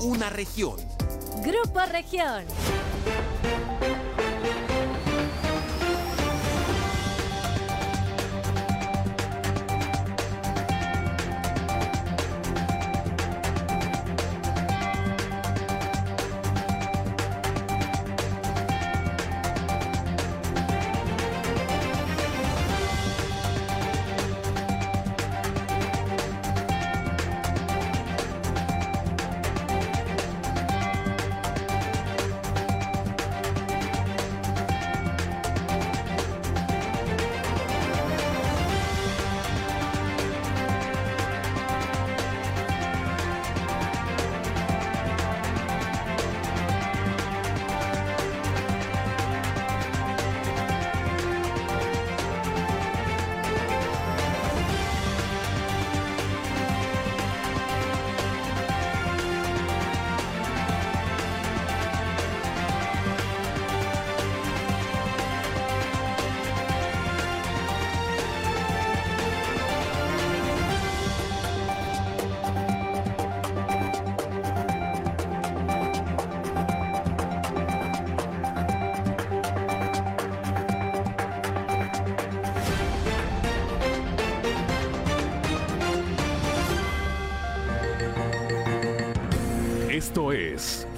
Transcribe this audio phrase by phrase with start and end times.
[0.00, 0.76] una región.
[1.42, 2.44] Grupo Región.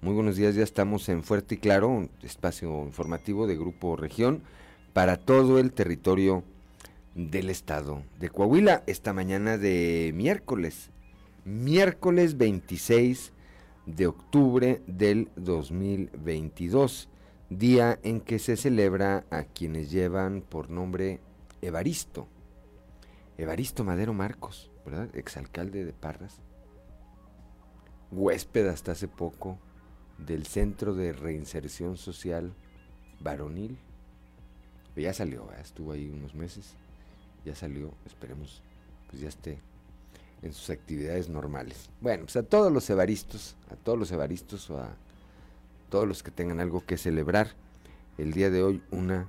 [0.00, 4.42] Muy buenos días, ya estamos en Fuerte y Claro, un espacio informativo de Grupo Región
[4.92, 6.44] para todo el territorio
[7.16, 8.84] del estado de Coahuila.
[8.86, 10.90] Esta mañana de miércoles,
[11.44, 13.32] miércoles 26
[13.86, 17.08] de octubre del 2022,
[17.50, 21.18] día en que se celebra a quienes llevan por nombre
[21.60, 22.28] Evaristo.
[23.36, 25.08] Evaristo Madero Marcos, ¿verdad?
[25.16, 26.40] Exalcalde de Parras.
[28.12, 29.58] Huésped hasta hace poco
[30.18, 32.52] del Centro de Reinserción Social
[33.20, 33.78] Varonil.
[34.96, 36.74] Ya salió, estuvo ahí unos meses,
[37.44, 38.62] ya salió, esperemos,
[39.08, 39.60] pues ya esté
[40.42, 41.88] en sus actividades normales.
[42.00, 44.96] Bueno, pues a todos los evaristos, a todos los evaristos o a
[45.88, 47.54] todos los que tengan algo que celebrar,
[48.18, 49.28] el día de hoy una,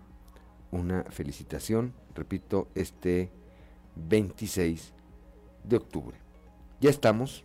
[0.71, 3.29] una felicitación, repito, este
[3.95, 4.91] 26
[5.63, 6.17] de octubre.
[6.81, 7.43] Ya estamos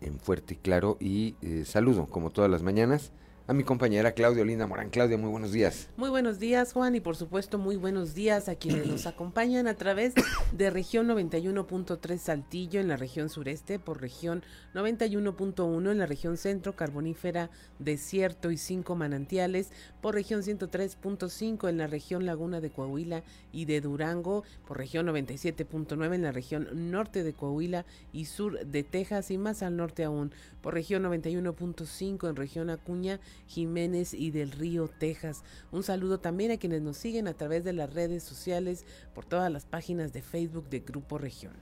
[0.00, 3.12] en Fuerte y Claro y eh, saludo, como todas las mañanas,
[3.46, 4.90] a mi compañera Claudia Linda Morán.
[4.90, 5.88] Claudia, muy buenos días.
[5.96, 9.74] Muy buenos días, Juan, y por supuesto muy buenos días a quienes nos acompañan a
[9.74, 10.14] través
[10.52, 14.42] de región 91.3 Saltillo en la región sureste, por región
[14.74, 19.70] 91.1 en la región centro, carbonífera, desierto y cinco manantiales,
[20.00, 23.22] por región 103.5 en la región laguna de Coahuila
[23.52, 28.82] y de Durango, por región 97.9 en la región norte de Coahuila y sur de
[28.84, 34.50] Texas y más al norte aún, por región 91.5 en región Acuña Jiménez y del
[34.50, 35.42] Río, Texas.
[35.70, 39.52] Un saludo también a quienes nos siguen a través de las redes sociales, por todas
[39.52, 41.54] las páginas de Facebook de Grupo Región.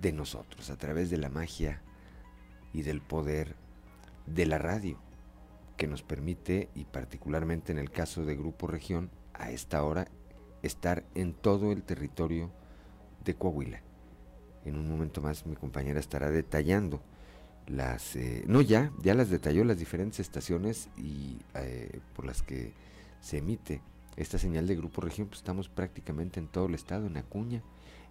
[0.00, 1.80] de nosotros, a través de la magia
[2.72, 3.54] y del poder
[4.26, 4.98] de la radio,
[5.76, 10.08] que nos permite, y particularmente en el caso de Grupo Región, a esta hora
[10.62, 12.50] estar en todo el territorio
[13.24, 13.80] de Coahuila.
[14.64, 17.00] En un momento más mi compañera estará detallando
[17.66, 22.72] las eh, no ya ya las detalló las diferentes estaciones y eh, por las que
[23.20, 23.80] se emite
[24.16, 27.62] esta señal de Grupo Región, pues estamos prácticamente en todo el estado, en Acuña,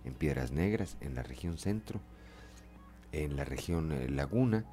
[0.03, 1.99] en Piedras Negras, en la región centro,
[3.11, 4.65] en la región eh, Laguna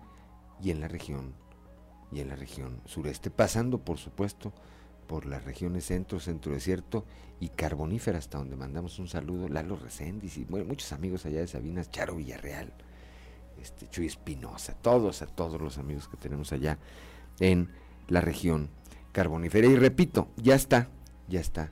[0.63, 1.35] y en la región
[2.11, 4.53] y en la región sureste, pasando por supuesto
[5.07, 7.05] por las regiones centro, centro desierto
[7.41, 11.91] y carbonífera, hasta donde mandamos un saludo, Lalo Reséndiz y muchos amigos allá de Sabinas,
[11.91, 12.73] Charo Villarreal,
[13.61, 16.79] este, Chuy Espinosa, todos, a todos los amigos que tenemos allá
[17.41, 17.69] en
[18.09, 18.69] la región
[19.13, 19.67] carbonífera.
[19.67, 20.89] Y repito, ya está,
[21.29, 21.71] ya está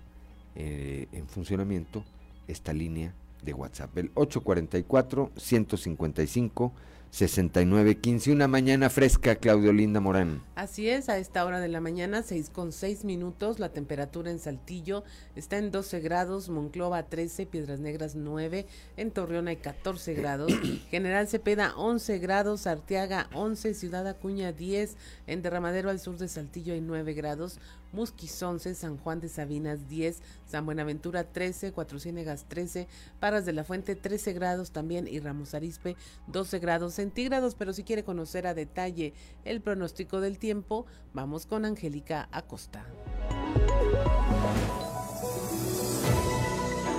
[0.55, 2.05] eh, en funcionamiento
[2.49, 6.73] esta línea de WhatsApp, el 844 155
[7.17, 8.31] 6915.
[8.31, 10.43] Una mañana fresca, Claudio Linda Morán.
[10.55, 13.59] Así es, a esta hora de la mañana, 6 con 6 minutos.
[13.59, 15.03] La temperatura en Saltillo
[15.35, 18.67] está en 12 grados, Monclova 13, Piedras Negras 9,
[18.99, 20.53] en Torreón hay 14 grados,
[20.91, 24.97] General Cepeda 11 grados, Arteaga 11, Ciudad Acuña 10,
[25.27, 27.61] en Derramadero al sur de Saltillo hay 9 grados,
[27.97, 32.89] Musquis 11, San Juan de Sabinas 10, San Buenaventura 13, Cuatro Ciénegas 13,
[33.19, 35.97] Parras de la Fuente 13 grados también y Ramos Arispe
[36.27, 37.55] 12 grados centígrados.
[37.55, 39.15] Pero si quiere conocer a detalle
[39.45, 40.85] el pronóstico del tiempo,
[41.15, 42.85] vamos con Angélica Acosta.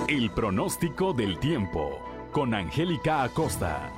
[0.08, 2.00] El pronóstico del tiempo
[2.32, 3.97] con Angélica Acosta.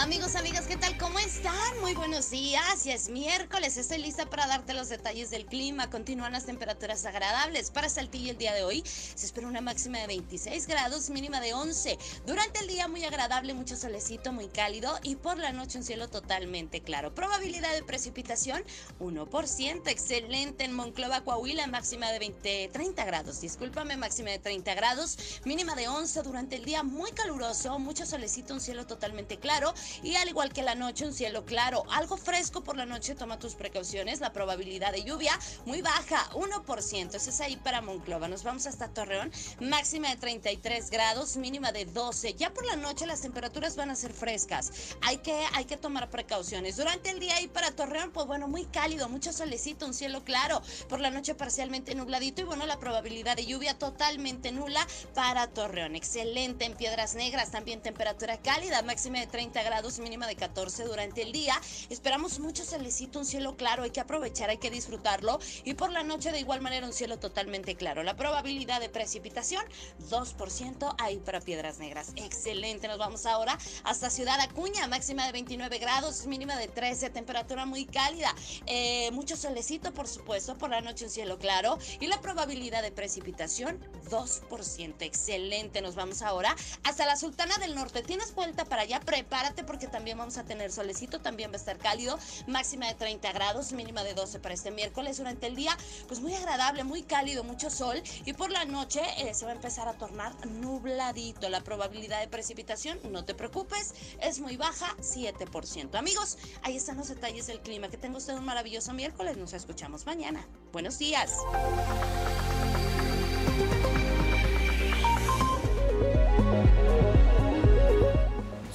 [0.00, 0.96] Amigos, amigas, ¿qué tal?
[0.96, 1.78] ¿Cómo están?
[1.82, 2.84] Muy buenos días.
[2.84, 3.76] Ya es miércoles.
[3.76, 5.90] Estoy lista para darte los detalles del clima.
[5.90, 7.70] Continúan las temperaturas agradables.
[7.70, 11.52] Para Saltillo el día de hoy se espera una máxima de 26 grados, mínima de
[11.52, 11.98] 11.
[12.26, 16.08] Durante el día muy agradable, mucho solecito, muy cálido y por la noche un cielo
[16.08, 17.14] totalmente claro.
[17.14, 18.64] Probabilidad de precipitación
[19.00, 19.86] 1%.
[19.86, 23.42] Excelente en Monclova, Coahuila, máxima de 20, 30 grados.
[23.42, 28.54] Discúlpame, máxima de 30 grados, mínima de 11 durante el día muy caluroso, mucho solecito,
[28.54, 32.62] un cielo totalmente claro y al igual que la noche, un cielo claro, algo fresco
[32.62, 34.20] por la noche, toma tus precauciones.
[34.20, 37.14] La probabilidad de lluvia muy baja, 1%.
[37.14, 38.28] Ese es ahí para Monclova.
[38.28, 42.34] Nos vamos hasta Torreón, máxima de 33 grados, mínima de 12.
[42.34, 44.72] Ya por la noche las temperaturas van a ser frescas.
[45.02, 46.76] Hay que, hay que tomar precauciones.
[46.76, 50.62] Durante el día ahí para Torreón, pues bueno, muy cálido, mucho solecito, un cielo claro.
[50.88, 55.96] Por la noche parcialmente nubladito y bueno, la probabilidad de lluvia totalmente nula para Torreón.
[55.96, 61.22] Excelente en Piedras Negras, también temperatura cálida, máxima de 30 grados mínima de 14 durante
[61.22, 61.54] el día.
[61.88, 65.40] Esperamos mucho solecito, un cielo claro, hay que aprovechar, hay que disfrutarlo.
[65.64, 68.02] Y por la noche de igual manera un cielo totalmente claro.
[68.02, 69.64] La probabilidad de precipitación,
[70.10, 72.12] 2% ahí para Piedras Negras.
[72.16, 77.64] Excelente, nos vamos ahora hasta Ciudad Acuña, máxima de 29 grados, mínima de 13, temperatura
[77.64, 78.34] muy cálida.
[78.66, 81.78] Eh, mucho solecito, por supuesto, por la noche un cielo claro.
[82.00, 83.80] Y la probabilidad de precipitación,
[84.10, 84.94] 2%.
[85.00, 86.54] Excelente, nos vamos ahora
[86.84, 88.02] hasta la Sultana del Norte.
[88.02, 89.00] ¿Tienes vuelta para allá?
[89.00, 92.18] Prepárate porque también vamos a tener solecito, también va a estar cálido,
[92.48, 95.18] máxima de 30 grados, mínima de 12 para este miércoles.
[95.18, 95.76] Durante el día,
[96.08, 99.54] pues muy agradable, muy cálido, mucho sol y por la noche eh, se va a
[99.54, 101.48] empezar a tornar nubladito.
[101.48, 105.94] La probabilidad de precipitación, no te preocupes, es muy baja, 7%.
[105.94, 107.88] Amigos, ahí están los detalles del clima.
[107.90, 109.36] Que tenga usted un maravilloso miércoles.
[109.36, 110.48] Nos escuchamos mañana.
[110.72, 111.30] Buenos días.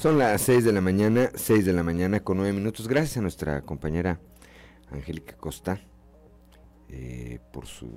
[0.05, 2.87] Son las 6 de la mañana, 6 de la mañana con 9 minutos.
[2.87, 4.19] Gracias a nuestra compañera
[4.91, 5.81] Angélica Costa
[6.89, 7.89] eh, por su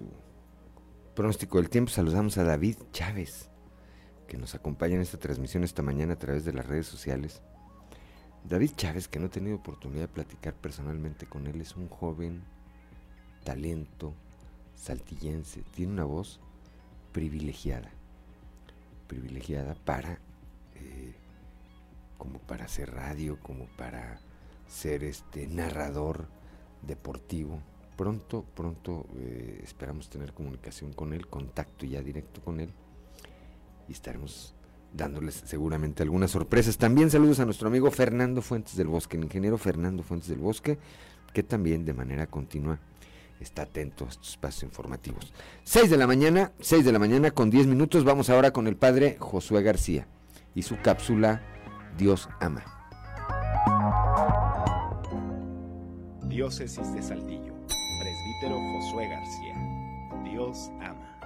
[1.15, 1.91] pronóstico del tiempo.
[1.91, 3.51] Saludamos a David Chávez,
[4.27, 7.43] que nos acompaña en esta transmisión esta mañana a través de las redes sociales.
[8.43, 12.43] David Chávez, que no he tenido oportunidad de platicar personalmente con él, es un joven
[13.45, 14.15] talento
[14.77, 16.41] saltillense, tiene una voz
[17.13, 17.91] privilegiada,
[19.09, 20.21] privilegiada para
[22.19, 24.21] como para hacer radio, como para
[24.67, 26.27] ser este narrador
[26.83, 27.63] deportivo.
[27.97, 32.71] Pronto, pronto eh, esperamos tener comunicación con él, contacto ya directo con él
[33.89, 34.55] y estaremos
[34.93, 36.79] dándoles seguramente algunas sorpresas.
[36.79, 40.79] También saludos a nuestro amigo Fernando Fuentes del Bosque, el ingeniero Fernando Fuentes del Bosque,
[41.33, 42.79] que también de manera continua
[43.41, 45.33] está atento a estos espacios informativos.
[45.65, 48.05] 6 de la mañana, 6 de la mañana con 10 minutos.
[48.05, 50.07] Vamos ahora con el padre Josué García
[50.55, 51.43] y su cápsula
[51.97, 52.63] Dios ama.
[56.25, 59.55] Diócesis de Saltillo, presbítero Josué García.
[60.25, 61.19] Dios ama.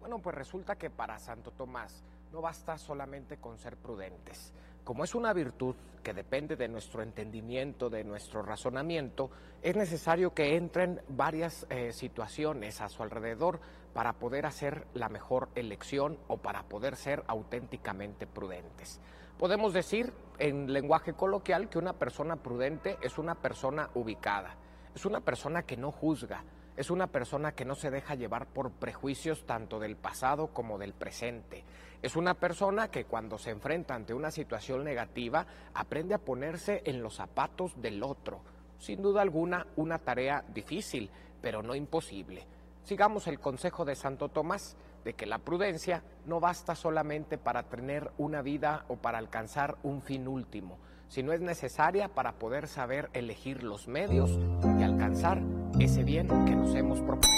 [0.00, 4.52] Bueno, pues resulta que para Santo Tomás no basta solamente con ser prudentes.
[4.84, 9.30] Como es una virtud que depende de nuestro entendimiento, de nuestro razonamiento,
[9.62, 13.60] es necesario que entren varias eh, situaciones a su alrededor
[13.92, 19.00] para poder hacer la mejor elección o para poder ser auténticamente prudentes.
[19.38, 24.56] Podemos decir en lenguaje coloquial que una persona prudente es una persona ubicada,
[24.94, 26.44] es una persona que no juzga,
[26.78, 30.92] es una persona que no se deja llevar por prejuicios tanto del pasado como del
[30.92, 31.64] presente.
[32.02, 35.44] Es una persona que cuando se enfrenta ante una situación negativa
[35.74, 38.42] aprende a ponerse en los zapatos del otro.
[38.78, 41.10] Sin duda alguna, una tarea difícil,
[41.42, 42.46] pero no imposible.
[42.84, 48.12] Sigamos el consejo de Santo Tomás de que la prudencia no basta solamente para tener
[48.18, 50.78] una vida o para alcanzar un fin último,
[51.08, 54.38] sino es necesaria para poder saber elegir los medios
[54.78, 55.42] y alcanzar
[55.78, 57.28] ese bien que nos hemos propuesto.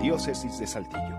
[0.00, 1.16] Diócesis de Saltillo.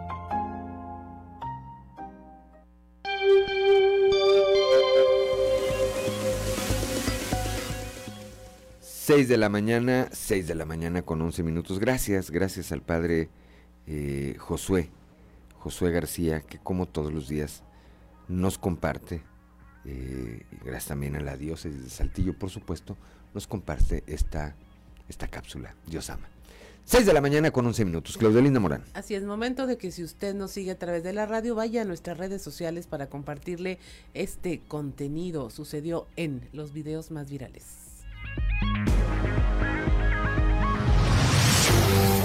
[8.79, 11.79] Seis de la mañana, seis de la mañana con once minutos.
[11.79, 13.29] Gracias, gracias al padre
[13.87, 14.91] eh, Josué,
[15.57, 17.63] Josué García, que como todos los días
[18.27, 19.23] nos comparte
[19.85, 22.97] eh, gracias también a la diócesis de Saltillo, por supuesto,
[23.33, 24.55] nos comparte esta,
[25.07, 25.75] esta cápsula.
[25.87, 26.27] Dios ama.
[26.85, 28.17] 6 de la mañana con 11 minutos.
[28.17, 28.83] Claudelina Morán.
[28.95, 31.83] Así es, momento de que si usted nos sigue a través de la radio, vaya
[31.83, 33.77] a nuestras redes sociales para compartirle
[34.15, 35.51] este contenido.
[35.51, 37.63] Sucedió en los videos más virales.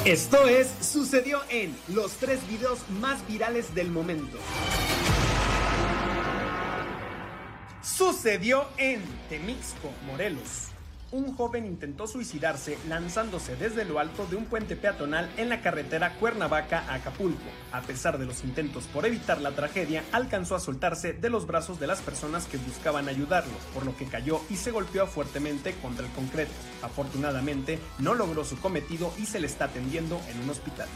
[0.06, 4.38] Esto es Sucedió en los tres videos más virales del momento.
[7.84, 10.68] Sucedió en Temixco, Morelos.
[11.12, 16.14] Un joven intentó suicidarse lanzándose desde lo alto de un puente peatonal en la carretera
[16.14, 17.44] Cuernavaca Acapulco.
[17.72, 21.78] A pesar de los intentos por evitar la tragedia, alcanzó a soltarse de los brazos
[21.78, 26.06] de las personas que buscaban ayudarlo, por lo que cayó y se golpeó fuertemente contra
[26.06, 26.52] el concreto.
[26.82, 30.88] Afortunadamente, no logró su cometido y se le está atendiendo en un hospital.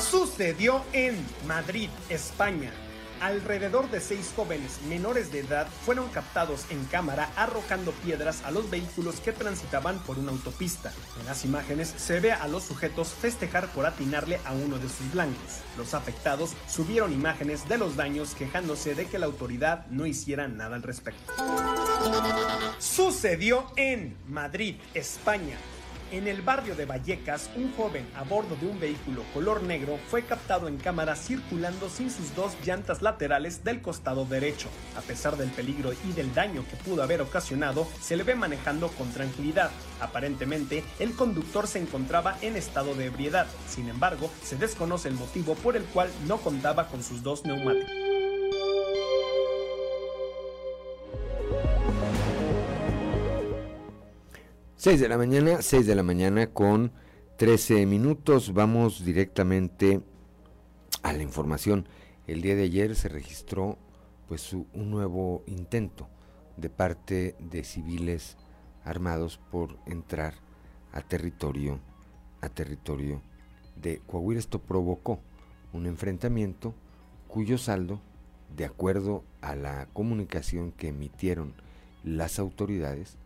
[0.00, 1.14] Sucedió en
[1.46, 2.72] Madrid, España.
[3.20, 8.70] Alrededor de seis jóvenes menores de edad fueron captados en cámara arrojando piedras a los
[8.70, 10.92] vehículos que transitaban por una autopista.
[11.18, 15.12] En las imágenes se ve a los sujetos festejar por atinarle a uno de sus
[15.12, 15.60] blancos.
[15.78, 20.76] Los afectados subieron imágenes de los daños quejándose de que la autoridad no hiciera nada
[20.76, 21.32] al respecto.
[22.78, 25.56] Sucedió en Madrid, España.
[26.12, 30.22] En el barrio de Vallecas, un joven a bordo de un vehículo color negro fue
[30.22, 34.68] captado en cámara circulando sin sus dos llantas laterales del costado derecho.
[34.96, 38.88] A pesar del peligro y del daño que pudo haber ocasionado, se le ve manejando
[38.88, 39.72] con tranquilidad.
[40.00, 43.48] Aparentemente, el conductor se encontraba en estado de ebriedad.
[43.68, 48.06] Sin embargo, se desconoce el motivo por el cual no contaba con sus dos neumáticos.
[54.78, 56.92] 6 de la mañana, 6 de la mañana con
[57.38, 58.52] 13 minutos.
[58.52, 60.02] Vamos directamente
[61.02, 61.88] a la información.
[62.26, 63.78] El día de ayer se registró
[64.28, 66.10] pues un nuevo intento
[66.58, 68.36] de parte de civiles
[68.84, 70.34] armados por entrar
[70.92, 71.80] a territorio
[72.42, 73.22] a territorio
[73.76, 74.40] de Coahuila.
[74.40, 75.20] Esto provocó
[75.72, 76.74] un enfrentamiento
[77.28, 78.02] cuyo saldo,
[78.54, 81.54] de acuerdo a la comunicación que emitieron
[82.04, 83.16] las autoridades,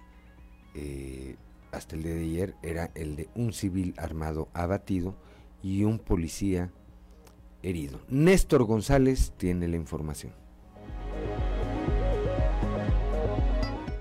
[0.75, 1.37] eh,
[1.73, 5.15] hasta el día de ayer era el de un civil armado abatido
[5.63, 6.71] y un policía
[7.63, 8.01] herido.
[8.09, 10.33] Néstor González tiene la información.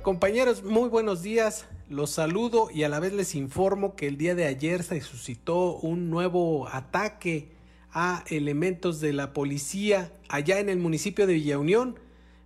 [0.02, 1.68] Compañeros, muy buenos días.
[1.90, 5.76] Los saludo y a la vez les informo que el día de ayer se suscitó
[5.76, 7.50] un nuevo ataque
[7.92, 12.00] a elementos de la policía allá en el municipio de Villa Unión,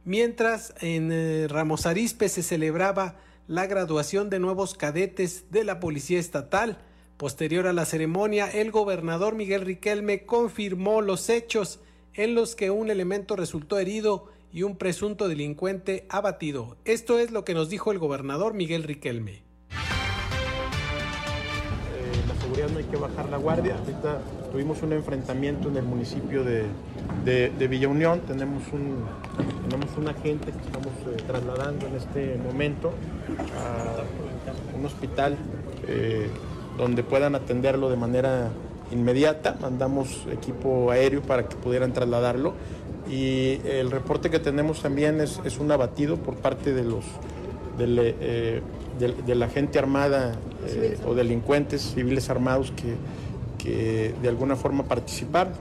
[0.06, 6.19] mientras en eh, Ramos Arizpe se celebraba la graduación de nuevos cadetes de la Policía
[6.19, 6.79] Estatal.
[7.17, 11.79] Posterior a la ceremonia, el gobernador Miguel Riquelme confirmó los hechos
[12.13, 16.77] en los que un elemento resultó herido y un presunto delincuente abatido.
[16.85, 19.42] Esto es lo que nos dijo el gobernador Miguel Riquelme.
[22.72, 23.75] No hay que bajar la guardia.
[23.79, 24.19] Ahorita
[24.51, 26.65] tuvimos un enfrentamiento en el municipio de,
[27.25, 28.22] de, Villa Unión.
[28.22, 29.05] Tenemos un,
[29.67, 32.93] tenemos un agente que estamos eh, trasladando en este momento
[33.57, 35.38] a un hospital
[35.88, 36.27] eh,
[36.77, 38.50] donde puedan atenderlo de manera
[38.91, 39.57] inmediata.
[39.60, 42.53] Mandamos equipo aéreo para que pudieran trasladarlo.
[43.10, 47.03] Y el reporte que tenemos también es, es un abatido por parte de los
[47.79, 48.62] eh,
[49.00, 50.33] de, la gente armada
[51.05, 52.96] o delincuentes civiles armados que
[53.58, 55.53] que de alguna forma participaron.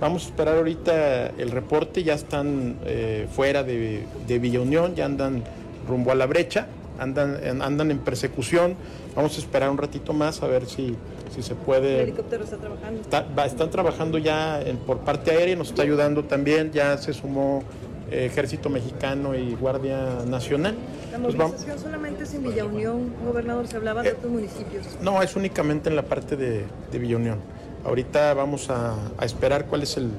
[0.00, 5.06] Vamos a esperar ahorita el reporte, ya están eh, fuera de, de Villa Unión, ya
[5.06, 5.42] andan
[5.88, 6.68] rumbo a la brecha,
[7.00, 8.76] andan, andan en persecución.
[9.16, 10.94] Vamos a esperar un ratito más a ver si,
[11.34, 11.96] si se puede.
[11.96, 13.00] ¿El helicóptero está trabajando?
[13.00, 17.12] Está- va- están trabajando ya en- por parte aérea, nos está ayudando también, ya se
[17.12, 20.76] sumó eh, Ejército Mexicano y Guardia Nacional.
[21.12, 24.86] La Pues vamos- movilización solamente es en Villa Unión, gobernador, se hablaba de otros municipios.
[25.02, 27.38] No, es únicamente en la parte de, de Villa Unión.
[27.84, 30.10] Ahorita vamos a, a esperar cuál es el,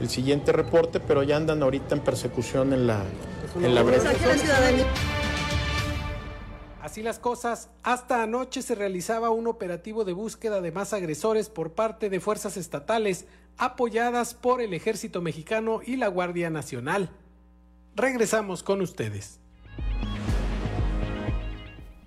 [0.00, 3.02] el siguiente reporte, pero ya andan ahorita en persecución en la,
[3.62, 4.10] en la brecha.
[6.82, 11.72] Así las cosas, hasta anoche se realizaba un operativo de búsqueda de más agresores por
[11.72, 13.24] parte de fuerzas estatales
[13.56, 17.08] apoyadas por el ejército mexicano y la Guardia Nacional.
[17.96, 19.38] Regresamos con ustedes.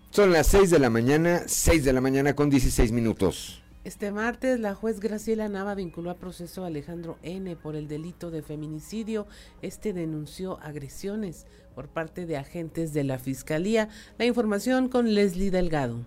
[0.09, 3.63] Son las 6 de la mañana, 6 de la mañana con 16 minutos.
[3.85, 7.55] Este martes, la juez Graciela Nava vinculó a proceso a Alejandro N.
[7.55, 9.27] por el delito de feminicidio.
[9.61, 13.87] Este denunció agresiones por parte de agentes de la Fiscalía.
[14.17, 15.99] La información con Leslie Delgado.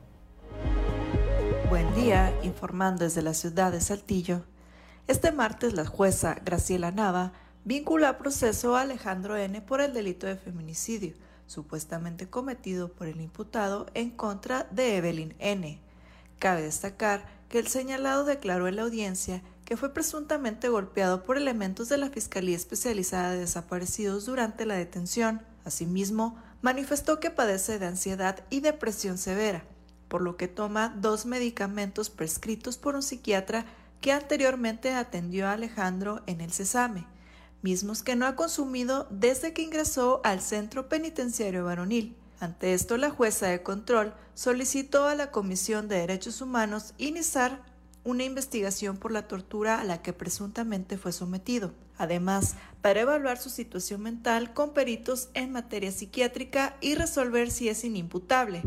[1.70, 4.44] Buen día, informando desde la ciudad de Saltillo.
[5.06, 7.32] Este martes la jueza Graciela Nava
[7.64, 9.60] vinculó a proceso a Alejandro N.
[9.62, 11.14] por el delito de feminicidio,
[11.46, 15.80] supuestamente cometido por el imputado en contra de Evelyn N.
[16.38, 21.88] Cabe destacar que el señalado declaró en la audiencia que fue presuntamente golpeado por elementos
[21.88, 25.42] de la Fiscalía Especializada de Desaparecidos durante la detención.
[25.64, 29.62] Asimismo, manifestó que padece de ansiedad y depresión severa,
[30.08, 33.64] por lo que toma dos medicamentos prescritos por un psiquiatra
[34.00, 37.06] que anteriormente atendió a Alejandro en el Cesame,
[37.62, 42.16] mismos que no ha consumido desde que ingresó al centro penitenciario varonil.
[42.40, 47.62] Ante esto, la jueza de control solicitó a la Comisión de Derechos Humanos iniciar
[48.02, 51.74] una investigación por la tortura a la que presuntamente fue sometido.
[51.98, 57.84] Además, para evaluar su situación mental con peritos en materia psiquiátrica y resolver si es
[57.84, 58.62] inimputable.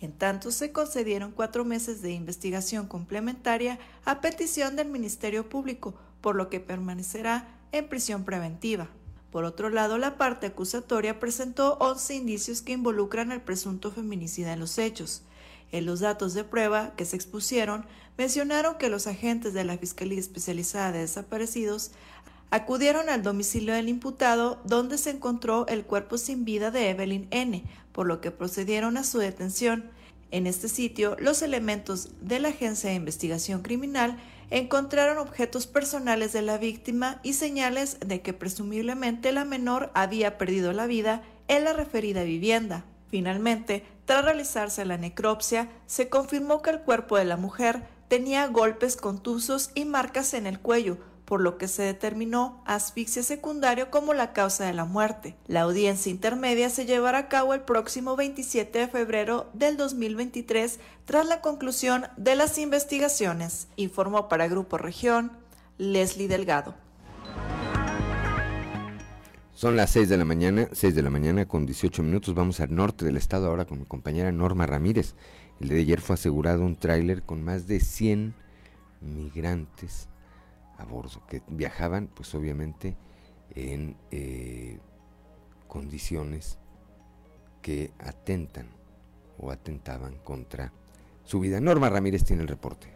[0.00, 6.36] En tanto, se concedieron cuatro meses de investigación complementaria a petición del Ministerio Público, por
[6.36, 8.88] lo que permanecerá en prisión preventiva.
[9.30, 14.60] Por otro lado, la parte acusatoria presentó 11 indicios que involucran al presunto feminicida en
[14.60, 15.22] los hechos.
[15.72, 17.84] En los datos de prueba que se expusieron,
[18.16, 21.90] mencionaron que los agentes de la Fiscalía Especializada de Desaparecidos
[22.50, 27.64] acudieron al domicilio del imputado donde se encontró el cuerpo sin vida de Evelyn N.,
[27.92, 29.90] por lo que procedieron a su detención.
[30.30, 34.18] En este sitio, los elementos de la Agencia de Investigación Criminal
[34.50, 40.72] encontraron objetos personales de la víctima y señales de que presumiblemente la menor había perdido
[40.72, 42.84] la vida en la referida vivienda.
[43.08, 48.96] Finalmente, tras realizarse la necropsia, se confirmó que el cuerpo de la mujer tenía golpes
[48.96, 54.32] contusos y marcas en el cuello, por lo que se determinó asfixia secundario como la
[54.32, 55.34] causa de la muerte.
[55.48, 61.26] La audiencia intermedia se llevará a cabo el próximo 27 de febrero del 2023 tras
[61.26, 65.32] la conclusión de las investigaciones, informó para Grupo Región
[65.78, 66.74] Leslie Delgado.
[69.52, 72.34] Son las 6 de la mañana, 6 de la mañana con 18 minutos.
[72.34, 75.14] Vamos al norte del estado ahora con mi compañera Norma Ramírez.
[75.60, 78.34] El de ayer fue asegurado un tráiler con más de 100
[79.00, 80.08] migrantes
[80.78, 82.96] a bordo, que viajaban pues obviamente
[83.54, 84.78] en eh,
[85.68, 86.58] condiciones
[87.62, 88.68] que atentan
[89.38, 90.72] o atentaban contra
[91.24, 91.60] su vida.
[91.60, 92.95] Norma Ramírez tiene el reporte.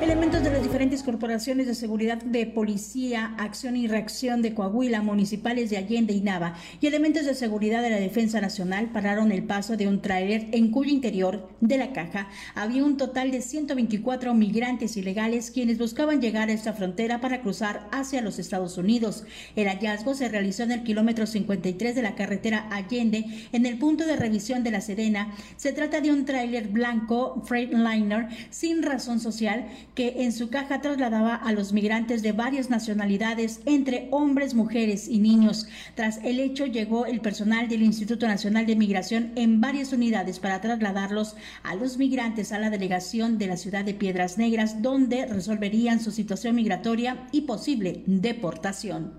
[0.00, 5.68] Elementos de las diferentes corporaciones de seguridad de policía, acción y reacción de Coahuila, municipales
[5.68, 9.76] de Allende y Nava y elementos de seguridad de la Defensa Nacional pararon el paso
[9.76, 14.96] de un tráiler en cuyo interior de la caja había un total de 124 migrantes
[14.96, 19.24] ilegales quienes buscaban llegar a esta frontera para cruzar hacia los Estados Unidos.
[19.54, 24.06] El hallazgo se realizó en el kilómetro 53 de la carretera Allende en el punto
[24.06, 25.34] de revisión de La Serena.
[25.58, 29.59] Se trata de un tráiler blanco Freightliner sin razón social
[29.94, 35.18] que en su caja trasladaba a los migrantes de varias nacionalidades, entre hombres, mujeres y
[35.18, 35.66] niños.
[35.94, 40.60] Tras el hecho llegó el personal del Instituto Nacional de Migración en varias unidades para
[40.60, 46.00] trasladarlos a los migrantes a la delegación de la ciudad de Piedras Negras, donde resolverían
[46.00, 49.12] su situación migratoria y posible deportación.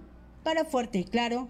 [0.44, 1.48] Para Fuerte y Claro,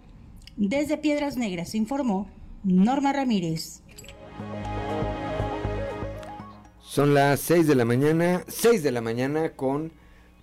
[0.58, 2.28] desde Piedras Negras informó
[2.64, 3.82] Norma Ramírez.
[6.92, 9.94] Son las 6 de la mañana, 6 de la mañana con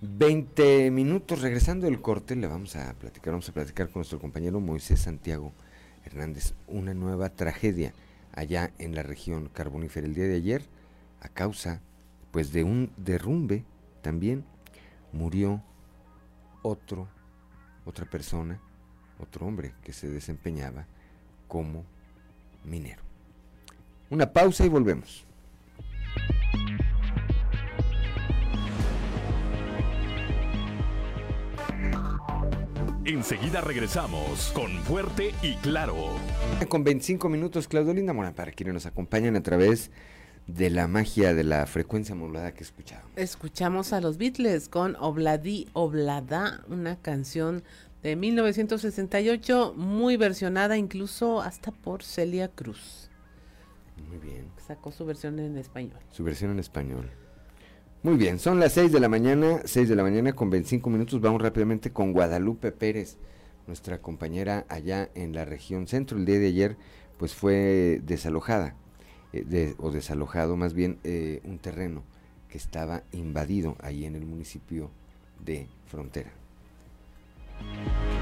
[0.01, 1.43] 20 minutos.
[1.43, 5.53] Regresando del corte, le vamos a platicar, vamos a platicar con nuestro compañero Moisés Santiago
[6.05, 6.55] Hernández.
[6.65, 7.93] Una nueva tragedia
[8.33, 10.63] allá en la región carbonífera el día de ayer,
[11.21, 11.81] a causa
[12.31, 13.63] pues de un derrumbe
[14.01, 14.43] también
[15.11, 15.61] murió
[16.63, 17.07] otro,
[17.85, 18.59] otra persona,
[19.19, 20.87] otro hombre que se desempeñaba
[21.47, 21.85] como
[22.65, 23.03] minero.
[24.09, 25.28] Una pausa y volvemos.
[33.05, 35.95] Enseguida regresamos con Fuerte y Claro.
[36.67, 39.91] Con 25 minutos, Claudio Mora, para quienes nos acompañan a través
[40.45, 43.05] de la magia de la frecuencia modulada que escuchamos.
[43.15, 47.63] Escuchamos a los Beatles con Obladi Oblada, una canción
[48.03, 53.09] de 1968, muy versionada incluso hasta por Celia Cruz.
[54.07, 54.45] Muy bien.
[54.65, 55.99] Sacó su versión en español.
[56.11, 57.09] Su versión en español.
[58.01, 61.19] Muy bien, son las 6 de la mañana, 6 de la mañana con 25 minutos.
[61.19, 63.17] Vamos rápidamente con Guadalupe Pérez,
[63.67, 66.17] nuestra compañera allá en la región centro.
[66.17, 66.77] El día de ayer,
[67.17, 68.75] pues fue desalojada,
[69.33, 72.03] eh, o desalojado más bien, eh, un terreno
[72.47, 74.91] que estaba invadido ahí en el municipio
[75.43, 76.31] de Frontera.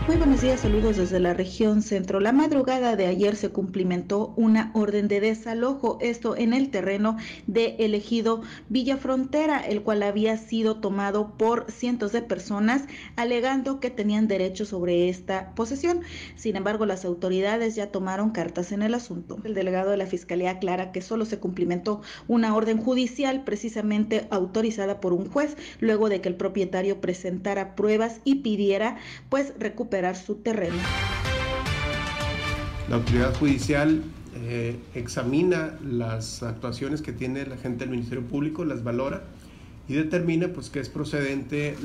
[0.07, 2.21] Muy buenos días, saludos desde la región centro.
[2.21, 7.75] La madrugada de ayer se cumplimentó una orden de desalojo, esto en el terreno de
[7.79, 12.83] elegido Villa Frontera, el cual había sido tomado por cientos de personas
[13.17, 15.99] alegando que tenían derecho sobre esta posesión.
[16.37, 19.39] Sin embargo, las autoridades ya tomaron cartas en el asunto.
[19.43, 25.01] El delegado de la Fiscalía aclara que solo se cumplimentó una orden judicial precisamente autorizada
[25.01, 28.95] por un juez luego de que el propietario presentara pruebas y pidiera
[29.29, 30.77] pues recuperar su terreno.
[32.89, 34.03] La autoridad judicial
[34.35, 39.23] eh, examina las actuaciones que tiene la gente del Ministerio Público, las valora
[39.89, 41.75] y determina pues que es procedente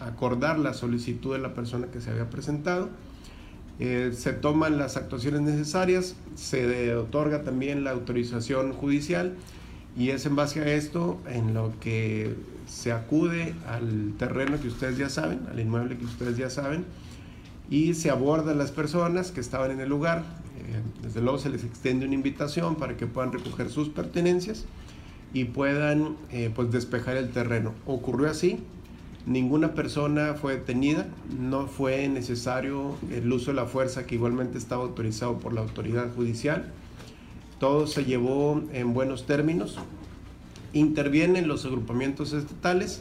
[0.00, 2.90] acordar la solicitud de la persona que se había presentado.
[3.80, 9.34] Eh, se toman las actuaciones necesarias, se otorga también la autorización judicial
[9.96, 12.34] y es en base a esto en lo que
[12.66, 16.84] se acude al terreno que ustedes ya saben, al inmueble que ustedes ya saben,
[17.70, 20.22] y se aborda a las personas que estaban en el lugar.
[20.58, 24.64] Eh, desde luego se les extiende una invitación para que puedan recoger sus pertenencias
[25.32, 27.72] y puedan eh, pues despejar el terreno.
[27.86, 28.60] Ocurrió así,
[29.26, 31.06] ninguna persona fue detenida,
[31.38, 36.14] no fue necesario el uso de la fuerza que igualmente estaba autorizado por la autoridad
[36.14, 36.72] judicial.
[37.58, 39.78] Todo se llevó en buenos términos.
[40.74, 43.00] Intervienen los agrupamientos estatales.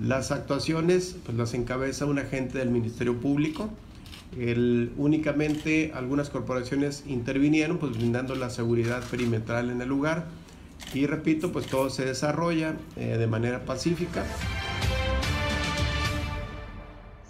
[0.00, 3.70] Las actuaciones pues, las encabeza un agente del Ministerio Público
[4.38, 10.26] el, únicamente algunas corporaciones intervinieron, pues brindando la seguridad perimetral en el lugar.
[10.94, 14.24] Y repito, pues todo se desarrolla eh, de manera pacífica.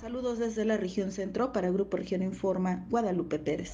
[0.00, 3.72] Saludos desde la región centro para Grupo Región Informa, Guadalupe Pérez.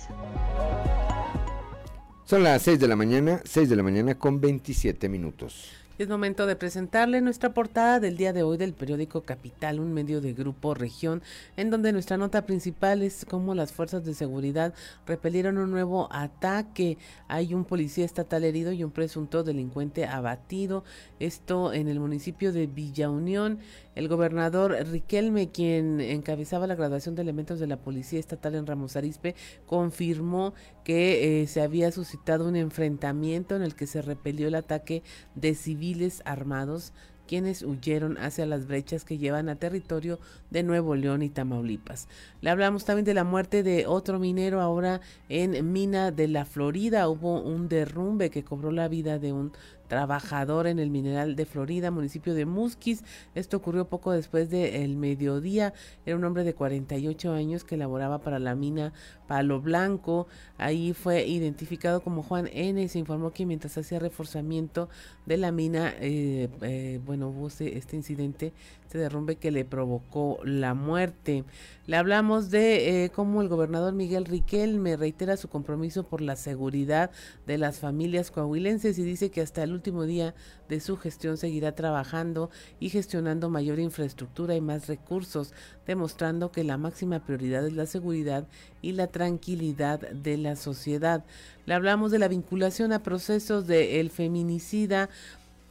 [2.25, 5.71] Son las 6 de la mañana, 6 de la mañana con 27 minutos.
[5.99, 10.21] Es momento de presentarle nuestra portada del día de hoy del periódico Capital, un medio
[10.21, 11.23] de grupo región,
[11.57, 14.75] en donde nuestra nota principal es cómo las fuerzas de seguridad
[15.09, 16.99] repelieron un nuevo ataque.
[17.27, 20.85] Hay un policía estatal herido y un presunto delincuente abatido.
[21.19, 23.59] Esto en el municipio de Villa Unión.
[23.99, 28.95] El gobernador Riquelme, quien encabezaba la graduación de elementos de la Policía Estatal en Ramos
[28.95, 29.35] Arizpe,
[29.67, 35.03] confirmó que eh, se había suscitado un enfrentamiento en el que se repelió el ataque
[35.35, 36.93] de civiles armados
[37.29, 40.19] quienes huyeron hacia las brechas que llevan a territorio
[40.51, 42.09] de Nuevo León y Tamaulipas.
[42.41, 47.09] Le hablamos también de la muerte de otro minero ahora en Mina de la Florida.
[47.09, 49.53] Hubo un derrumbe que cobró la vida de un
[49.89, 53.03] trabajador en el mineral de Florida, municipio de Musquis.
[53.35, 55.75] Esto ocurrió poco después del mediodía.
[56.07, 58.93] Era un hombre de 48 años que laboraba para la mina
[59.27, 60.29] Palo Blanco.
[60.59, 62.87] Ahí fue identificado como Juan N.
[62.89, 64.89] Se informó que mientras hacía reforzamiento
[65.27, 68.53] de la mina, eh, eh, bueno, hubo este incidente
[68.89, 71.45] este derrumbe que le provocó la muerte.
[71.87, 77.11] Le hablamos de eh, cómo el gobernador Miguel Riquelme reitera su compromiso por la seguridad
[77.47, 80.35] de las familias coahuilenses y dice que hasta el último día
[80.69, 85.55] de su gestión seguirá trabajando y gestionando mayor infraestructura y más recursos,
[85.87, 88.47] demostrando que la máxima prioridad es la seguridad
[88.83, 91.25] y la tranquilidad de la sociedad.
[91.65, 95.09] Le hablamos de la vinculación a procesos del el feminicida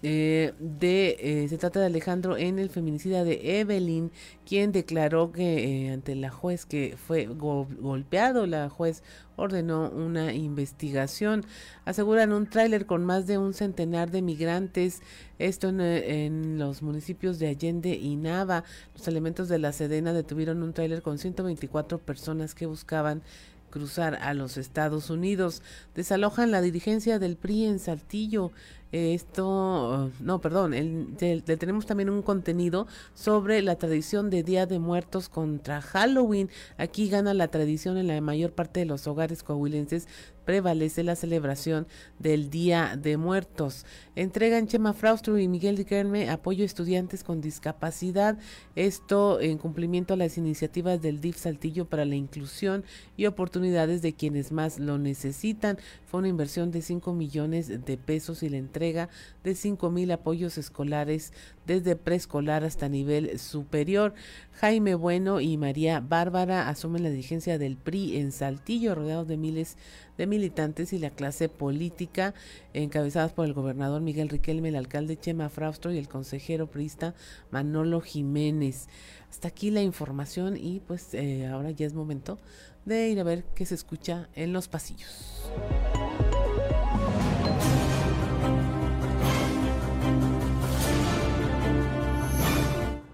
[0.03, 4.11] eh, de eh, se trata de Alejandro en el feminicida de Evelyn,
[4.45, 9.01] quien declaró que eh, ante la juez que fue golpeado, la juez
[9.37, 11.45] ordenó una investigación.
[11.85, 15.01] Aseguran un tráiler con más de un centenar de migrantes,
[15.39, 18.63] esto en, en, los municipios de Allende y Nava.
[18.95, 23.23] Los elementos de la Sedena detuvieron un tráiler con 124 personas que buscaban
[23.69, 25.61] cruzar a los Estados Unidos.
[25.95, 28.51] Desalojan la dirigencia del PRI en Saltillo.
[28.91, 35.27] Esto, no, perdón, le tenemos también un contenido sobre la tradición de Día de Muertos
[35.27, 36.49] contra Halloween.
[36.77, 40.07] Aquí gana la tradición en la mayor parte de los hogares coahuilenses
[40.45, 41.87] prevalece la celebración
[42.19, 43.85] del Día de Muertos.
[44.15, 48.37] Entregan Chema Fraustro y Miguel Riquelme apoyo a estudiantes con discapacidad.
[48.77, 52.85] Esto en cumplimiento a las iniciativas del DIF Saltillo para la inclusión
[53.17, 55.79] y oportunidades de quienes más lo necesitan.
[56.05, 60.57] Fue una inversión de 5 millones de pesos y la entrega de 5 mil apoyos
[60.57, 61.33] escolares
[61.65, 64.13] desde preescolar hasta nivel superior.
[64.53, 69.77] Jaime Bueno y María Bárbara asumen la dirigencia del PRI en Saltillo, rodeados de miles
[70.17, 72.33] de militantes y la clase política,
[72.73, 77.13] encabezadas por el gobernador Miguel Riquelme, el alcalde Chema Fraustro y el consejero priista
[77.51, 78.87] Manolo Jiménez.
[79.29, 82.39] Hasta aquí la información y pues eh, ahora ya es momento
[82.85, 85.51] de ir a ver qué se escucha en los pasillos.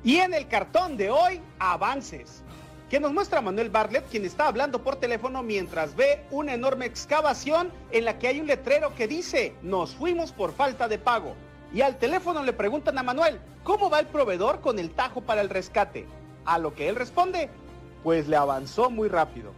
[0.04, 2.44] Y en el cartón de hoy, avances
[2.90, 7.72] que nos muestra Manuel Bartlett, quien está hablando por teléfono mientras ve una enorme excavación
[7.90, 11.34] en la que hay un letrero que dice, nos fuimos por falta de pago.
[11.74, 15.42] Y al teléfono le preguntan a Manuel, ¿cómo va el proveedor con el tajo para
[15.42, 16.06] el rescate?
[16.46, 17.50] A lo que él responde,
[18.04, 19.54] pues le avanzó muy rápido.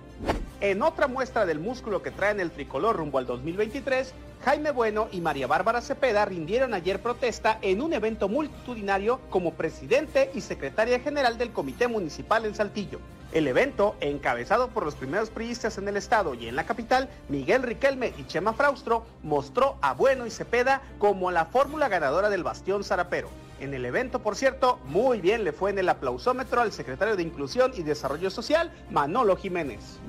[0.62, 4.13] En otra muestra del músculo que traen el tricolor rumbo al 2023,
[4.46, 10.32] Jaime Bueno y María Bárbara Cepeda rindieron ayer protesta en un evento multitudinario como presidente
[10.34, 13.00] y secretaria general del Comité Municipal en Saltillo.
[13.34, 17.63] El evento, encabezado por los primeros priistas en el estado y en la capital, Miguel
[17.63, 22.86] Riquelme y Chema Fraustro, mostró a Bueno y Cepeda como la fórmula ganadora del bastión
[22.86, 23.30] zarapero.
[23.60, 27.24] En el evento, por cierto, muy bien le fue en el aplausómetro al secretario de
[27.24, 30.00] Inclusión y Desarrollo Social, Manolo Jiménez.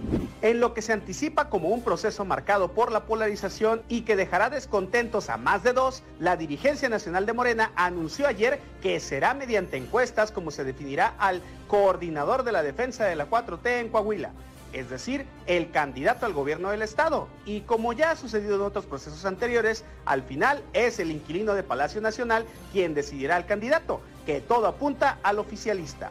[0.43, 4.51] En lo que se anticipa como un proceso marcado por la polarización y que dejará
[4.51, 9.77] descontentos a más de dos, la dirigencia nacional de Morena anunció ayer que será mediante
[9.77, 14.33] encuestas como se definirá al coordinador de la defensa de la 4T en Coahuila
[14.77, 17.29] es decir, el candidato al gobierno del Estado.
[17.47, 21.63] Y como ya ha sucedido en otros procesos anteriores, al final es el inquilino de
[21.63, 26.11] Palacio Nacional quien decidirá al candidato, que todo apunta al oficialista.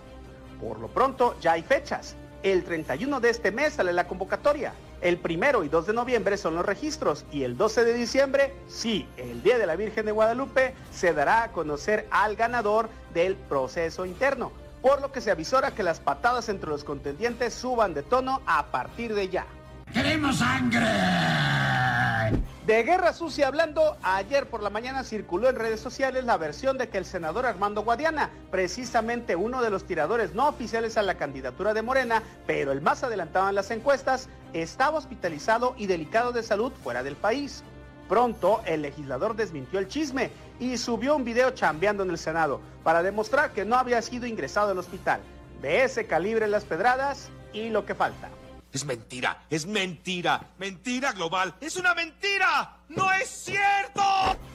[0.60, 2.16] Por lo pronto ya hay fechas.
[2.42, 4.74] El 31 de este mes sale la convocatoria.
[5.00, 9.08] El primero y 2 de noviembre son los registros y el 12 de diciembre, sí,
[9.18, 14.08] el Día de la Virgen de Guadalupe, se dará a conocer al ganador del proceso
[14.08, 18.44] interno por lo que se avisora que las patadas entre los contendientes suban de tono
[18.46, 19.48] a partir de ya.
[19.92, 20.86] ¡Queremos sangre!
[22.68, 26.88] De guerra sucia hablando, ayer por la mañana circuló en redes sociales la versión de
[26.88, 31.74] que el senador Armando Guadiana, precisamente uno de los tiradores no oficiales a la candidatura
[31.74, 36.72] de Morena, pero el más adelantado en las encuestas, estaba hospitalizado y delicado de salud
[36.84, 37.64] fuera del país.
[38.08, 43.04] Pronto, el legislador desmintió el chisme y subió un video chambeando en el Senado para
[43.04, 45.22] demostrar que no había sido ingresado al hospital.
[45.62, 48.30] De ese calibre las pedradas y lo que falta.
[48.76, 54.04] Es mentira, es mentira, mentira global, es una mentira, no es cierto.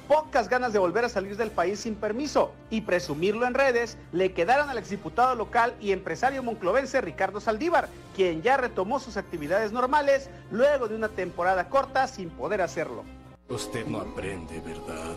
[0.09, 4.33] Pocas ganas de volver a salir del país sin permiso y presumirlo en redes le
[4.33, 10.29] quedaron al exdiputado local y empresario monclovense Ricardo Saldívar, quien ya retomó sus actividades normales
[10.51, 13.05] luego de una temporada corta sin poder hacerlo.
[13.51, 15.17] Usted no aprende, ¿verdad?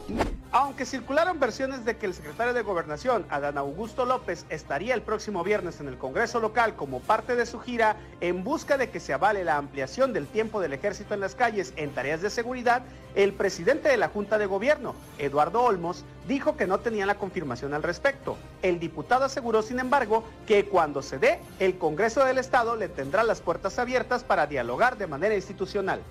[0.52, 5.44] Aunque circularon versiones de que el secretario de Gobernación, Adán Augusto López, estaría el próximo
[5.44, 9.14] viernes en el Congreso local como parte de su gira en busca de que se
[9.14, 12.82] avale la ampliación del tiempo del ejército en las calles en tareas de seguridad,
[13.14, 17.76] el presidente de la Junta de Gobierno, Eduardo Olmos, dijo que no tenía la confirmación
[17.76, 18.38] al respecto.
[18.64, 23.24] El diputado aseguró, sin embargo, que cuando se dé, el Congreso del Estado le tendrá
[23.24, 26.02] las puertas abiertas para dialogar de manera institucional.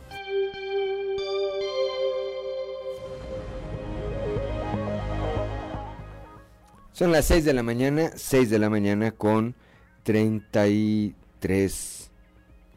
[6.93, 9.55] Son las 6 de la mañana, 6 de la mañana con
[10.03, 12.11] 33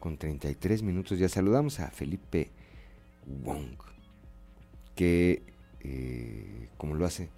[0.00, 1.18] con 33 minutos.
[1.18, 2.50] Ya saludamos a Felipe
[3.26, 3.76] Wong,
[4.94, 5.42] que
[5.80, 7.28] eh, como lo hace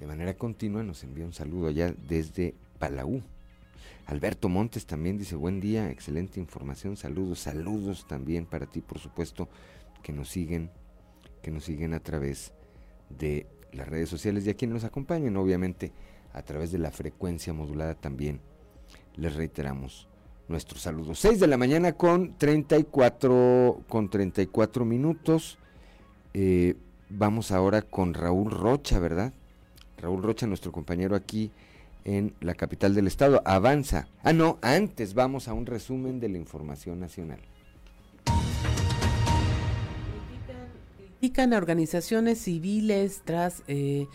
[0.00, 3.22] de manera continua nos envía un saludo allá desde Palau.
[4.06, 9.48] Alberto Montes también dice buen día, excelente información, saludos, saludos también para ti, por supuesto,
[10.02, 10.72] que nos siguen,
[11.42, 12.52] que nos siguen a través
[13.08, 15.92] de las redes sociales y a quienes nos acompañan, obviamente
[16.32, 18.40] a través de la frecuencia modulada también
[19.16, 20.08] les reiteramos
[20.48, 21.18] nuestros saludos.
[21.20, 25.58] 6 de la mañana con 34, con 34 minutos.
[26.34, 26.74] Eh,
[27.10, 29.32] vamos ahora con Raúl Rocha, ¿verdad?
[29.98, 31.50] Raúl Rocha, nuestro compañero aquí
[32.04, 33.42] en la capital del estado.
[33.44, 34.08] Avanza.
[34.22, 37.40] Ah, no, antes vamos a un resumen de la información nacional.
[41.52, 44.06] A organizaciones civiles tras eh,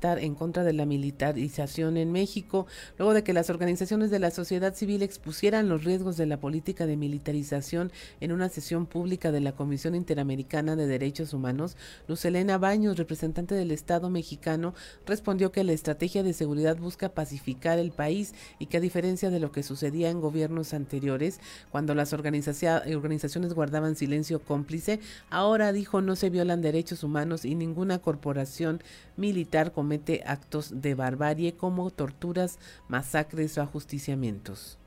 [0.00, 4.30] estar en contra de la militarización en México, luego de que las organizaciones de la
[4.30, 9.40] sociedad civil expusieran los riesgos de la política de militarización en una sesión pública de
[9.40, 11.76] la Comisión Interamericana de Derechos Humanos,
[12.08, 14.72] Luz Elena Baños, representante del Estado mexicano,
[15.04, 19.38] respondió que la estrategia de seguridad busca pacificar el país y que a diferencia de
[19.38, 26.16] lo que sucedía en gobiernos anteriores, cuando las organizaciones guardaban silencio cómplice, ahora dijo no
[26.16, 28.82] se violan derechos humanos y ninguna corporación
[29.18, 34.78] militar comete actos de barbarie como torturas, masacres o ajusticiamientos.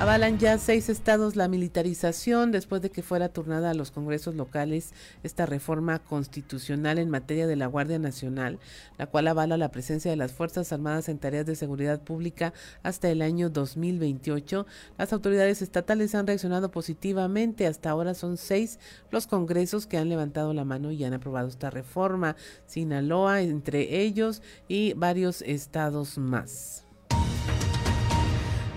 [0.00, 4.94] Avalan ya seis estados la militarización después de que fuera turnada a los congresos locales
[5.22, 8.58] esta reforma constitucional en materia de la Guardia Nacional,
[8.96, 13.10] la cual avala la presencia de las Fuerzas Armadas en tareas de seguridad pública hasta
[13.10, 14.66] el año 2028.
[14.96, 17.66] Las autoridades estatales han reaccionado positivamente.
[17.66, 18.78] Hasta ahora son seis
[19.10, 22.36] los congresos que han levantado la mano y han aprobado esta reforma.
[22.64, 26.86] Sinaloa entre ellos y varios estados más.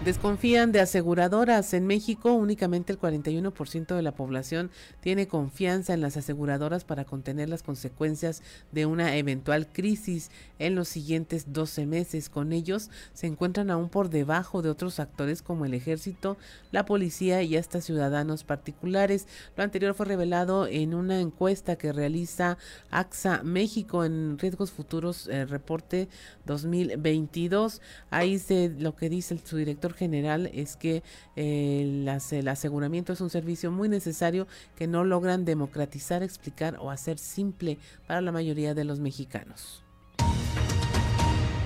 [0.06, 1.74] Desconfían de aseguradoras.
[1.74, 7.48] En México únicamente el 41% de la población tiene confianza en las aseguradoras para contener
[7.48, 12.30] las consecuencias de una eventual crisis en los siguientes 12 meses.
[12.30, 16.36] Con ellos se encuentran aún por debajo de otros actores como el ejército,
[16.72, 19.26] la policía y hasta ciudadanos particulares.
[19.56, 22.58] Lo anterior fue revelado en una encuesta que realiza
[22.92, 26.10] AXA México en Riesgos Futuros, eh, reporte
[26.46, 27.82] 2022.
[28.10, 31.04] Ahí se lo que dice su director general es que
[31.36, 37.18] eh, el aseguramiento es un servicio muy necesario que no logran democratizar, explicar o hacer
[37.18, 37.78] simple
[38.08, 39.84] para la mayoría de los mexicanos.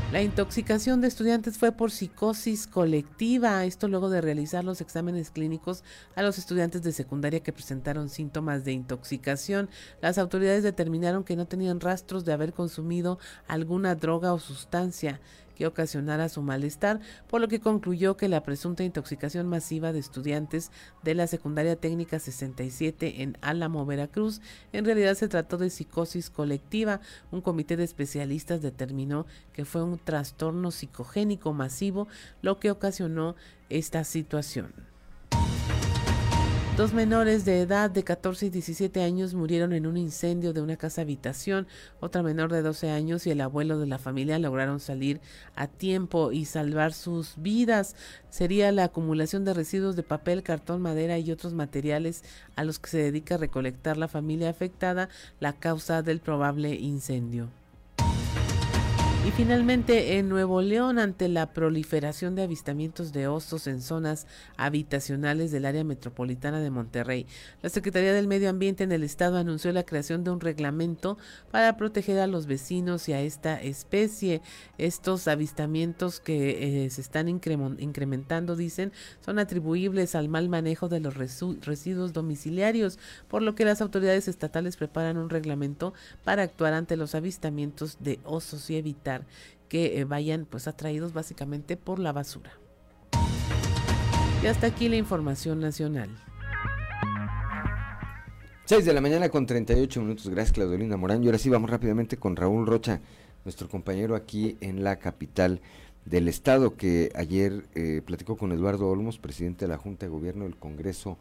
[0.09, 5.83] La intoxicación de estudiantes fue por psicosis colectiva, esto luego de realizar los exámenes clínicos
[6.15, 9.69] a los estudiantes de secundaria que presentaron síntomas de intoxicación.
[10.01, 15.19] Las autoridades determinaron que no tenían rastros de haber consumido alguna droga o sustancia
[15.57, 20.71] que ocasionara su malestar, por lo que concluyó que la presunta intoxicación masiva de estudiantes
[21.03, 24.39] de la Secundaria Técnica 67 en Álamo, Veracruz,
[24.71, 27.01] en realidad se trató de psicosis colectiva.
[27.31, 32.07] Un comité de especialistas determinó que fue un trastorno psicogénico masivo
[32.43, 33.35] lo que ocasionó
[33.69, 34.86] esta situación.
[36.77, 40.77] Dos menores de edad de 14 y 17 años murieron en un incendio de una
[40.77, 41.65] casa habitación.
[41.99, 45.19] Otra menor de 12 años y el abuelo de la familia lograron salir
[45.55, 47.95] a tiempo y salvar sus vidas.
[48.29, 52.23] Sería la acumulación de residuos de papel, cartón, madera y otros materiales
[52.55, 55.09] a los que se dedica a recolectar la familia afectada
[55.39, 57.49] la causa del probable incendio.
[59.27, 65.51] Y finalmente, en Nuevo León, ante la proliferación de avistamientos de osos en zonas habitacionales
[65.51, 67.25] del área metropolitana de Monterrey,
[67.61, 71.17] la Secretaría del Medio Ambiente en el estado anunció la creación de un reglamento
[71.51, 74.41] para proteger a los vecinos y a esta especie.
[74.77, 81.15] Estos avistamientos que eh, se están incrementando, dicen, son atribuibles al mal manejo de los
[81.17, 87.13] residuos domiciliarios, por lo que las autoridades estatales preparan un reglamento para actuar ante los
[87.13, 89.16] avistamientos de osos y evitar
[89.69, 92.51] que eh, vayan pues atraídos básicamente por la basura.
[94.43, 96.09] Y hasta aquí la información nacional.
[98.65, 100.29] 6 de la mañana con 38 minutos.
[100.29, 101.23] Gracias, Claudelina Morán.
[101.23, 102.99] Y ahora sí vamos rápidamente con Raúl Rocha,
[103.45, 105.61] nuestro compañero aquí en la capital
[106.03, 110.43] del Estado, que ayer eh, platicó con Eduardo Olmos, presidente de la Junta de Gobierno
[110.43, 111.17] del Congreso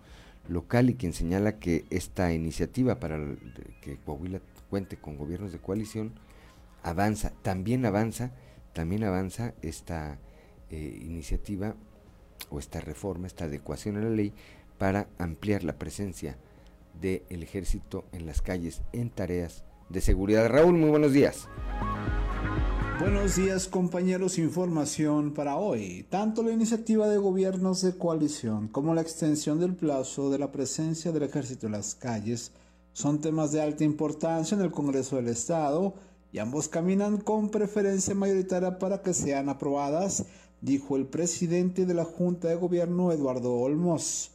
[0.49, 3.19] local, y quien señala que esta iniciativa para
[3.81, 6.13] que Coahuila cuente con gobiernos de coalición
[6.87, 8.31] avanza, también avanza,
[8.73, 10.19] también avanza esta
[10.71, 11.75] eh, iniciativa
[12.49, 14.33] o esta reforma, esta adecuación a la ley
[14.79, 16.39] para ampliar la presencia
[17.01, 20.49] del ejército en las calles en tareas de seguridad.
[20.49, 21.49] Raúl, muy buenos días.
[23.01, 26.07] Buenos días compañeros, información para hoy.
[26.09, 31.11] Tanto la iniciativa de gobiernos de coalición como la extensión del plazo de la presencia
[31.11, 32.53] del ejército en las calles
[32.93, 35.95] son temas de alta importancia en el Congreso del Estado
[36.37, 40.27] y ambos caminan con preferencia mayoritaria para que sean aprobadas,
[40.61, 44.33] dijo el presidente de la Junta de Gobierno, Eduardo Olmos.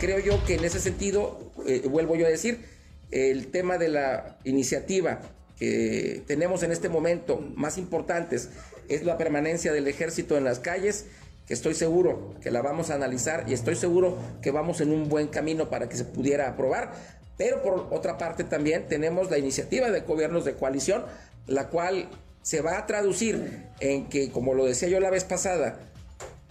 [0.00, 2.64] Creo yo que en ese sentido, eh, vuelvo yo a decir,
[3.10, 5.20] el tema de la iniciativa
[5.58, 8.48] que tenemos en este momento más importantes
[8.88, 11.04] es la permanencia del ejército en las calles,
[11.48, 15.08] que estoy seguro que la vamos a analizar y estoy seguro que vamos en un
[15.08, 16.92] buen camino para que se pudiera aprobar
[17.38, 21.04] pero por otra parte también tenemos la iniciativa de gobiernos de coalición,
[21.46, 22.10] la cual
[22.42, 25.78] se va a traducir en que, como lo decía yo la vez pasada,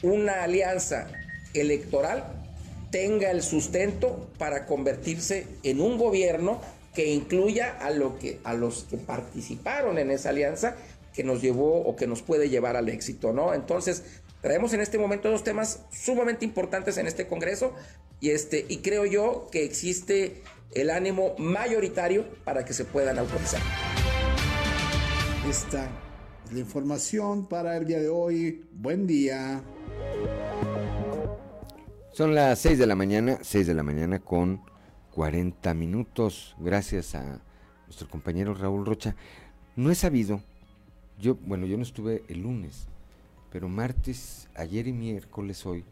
[0.02, 1.08] una alianza
[1.54, 2.24] electoral
[2.90, 6.62] tenga el sustento para convertirse en un gobierno
[6.96, 10.78] que incluya a, lo que, a los que participaron en esa alianza
[11.14, 13.54] que nos llevó o que nos puede llevar al éxito, ¿no?
[13.54, 14.04] Entonces,
[14.42, 17.74] traemos en este momento dos temas sumamente importantes en este Congreso
[18.20, 20.42] y, este, y creo yo que existe
[20.74, 23.62] el ánimo mayoritario para que se puedan autorizar.
[25.50, 25.90] Esta
[26.46, 28.66] es la información para el día de hoy.
[28.74, 29.62] Buen día.
[32.12, 34.62] Son las 6 de la mañana, 6 de la mañana con
[35.12, 36.56] 40 minutos.
[36.60, 37.42] Gracias a
[37.86, 39.16] nuestro compañero Raúl Rocha.
[39.76, 40.42] No he sabido,
[41.20, 42.88] yo, bueno, yo no estuve el lunes,
[43.52, 45.86] pero martes, ayer y miércoles hoy,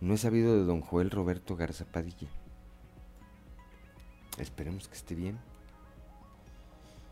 [0.00, 2.28] no he sabido de don Joel Roberto Garza Padilla.
[4.38, 5.38] Esperemos que esté bien.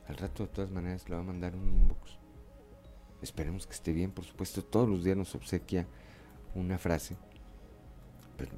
[0.08, 2.18] Al rato de todas maneras le va a mandar un inbox.
[3.22, 4.62] Esperemos que esté bien, por supuesto.
[4.62, 5.86] Todos los días nos obsequia
[6.54, 7.16] una frase.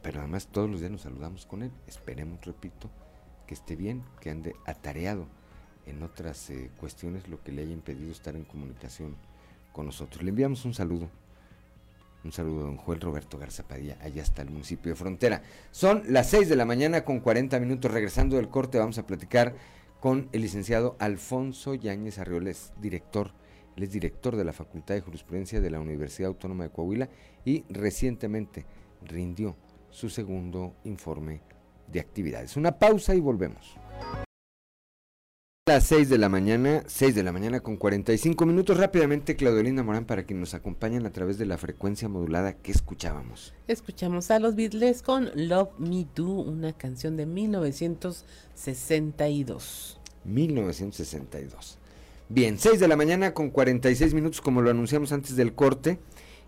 [0.02, 1.70] Pero, además todos los días nos saludamos con él.
[1.86, 2.90] Esperemos, repito,
[3.46, 5.28] que esté bien, que ande atareado
[5.86, 9.14] en otras eh, cuestiones, lo que le haya impedido estar en comunicación
[9.72, 10.24] con nosotros.
[10.24, 11.08] Le enviamos un saludo.
[12.26, 15.42] Un saludo don Joel Roberto Garza Padilla, allá está el municipio de Frontera.
[15.70, 17.88] Son las 6 de la mañana con 40 minutos.
[17.88, 19.54] Regresando del corte, vamos a platicar
[20.00, 23.30] con el licenciado Alfonso Yáñez Arrioles, director,
[23.76, 27.08] él es director de la Facultad de Jurisprudencia de la Universidad Autónoma de Coahuila
[27.44, 28.66] y recientemente
[29.04, 29.54] rindió
[29.90, 31.42] su segundo informe
[31.86, 32.56] de actividades.
[32.56, 33.76] Una pausa y volvemos.
[35.68, 38.76] Las 6 de la mañana, 6 de la mañana con 45 minutos.
[38.76, 43.52] Rápidamente, Claudelina Morán, para que nos acompañen a través de la frecuencia modulada que escuchábamos.
[43.66, 49.98] Escuchamos a los Beatles con Love Me Do, una canción de 1962.
[50.24, 51.78] 1962.
[52.28, 55.98] Bien, 6 de la mañana con 46 minutos, como lo anunciamos antes del corte,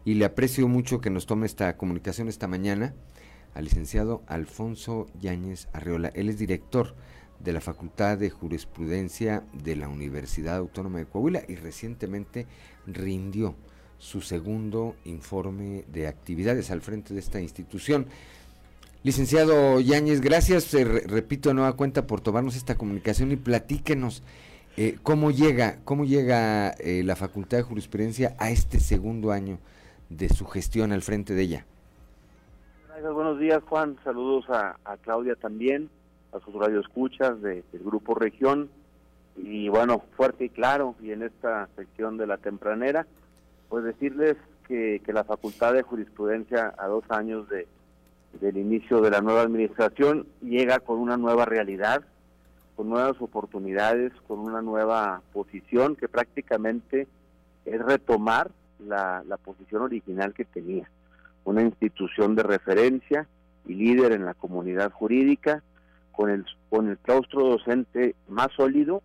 [0.05, 2.95] y le aprecio mucho que nos tome esta comunicación esta mañana
[3.55, 6.13] al licenciado Alfonso Yáñez Arreola.
[6.15, 6.95] Él es director
[7.41, 12.47] de la Facultad de Jurisprudencia de la Universidad Autónoma de Coahuila y recientemente
[12.87, 13.55] rindió
[13.99, 18.07] su segundo informe de actividades al frente de esta institución.
[19.03, 24.23] Licenciado Yáñez, gracias, eh, repito, nueva cuenta por tomarnos esta comunicación y platíquenos
[24.77, 29.59] eh, cómo llega, cómo llega eh, la Facultad de Jurisprudencia a este segundo año
[30.09, 31.67] de su gestión al frente de ella.
[33.01, 35.89] Buenos días Juan, saludos a Claudia también
[36.33, 38.71] a sus radioescuchas de, del Grupo Región.
[39.37, 43.07] Y bueno, fuerte y claro, y en esta sección de la tempranera,
[43.69, 47.67] pues decirles que, que la Facultad de Jurisprudencia a dos años de,
[48.41, 52.03] del inicio de la nueva administración llega con una nueva realidad,
[52.77, 57.07] con nuevas oportunidades, con una nueva posición que prácticamente
[57.65, 60.89] es retomar la, la posición original que tenía,
[61.45, 63.27] una institución de referencia
[63.67, 65.63] y líder en la comunidad jurídica,
[66.19, 69.05] con el, con el claustro docente más sólido,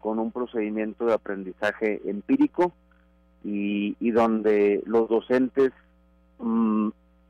[0.00, 2.72] con un procedimiento de aprendizaje empírico
[3.44, 5.70] y, donde los docentes
[6.40, 6.88] mm,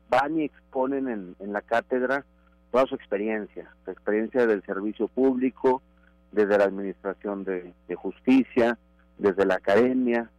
[0.09, 2.25] van y exponen en, en, la cátedra
[2.71, 5.83] toda su experiencia, su experiencia del servicio público,
[6.31, 8.79] desde la administración de, de justicia,
[9.19, 10.31] desde la academia,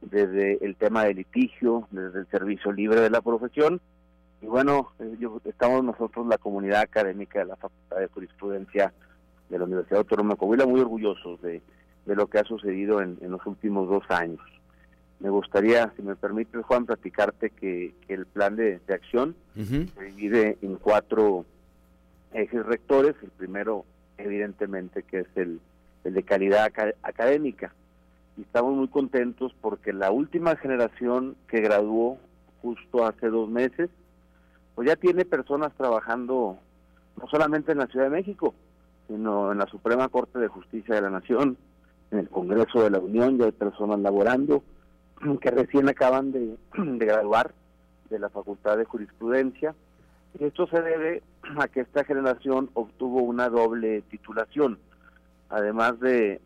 [0.00, 3.80] desde el tema de litigio, desde el servicio libre de la profesión
[4.40, 8.92] y bueno, eh, estamos nosotros, la comunidad académica de la Facultad de Jurisprudencia
[9.48, 11.60] de la Universidad Autónoma de Coahuila, muy orgullosos de,
[12.06, 14.40] lo que ha sucedido en, los últimos dos años.
[15.20, 20.76] Me gustaría, si me permite, Juan, platicarte que, el plan de, acción se divide en
[20.76, 21.44] cuatro
[22.32, 23.16] ejes rectores.
[23.22, 23.84] El primero,
[24.16, 25.60] evidentemente, que es el,
[26.04, 26.70] el de calidad
[27.02, 27.74] académica.
[28.36, 32.18] Y estamos muy contentos porque la última generación que graduó
[32.62, 33.90] justo hace dos meses
[34.78, 36.56] pues ya tiene personas trabajando
[37.16, 38.54] no solamente en la Ciudad de México,
[39.08, 41.56] sino en la Suprema Corte de Justicia de la Nación,
[42.12, 44.62] en el Congreso de la Unión, ya hay personas laborando
[45.40, 47.52] que recién acaban de, graduar
[48.08, 49.74] de la Facultad de Jurisprudencia.
[50.38, 51.24] Y esto se debe
[51.58, 54.78] a que esta generación obtuvo una doble titulación,
[55.48, 56.40] además de,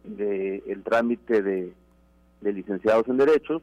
[0.66, 1.74] el trámite de,
[2.40, 3.60] de licenciados en Derechos,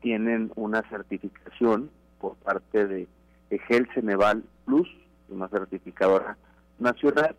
[0.00, 3.06] tienen una certificación por parte de
[3.50, 4.88] EGEL Ceneval Plus,
[5.28, 6.36] una certificadora
[6.78, 7.36] nacional,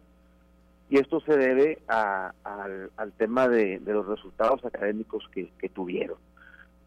[0.89, 6.17] y esto se debe al, tema de, los resultados académicos que, tuvieron.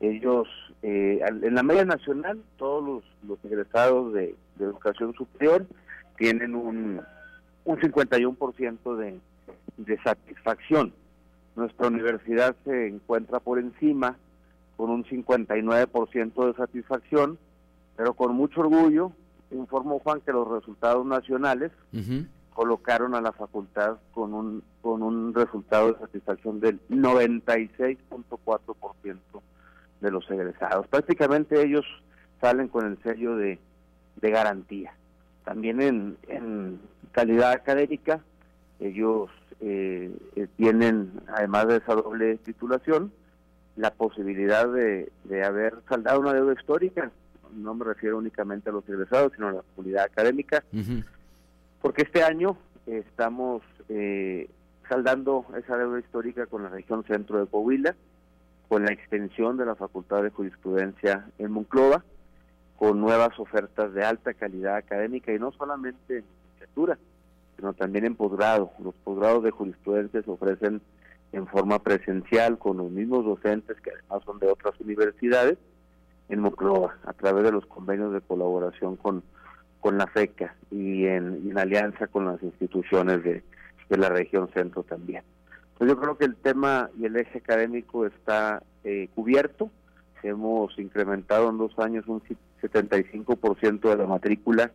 [0.00, 0.46] Ellos,
[0.82, 5.66] eh, en la media nacional, todos los, egresados de, educación superior
[6.18, 7.00] tienen un,
[7.64, 9.18] un 51% de,
[9.78, 10.92] de satisfacción.
[11.56, 14.16] Nuestra universidad se encuentra por encima
[14.76, 17.38] con un 59% de satisfacción
[17.96, 19.12] pero con mucho orgullo
[19.50, 21.70] informó Juan que los resultados nacionales
[22.52, 29.16] colocaron a la facultad con un con un resultado de satisfacción del 96.4%
[30.00, 30.86] de los egresados.
[30.88, 31.84] Prácticamente ellos
[32.40, 33.58] salen con el sello de,
[34.20, 34.94] de garantía.
[35.44, 36.80] También en, en
[37.12, 38.20] calidad académica,
[38.80, 39.30] ellos
[39.60, 43.12] eh, eh, tienen, además de esa doble titulación,
[43.76, 47.10] la posibilidad de, de haber saldado una deuda histórica.
[47.54, 50.64] No me refiero únicamente a los egresados, sino a la comunidad académica,
[51.80, 54.48] porque este año estamos eh,
[54.88, 57.94] saldando esa deuda histórica con la región centro de Coahuila,
[58.68, 62.04] con la extensión de la Facultad de Jurisprudencia en Monclova,
[62.76, 66.98] con nuevas ofertas de alta calidad académica y no solamente en licenciatura,
[67.56, 68.72] sino también en posgrado.
[68.82, 70.80] Los posgrados de jurisprudencia se ofrecen
[71.32, 75.58] en forma presencial con los mismos docentes que además son de otras universidades
[76.28, 79.22] en Monclova, a través de los convenios de colaboración con,
[79.80, 83.42] con la FECA y en, alianza con las instituciones de,
[83.88, 85.22] de la región centro también.
[85.76, 89.70] Pues yo creo que el tema y el eje académico está eh, cubierto.
[90.22, 92.22] Hemos incrementado en dos años un
[92.62, 94.70] 75% de la matrícula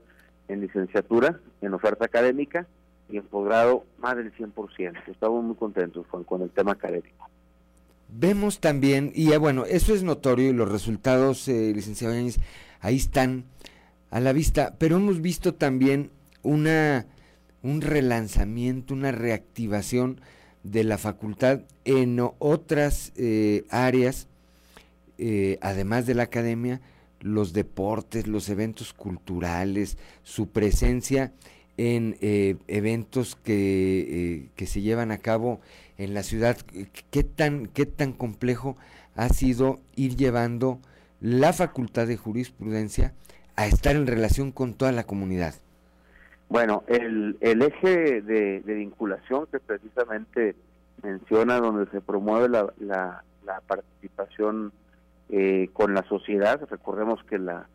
[0.48, 2.68] en licenciatura, en oferta académica
[3.10, 5.08] y en posgrado más del 100%.
[5.08, 7.30] Estamos muy contentos con, con el tema académico.
[8.12, 12.16] Vemos también, y eh, bueno, eso es notorio y los resultados, eh, licenciado
[12.82, 13.46] ahí están
[14.10, 16.10] a la vista, pero hemos visto también
[16.42, 17.06] una
[17.62, 20.22] un relanzamiento, una reactivación
[20.64, 24.28] de la facultad en otras eh, áreas,
[25.18, 26.82] eh, además de la academia,
[27.20, 31.34] los deportes, los eventos culturales, su presencia
[31.78, 35.60] en eh, eventos que, que se llevan a cabo
[36.00, 36.58] en la ciudad.
[37.12, 38.76] ¿Qué tan, ¿Qué tan complejo
[39.16, 40.80] ha sido ir llevando
[41.22, 43.14] la facultad de jurisprudencia
[43.56, 45.54] a estar en relación con toda la comunidad?
[46.48, 50.56] Bueno, el, el eje de, de vinculación que precisamente
[51.04, 54.72] menciona, donde se promueve la, la, la participación
[55.30, 57.68] eh, con la sociedad, recordemos que la,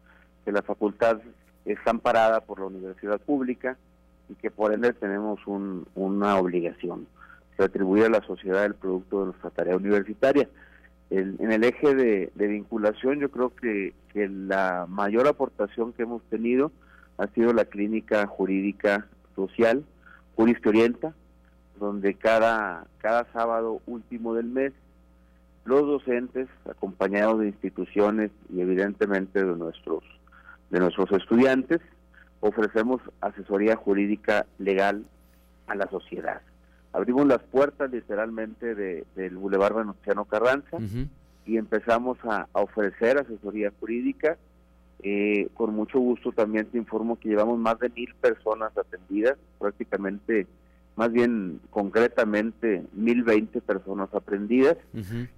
[0.45, 1.21] que la facultad
[1.65, 3.77] está amparada por la universidad pública
[4.29, 7.07] y que por ende tenemos un, una obligación,
[7.59, 10.49] retribuir a la sociedad el producto de nuestra tarea universitaria.
[11.11, 16.23] El- en el eje de, vinculación yo creo que, que la mayor aportación que hemos
[16.25, 16.73] tenido
[17.19, 19.85] ha sido la clínica jurídica social,
[20.37, 21.15] Juris Orienta,
[21.79, 24.73] donde cada, cada sábado último del mes
[25.65, 30.05] los docentes, acompañados de instituciones y evidentemente de nuestros,
[30.71, 31.81] de nuestros estudiantes,
[32.41, 35.05] ofrecemos asesoría jurídica legal
[35.67, 36.43] a la sociedad.
[36.95, 40.79] Abrimos las puertas literalmente de- del Boulevard Venustiano Carranza
[41.45, 44.39] y empezamos a, a ofrecer asesoría jurídica.
[45.03, 50.47] Eh, con mucho gusto también te informo que llevamos más de mil personas atendidas, prácticamente,
[50.97, 54.77] más bien concretamente, mil veinte personas aprendidas.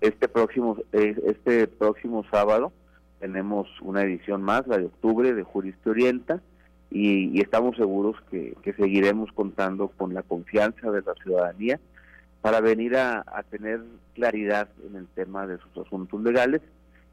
[0.01, 2.71] Este próximo, eh, este próximo sábado
[3.19, 6.41] tenemos una edición más, la de octubre de Jurista Orienta,
[6.91, 11.81] y, y estamos seguros que, seguiremos contando con la confianza de la ciudadanía
[12.41, 13.83] para venir a, tener
[14.15, 16.63] claridad en el tema de sus asuntos legales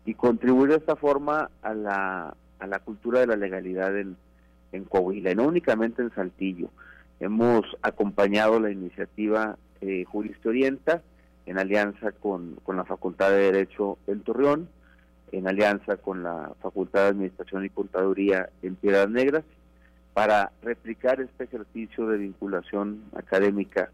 [0.06, 4.16] y contribuir de esta forma a la, a la cultura de la legalidad en,
[4.72, 6.70] en Coahuila, y no únicamente en Saltillo.
[7.20, 11.02] Hemos acompañado la iniciativa eh, Jurista Orienta
[11.46, 14.70] en alianza con, con la Facultad de Derecho en Torreón,
[15.32, 19.44] en alianza con la Facultad de Administración y Contaduría en Piedras Negras,
[20.14, 23.90] para replicar este ejercicio de vinculación académica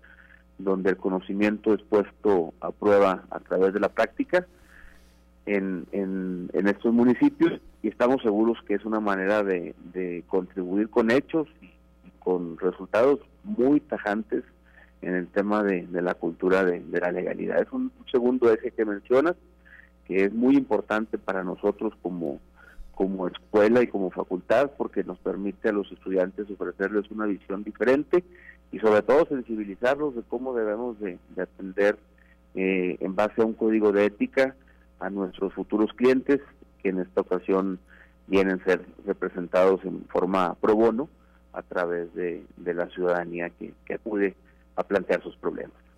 [0.58, 4.46] donde el conocimiento es puesto a prueba a través de la práctica
[5.46, 9.74] en, en, estos municipios y estamos seguros que es una manera de,
[10.28, 11.72] contribuir con hechos y
[12.20, 14.44] con resultados muy tajantes
[15.02, 17.62] en el tema de, la cultura de la legalidad.
[17.62, 19.36] Es un segundo eje que mencionas
[20.06, 22.40] que es muy importante para nosotros como,
[23.00, 28.26] como escuela y como facultad porque nos permite a los estudiantes ofrecerles una visión diferente
[28.74, 31.97] y sobre todo sensibilizarlos de cómo debemos de, de atender
[32.56, 34.54] eh, en base a un código de ética
[35.00, 36.41] a nuestros futuros clientes
[36.84, 37.80] que en esta ocasión
[38.28, 41.08] vienen a ser representados en forma pro bono
[41.54, 44.36] a través de, la ciudadanía que acude
[44.76, 45.89] a plantear sus problemas.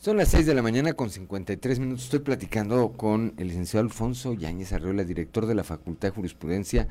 [0.00, 2.04] Son las 6 de la mañana con 53 minutos.
[2.04, 6.86] Estoy platicando con el licenciado Alfonso Yáñez Arreola, director de la Facultad de Jurisprudencia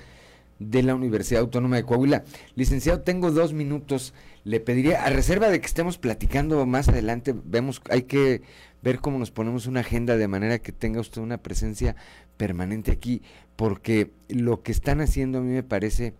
[0.60, 2.26] de la Universidad Autónoma de Coahuila.
[2.56, 4.14] Licenciado, tengo dos minutos.
[4.44, 8.42] Le pediría, a reserva de que estemos platicando más adelante, vemos, hay que
[8.82, 11.96] ver cómo nos ponemos una agenda de manera que tenga usted una presencia
[12.36, 13.22] permanente aquí,
[13.56, 16.14] porque lo que están haciendo a mí me parece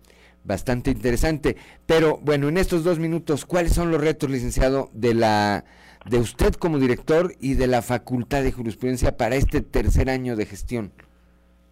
[0.44, 1.56] bastante interesante.
[1.86, 5.64] Pero bueno, en estos dos minutos, ¿cuáles son los retos, licenciado, de la
[6.08, 10.46] de usted como director y de la Facultad de Jurisprudencia para este tercer año de
[10.46, 10.92] gestión?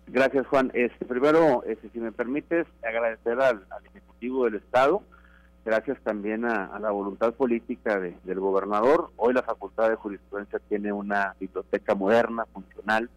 [0.08, 0.70] Gracias, Juan.
[0.74, 5.02] Este, primero, este, si me permites, agradecer al, Ejecutivo del Estado,
[5.64, 9.10] gracias también a, la voluntad política del gobernador.
[9.16, 13.10] Hoy la Facultad de Jurisprudencia tiene una biblioteca moderna, funcional,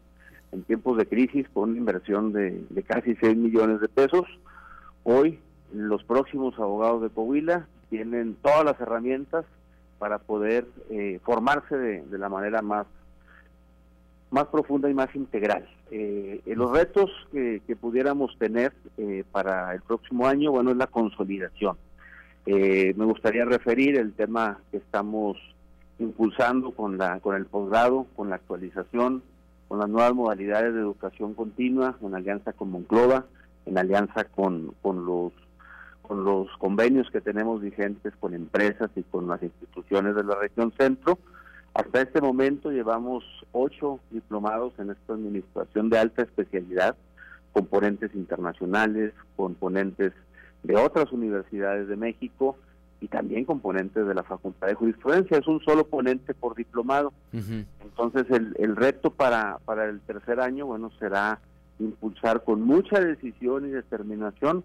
[0.52, 4.26] en tiempos de crisis, con una inversión de, de casi 6 millones de pesos.
[5.04, 5.40] Hoy
[5.74, 9.46] los próximos abogados de Coahuila tienen todas las herramientas
[9.98, 12.88] para poder eh, formarse de, la manera más
[14.32, 15.68] más profunda y más integral.
[15.90, 21.78] Eh, los retos que, pudiéramos tener eh, para el próximo año, bueno, es la consolidación.
[22.46, 25.38] me gustaría referir el tema que estamos
[25.98, 29.24] impulsando con la con el posgrado, con la actualización,
[29.68, 33.26] con las nuevas modalidades de educación continua, en alianza con Monclova,
[33.70, 35.32] en alianza con, con los
[36.02, 40.74] con los convenios que tenemos vigentes con empresas y con las instituciones de la región
[40.76, 41.20] centro.
[41.76, 46.96] Hasta este momento llevamos ocho diplomados en esta administración de alta especialidad,
[47.54, 50.14] componentes internacionales, componentes
[50.64, 52.58] de otras universidades de México
[53.02, 55.38] y también componentes de la Facultad de Jurisprudencia.
[55.38, 57.14] Es un solo ponente por diplomado.
[57.32, 61.40] Entonces el, el reto para, para el tercer año, bueno, será
[61.80, 64.64] impulsar con mucha decisión y determinación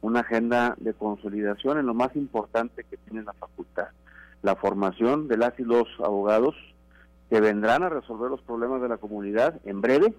[0.00, 3.88] una agenda de consolidación en lo más importante que tiene la facultad,
[4.42, 6.54] la formación de las y los abogados
[7.30, 10.14] que vendrán a resolver los problemas de la comunidad en breve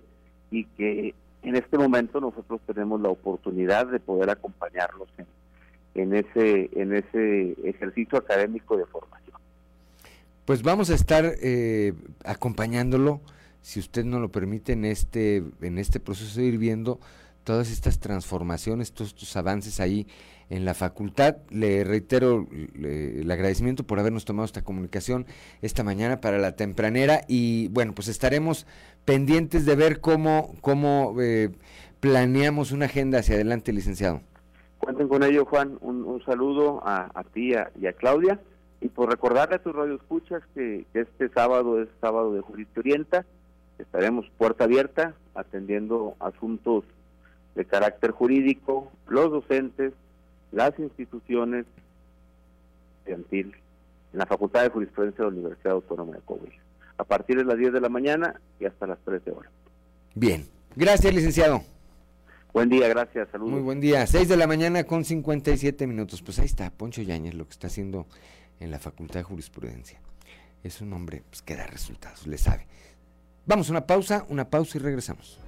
[0.52, 5.28] y que en este momento nosotros tenemos la oportunidad de poder acompañarlos en,
[5.96, 9.38] en ese en ese ejercicio académico de formación.
[10.46, 11.94] Pues vamos a estar eh,
[12.26, 13.22] acompañándolo,
[13.68, 17.02] si usted no lo permite, en este en este proceso de ir viendo
[17.44, 20.08] todas estas transformaciones, todos estos avances ahí
[20.50, 21.36] en la facultad.
[21.50, 22.48] Le reitero
[22.82, 25.26] el agradecimiento por habernos tomado esta comunicación
[25.62, 28.66] esta mañana para la tempranera y bueno, pues estaremos
[29.04, 31.50] pendientes de ver cómo, cómo eh,
[32.00, 34.22] planeamos una agenda hacia adelante, licenciado.
[34.78, 35.78] Cuenten con ello, Juan.
[35.82, 38.40] Un, saludo a, ti y a Claudia.
[38.80, 43.26] Y por recordarle a tus radioescuchas que, que este sábado es sábado de Jurídico Orienta.
[43.80, 46.84] Estaremos puerta abierta atendiendo asuntos
[47.56, 49.94] de carácter jurídico, los docentes,
[50.52, 51.66] las instituciones
[53.00, 53.56] estudiantil
[54.14, 56.56] en la Facultad de Jurisprudencia de la Universidad Autónoma de Coahuila,
[56.98, 59.52] a partir de las 10 de la mañana y hasta las 13 horas.
[60.16, 61.62] Bien, gracias licenciado.
[62.54, 63.54] Buen día, gracias, saludos.
[63.54, 66.22] Muy buen día, 6 de la mañana con 57 minutos.
[66.22, 68.08] Pues ahí está, Poncho Yáñez, lo que está haciendo
[68.60, 70.00] en la Facultad de Jurisprudencia.
[70.64, 72.66] Es un hombre pues, que da resultados, le sabe.
[73.48, 75.40] Vamos a una pausa, una pausa y regresamos.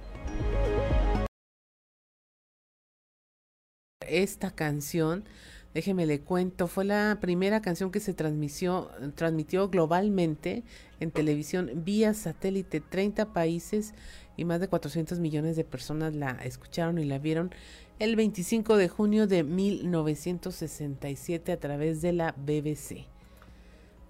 [4.10, 5.24] esta canción,
[5.72, 10.64] déjeme le cuento, fue la primera canción que se transmitió, transmitió globalmente
[10.98, 13.94] en televisión vía satélite, 30 países
[14.36, 17.50] y más de 400 millones de personas la escucharon y la vieron
[17.98, 23.06] el 25 de junio de 1967 a través de la BBC.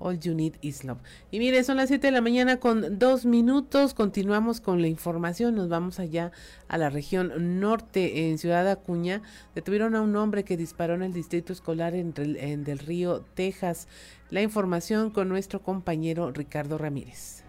[0.00, 0.98] All You Need Is Love.
[1.30, 3.94] Y mire, son las 7 de la mañana con dos minutos.
[3.94, 5.54] Continuamos con la información.
[5.54, 6.32] Nos vamos allá
[6.66, 9.22] a la región norte, en Ciudad Acuña.
[9.54, 13.86] Detuvieron a un hombre que disparó en el distrito escolar en, en del río Texas.
[14.30, 17.39] La información con nuestro compañero Ricardo Ramírez.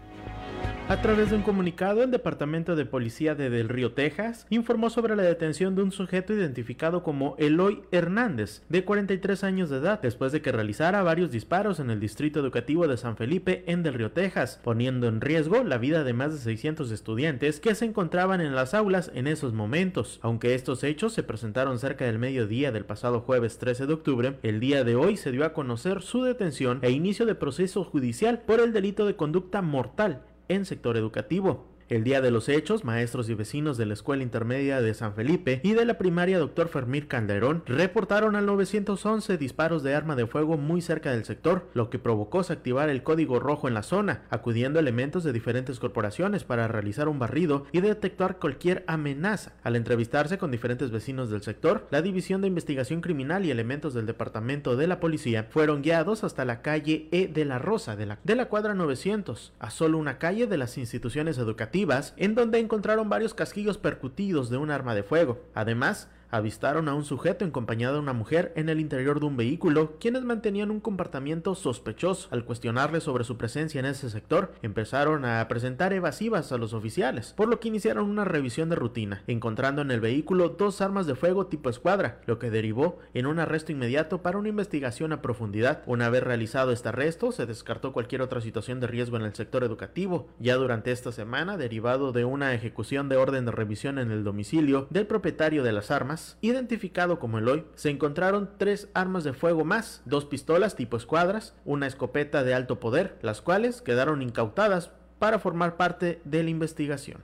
[0.88, 5.16] A través de un comunicado, el Departamento de Policía de Del Río, Texas, informó sobre
[5.16, 10.32] la detención de un sujeto identificado como Eloy Hernández, de 43 años de edad, después
[10.32, 14.10] de que realizara varios disparos en el Distrito Educativo de San Felipe en Del Río,
[14.10, 18.54] Texas, poniendo en riesgo la vida de más de 600 estudiantes que se encontraban en
[18.54, 20.18] las aulas en esos momentos.
[20.20, 24.60] Aunque estos hechos se presentaron cerca del mediodía del pasado jueves 13 de octubre, el
[24.60, 28.60] día de hoy se dio a conocer su detención e inicio de proceso judicial por
[28.60, 30.11] el delito de conducta mortal
[30.48, 31.71] en sector educativo.
[31.88, 35.60] El día de los hechos, maestros y vecinos de la Escuela Intermedia de San Felipe
[35.62, 36.68] y de la primaria Dr.
[36.68, 41.90] Fermín Calderón reportaron al 911 disparos de arma de fuego muy cerca del sector, lo
[41.90, 46.68] que provocó activar el código rojo en la zona, acudiendo elementos de diferentes corporaciones para
[46.68, 49.52] realizar un barrido y detectar cualquier amenaza.
[49.62, 54.06] Al entrevistarse con diferentes vecinos del sector, la División de Investigación Criminal y elementos del
[54.06, 58.18] Departamento de la Policía fueron guiados hasta la calle E de la Rosa de la,
[58.24, 61.81] de la cuadra 900, a solo una calle de las instituciones educativas
[62.16, 65.40] en donde encontraron varios casquillos percutidos de un arma de fuego.
[65.54, 69.98] Además, avistaron a un sujeto acompañado de una mujer en el interior de un vehículo,
[70.00, 72.28] quienes mantenían un comportamiento sospechoso.
[72.30, 77.34] Al cuestionarle sobre su presencia en ese sector, empezaron a presentar evasivas a los oficiales,
[77.36, 81.14] por lo que iniciaron una revisión de rutina, encontrando en el vehículo dos armas de
[81.14, 85.82] fuego tipo escuadra, lo que derivó en un arresto inmediato para una investigación a profundidad.
[85.84, 89.64] Una vez realizado este arresto, se descartó cualquier otra situación de riesgo en el sector
[89.64, 90.28] educativo.
[90.38, 94.86] Ya durante esta semana, derivado de una ejecución de orden de revisión en el domicilio
[94.88, 100.02] del propietario de las armas, identificado como Eloy, se encontraron tres armas de fuego más,
[100.04, 105.76] dos pistolas tipo escuadras, una escopeta de alto poder, las cuales quedaron incautadas para formar
[105.76, 107.22] parte de la investigación.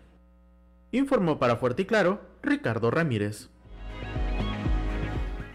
[0.93, 3.51] Informó para Fuerte y Claro Ricardo Ramírez.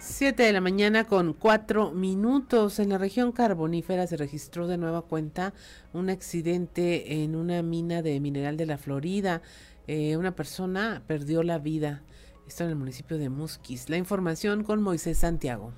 [0.05, 2.79] 7 de la mañana con 4 minutos.
[2.79, 5.53] En la región carbonífera se registró de nueva cuenta
[5.93, 9.41] un accidente en una mina de mineral de la Florida.
[9.87, 12.03] Eh, una persona perdió la vida.
[12.47, 13.89] Esto en el municipio de Musquis.
[13.89, 15.71] La información con Moisés Santiago.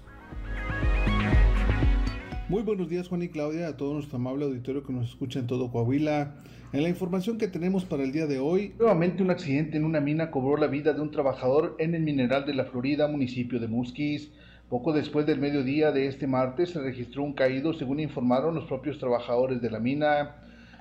[2.50, 5.48] Muy buenos días Juan y Claudia, a todo nuestro amable auditorio que nos escucha en
[5.48, 6.36] todo Coahuila.
[6.74, 10.02] En la información que tenemos para el día de hoy, nuevamente un accidente en una
[10.02, 13.68] mina cobró la vida de un trabajador en el mineral de la Florida, municipio de
[13.68, 14.32] Musquis.
[14.68, 18.98] Poco después del mediodía de este martes se registró un caído, según informaron los propios
[18.98, 20.38] trabajadores de la mina.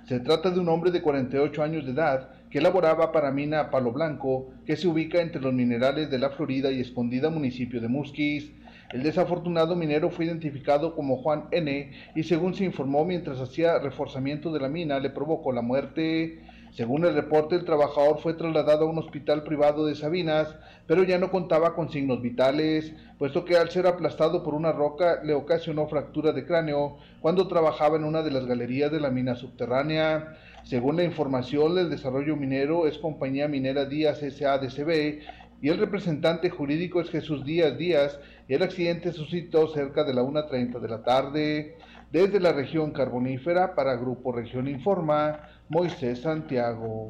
[0.09, 3.91] Se trata de un hombre de 48 años de edad que laboraba para mina Palo
[3.91, 8.53] Blanco, que se ubica entre los minerales de la Florida y Escondida, municipio de Musquis.
[8.93, 11.91] El desafortunado minero fue identificado como Juan N.
[12.15, 16.45] y según se informó mientras hacía reforzamiento de la mina le provocó la muerte.
[16.71, 20.55] Según el reporte, el trabajador fue trasladado a un hospital privado de Sabinas,
[20.87, 25.25] pero ya no contaba con signos vitales, puesto que al ser aplastado por una roca
[25.25, 29.35] le ocasionó fractura de cráneo cuando trabajaba en una de las galerías de la mina
[29.35, 30.37] subterránea.
[30.65, 35.21] Según la información del desarrollo minero, es compañía minera Díaz S.A.D.C.B.
[35.61, 40.81] y el representante jurídico es Jesús Díaz Díaz, el accidente suscitó cerca de la 1.30
[40.81, 41.77] de la tarde.
[42.11, 47.09] Desde la región carbonífera, para Grupo Región Informa, Moisés Santiago.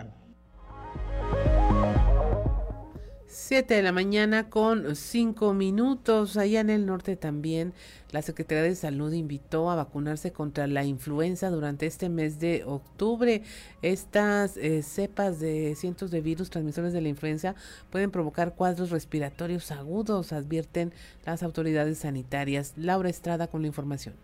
[3.34, 6.36] 7 de la mañana con 5 minutos.
[6.36, 7.72] Allá en el norte también
[8.12, 13.42] la Secretaría de Salud invitó a vacunarse contra la influenza durante este mes de octubre.
[13.82, 17.56] Estas eh, cepas de cientos de virus transmisores de la influenza
[17.90, 20.92] pueden provocar cuadros respiratorios agudos, advierten
[21.26, 22.74] las autoridades sanitarias.
[22.76, 24.14] Laura Estrada con la información.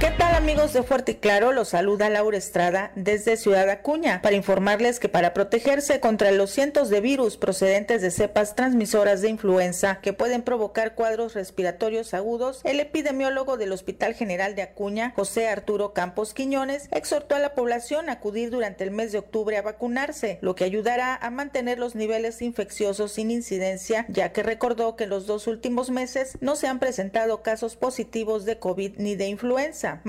[0.00, 1.52] ¿Qué tal amigos de Fuerte y Claro?
[1.52, 6.88] Los saluda Laura Estrada desde Ciudad Acuña para informarles que para protegerse contra los cientos
[6.88, 12.80] de virus procedentes de cepas transmisoras de influenza que pueden provocar cuadros respiratorios agudos, el
[12.80, 18.12] epidemiólogo del Hospital General de Acuña, José Arturo Campos Quiñones, exhortó a la población a
[18.12, 22.40] acudir durante el mes de octubre a vacunarse, lo que ayudará a mantener los niveles
[22.40, 27.42] infecciosos sin incidencia, ya que recordó que los dos últimos meses no se han presentado
[27.42, 30.00] casos positivos de COVID ni de influenza influenza.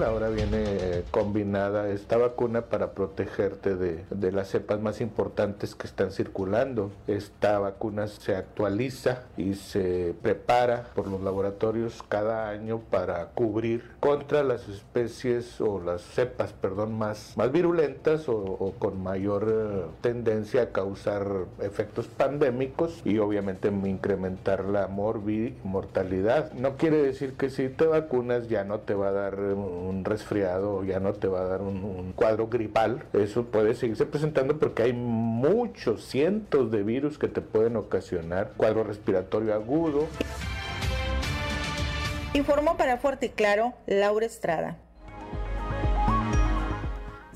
[0.00, 6.12] Ahora viene combinada esta vacuna para protegerte de, de, las cepas más importantes que están
[6.12, 6.90] circulando.
[7.06, 14.42] Esta vacuna se actualiza y se prepara por los laboratorios cada año para cubrir contra
[14.42, 20.62] las especies o las cepas, perdón, más, más virulentas o, o con mayor eh, tendencia
[20.62, 21.26] a causar
[21.60, 26.52] efectos pandémicos y obviamente incrementar la mortalidad.
[26.52, 29.38] No quiere decir que si te vacunas ya no te va a dar
[29.82, 33.04] un resfriado, ya no te va a dar un, cuadro gripal.
[33.12, 38.84] Eso puede seguirse presentando porque hay muchos cientos de virus que te pueden ocasionar cuadro
[38.84, 40.06] respiratorio agudo.
[42.34, 44.78] Informó para Fuerte y Claro Laura Estrada.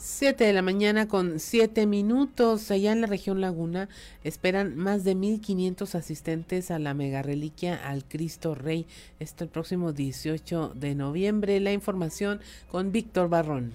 [0.07, 2.71] 7 de la mañana con 7 minutos.
[2.71, 3.89] Allá en la región Laguna
[4.23, 8.87] esperan más de 1.500 asistentes a la mega reliquia al Cristo Rey.
[9.19, 11.59] Esto el próximo 18 de noviembre.
[11.59, 12.41] La información
[12.71, 13.73] con Víctor Barrón.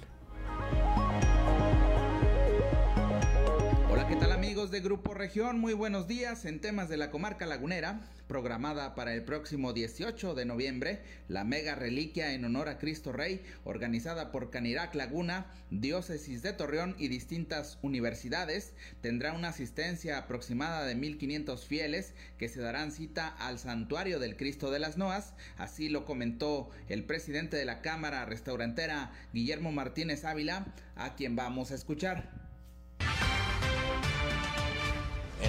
[4.70, 5.59] De Grupo Región?
[5.59, 8.01] Muy buenos días en temas de la comarca lagunera.
[8.28, 13.41] Programada para el próximo 18 de noviembre, la mega reliquia en honor a Cristo Rey,
[13.64, 20.95] organizada por Canirac Laguna, Diócesis de Torreón y distintas universidades, tendrá una asistencia aproximada de
[20.95, 25.34] 1.500 fieles que se darán cita al santuario del Cristo de las Noas.
[25.57, 31.72] Así lo comentó el presidente de la Cámara Restaurantera, Guillermo Martínez Ávila, a quien vamos
[31.72, 32.51] a escuchar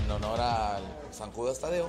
[0.05, 1.89] en honor al San Judas Tadeo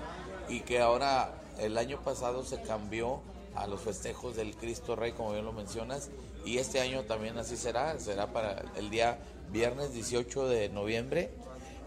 [0.49, 3.21] y que ahora el año pasado se cambió
[3.55, 6.09] a los festejos del Cristo Rey, como bien lo mencionas,
[6.45, 9.19] y este año también así será, será para el día
[9.51, 11.31] viernes 18 de noviembre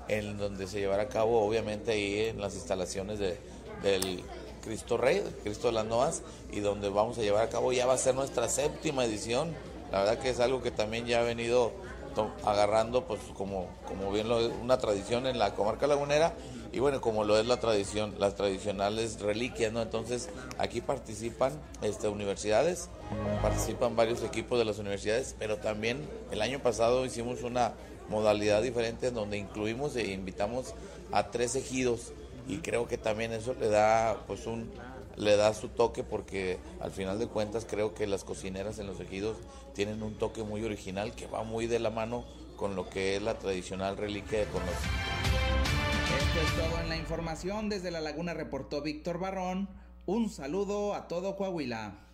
[0.09, 3.39] en donde se llevará a cabo, obviamente, ahí en las instalaciones de,
[3.83, 4.23] del
[4.63, 6.23] Cristo Rey, Cristo de las Noas,
[6.53, 9.55] y donde vamos a llevar a cabo ya va a ser nuestra séptima edición.
[9.91, 11.73] La verdad que es algo que también ya ha venido
[12.45, 16.35] agarrando, pues como, como bien lo es, una tradición en la comarca lagunera
[16.73, 19.83] y bueno, como lo es la tradición, las tradicionales reliquias, ¿no?
[19.83, 21.53] Entonces, aquí participan
[21.83, 22.89] este, universidades,
[23.41, 27.73] participan varios equipos de las universidades, pero también el año pasado hicimos una
[28.09, 30.75] modalidad diferente en donde incluimos e invitamos
[31.13, 32.13] a tres ejidos
[32.49, 34.71] y creo que también eso le da pues un
[35.17, 39.01] le da su toque porque al final de cuentas creo que las cocineras en los
[39.01, 39.37] ejidos
[39.75, 42.25] tienen un toque muy original que va muy de la mano
[42.57, 44.73] con lo que es la tradicional reliquia de Conoce.
[46.19, 47.69] Esto es todo en la información.
[47.69, 49.69] Desde La Laguna reportó Víctor Barrón.
[50.07, 52.06] Un saludo a todo Coahuila.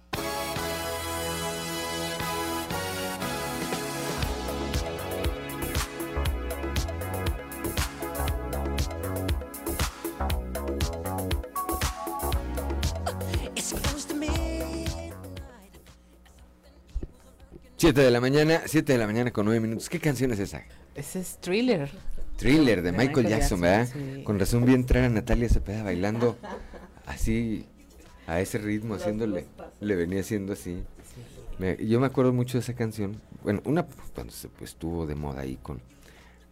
[17.83, 19.89] Siete de la mañana, siete de la mañana con nueve minutos.
[19.89, 20.63] ¿Qué canción es esa?
[20.95, 21.91] Ese es Thriller.
[22.37, 23.89] Thriller de, Michael, Jackson, ¿verdad?
[24.23, 26.39] Con razón vi entrar a Natalia Cepeda bailando
[27.07, 27.67] así,
[28.29, 29.49] a ese ritmo, haciéndole,
[29.81, 30.85] le venía haciendo así.
[31.81, 33.21] yo me acuerdo mucho de esa canción.
[33.43, 35.81] Bueno, una cuando se pues, estuvo de moda ahí con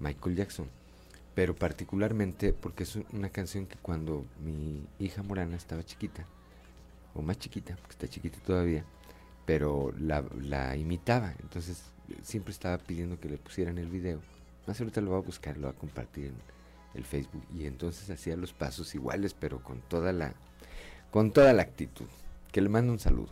[0.01, 0.66] Michael Jackson,
[1.37, 6.26] pero particularmente porque es una canción que cuando mi hija Morana estaba chiquita,
[7.14, 8.85] o más chiquita, porque está chiquita todavía,
[9.51, 11.82] pero la, imitaba, entonces
[12.22, 14.20] siempre estaba pidiendo que le pusieran el video.
[14.68, 16.36] Más ahorita lo voy a buscar, lo voy a compartir en
[16.94, 20.34] el Facebook y entonces hacía los pasos iguales, pero con toda la
[21.11, 22.07] con toda la actitud.
[22.53, 23.30] Que le mando un saludo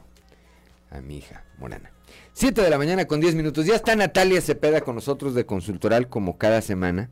[0.91, 1.93] a mi hija Morana.
[2.33, 3.65] Siete de la mañana con 10 minutos.
[3.65, 7.11] Ya está Natalia Cepeda con nosotros de Consultoral como cada semana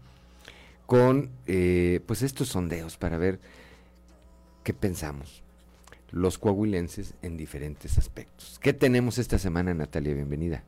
[0.86, 3.38] con eh, pues estos sondeos para ver
[4.64, 5.45] qué pensamos
[6.10, 8.58] los coahuilenses en diferentes aspectos.
[8.60, 10.14] ¿Qué tenemos esta semana, Natalia?
[10.14, 10.62] Bienvenida.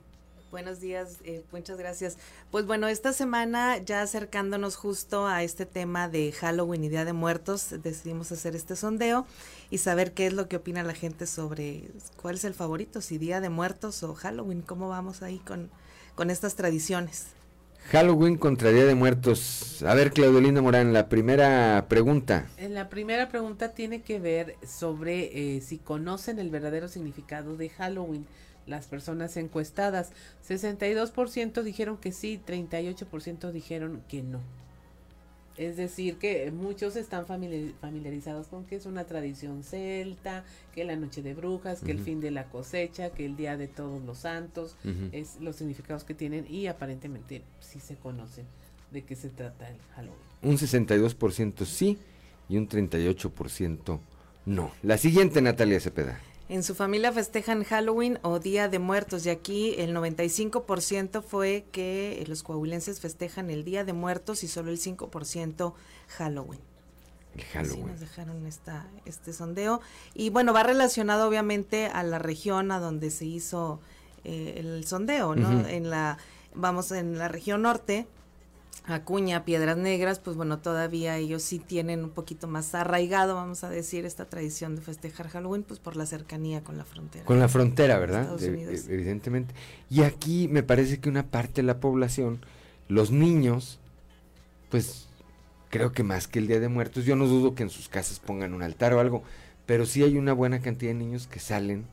[0.51, 2.17] Buenos días, eh, muchas gracias.
[2.51, 7.13] Pues bueno, esta semana ya acercándonos justo a este tema de Halloween y Día de
[7.13, 9.27] Muertos, decidimos hacer este sondeo
[9.69, 13.19] y saber qué es lo que opina la gente sobre cuál es el favorito, si
[13.19, 15.69] Día de Muertos o Halloween, cómo vamos ahí con,
[16.15, 17.27] con estas tradiciones.
[17.91, 19.83] Halloween contra Día de Muertos.
[19.83, 22.47] A ver, Claudelina Morán, la primera pregunta.
[22.59, 27.71] En la primera pregunta tiene que ver sobre eh, si conocen el verdadero significado de
[27.71, 28.27] Halloween.
[28.67, 30.13] Las personas encuestadas,
[30.47, 34.43] 62% dijeron que sí, 38% dijeron que no.
[35.59, 41.21] Es decir, que muchos están familiarizados con que es una tradición celta, que la noche
[41.21, 44.77] de brujas, que el fin de la cosecha, que el día de todos los santos,
[45.13, 48.47] es los significados que tienen y aparentemente sí se conocen
[48.93, 50.19] de qué se trata el Halloween.
[50.43, 51.99] Un 62% sí
[52.49, 54.01] y un 38%
[54.47, 54.71] no.
[54.83, 56.21] La siguiente, Natalia Cepeda.
[56.49, 62.25] En su familia festejan Halloween o Día de Muertos y aquí el 95% fue que
[62.27, 65.75] los coahuilenses festejan el Día de Muertos y solo el 5%
[66.09, 66.61] Halloween.
[67.37, 67.87] El Halloween.
[67.89, 69.83] nos dejaron esta, este sondeo.
[70.15, 73.81] Y bueno, va relacionado obviamente a la región a donde se hizo
[74.25, 75.69] eh, el sondeo, ¿no?
[75.69, 76.17] En la,
[76.55, 78.07] vamos, en la región norte,
[78.87, 83.69] Acuña, Piedras Negras, pues bueno, todavía ellos sí tienen un poquito más arraigado, vamos a
[83.69, 87.25] decir, esta tradición de festejar Halloween, pues por la cercanía con la frontera.
[87.25, 88.37] Con la frontera, ¿verdad?
[88.43, 89.55] evidentemente.
[89.91, 92.41] Y aquí me parece que una parte de la población,
[92.89, 93.79] los niños,
[94.71, 95.09] pues
[95.71, 98.21] creo que más que el Día de Muertos, yo no dudo que en sus casas
[98.21, 99.23] pongan un altar o algo,
[99.67, 101.85] pero sí hay una buena cantidad de niños que salen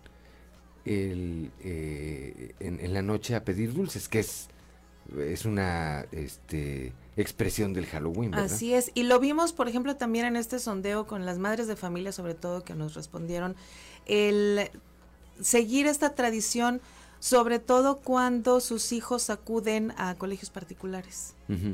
[0.86, 4.47] el, eh, en, en la noche a pedir dulces, que es
[5.20, 8.32] es una este, expresión del Halloween.
[8.32, 8.45] ¿verdad?
[8.45, 11.76] Así es, y lo vimos, por ejemplo, también en este sondeo con las madres de
[11.76, 13.56] familia, sobre todo, que nos respondieron,
[14.06, 14.70] el
[15.39, 16.82] seguir esta tradición,
[17.20, 21.34] sobre todo cuando sus hijos acuden a colegios particulares,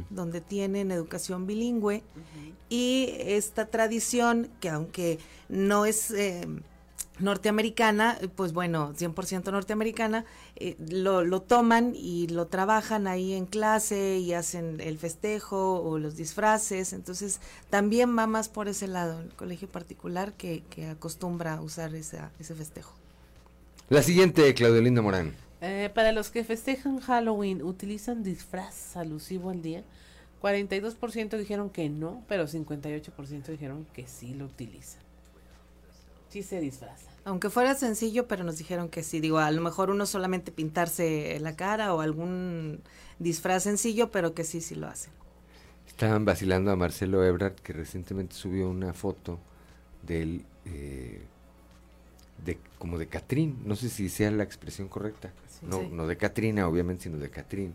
[0.10, 2.04] donde tienen educación bilingüe,
[2.70, 5.20] y esta tradición, que aunque
[5.50, 6.12] no es...
[6.12, 6.48] Eh,
[7.22, 14.18] norteamericana, pues bueno, 100% norteamericana, eh, lo, lo, toman y lo trabajan ahí en clase
[14.18, 19.34] y hacen el festejo o los disfraces, entonces también va más por ese lado, el
[19.34, 22.94] colegio particular que, que acostumbra a usar esa, ese festejo.
[23.90, 25.34] La siguiente, Claudelinda Morán.
[25.62, 29.84] Eh, para los que festejan Halloween, ¿utilizan disfraz alusivo al día?
[30.42, 35.02] 42% dijeron que no, pero 58% dijeron que sí lo utilizan.
[36.30, 37.11] Sí se disfraza.
[37.24, 39.20] Aunque fuera sencillo, pero nos dijeron que sí.
[39.20, 42.82] Digo, a lo mejor uno solamente pintarse la cara o algún
[43.20, 45.14] disfraz sencillo, pero que sí, sí lo hacen.
[45.88, 49.38] Estaban vacilando a Marcelo Ebrard, que recientemente subió una foto
[50.02, 51.22] del eh,
[52.44, 55.90] de como de Catrín, no sé si sea la expresión correcta, no, Sí.
[55.92, 57.74] no de Catrina, obviamente, sino de Catrín.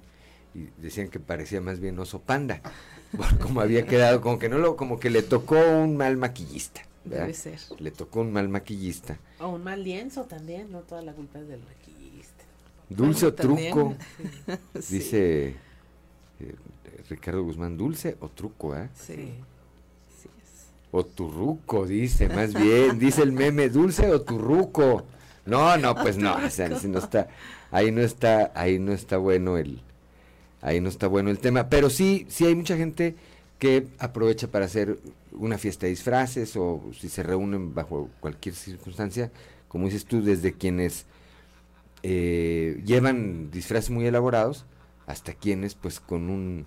[0.55, 2.61] Y decían que parecía más bien oso panda,
[3.17, 6.83] por como había quedado, como que no lo, como que le tocó un mal maquillista.
[7.07, 7.27] ¿Verdad?
[7.27, 7.59] Debe ser.
[7.79, 9.19] Le tocó un mal maquillista.
[9.41, 12.45] O un mal lienzo también, no toda la culpa es del maquillista.
[12.89, 13.95] Dulce o truco,
[14.81, 14.95] Sí.
[14.99, 15.47] dice
[16.41, 16.55] eh,
[17.09, 18.89] Ricardo Guzmán, dulce o truco, ¿eh?
[18.95, 19.35] Sí.
[20.93, 25.05] O turruco, dice, más bien, dice el meme, dulce o turruco.
[25.45, 27.29] No, no, pues no, o sea, si no está,
[27.71, 29.81] ahí no está, ahí no está bueno el,
[30.63, 33.15] ahí no está bueno el tema, pero sí, sí hay mucha gente
[33.59, 34.99] que aprovecha para hacer
[35.33, 39.31] una fiesta de disfraces o si se reúnen bajo cualquier circunstancia,
[39.69, 41.07] como dices tú, desde quienes
[42.03, 44.65] eh, llevan disfraces muy elaborados
[45.07, 46.67] hasta quienes pues con un,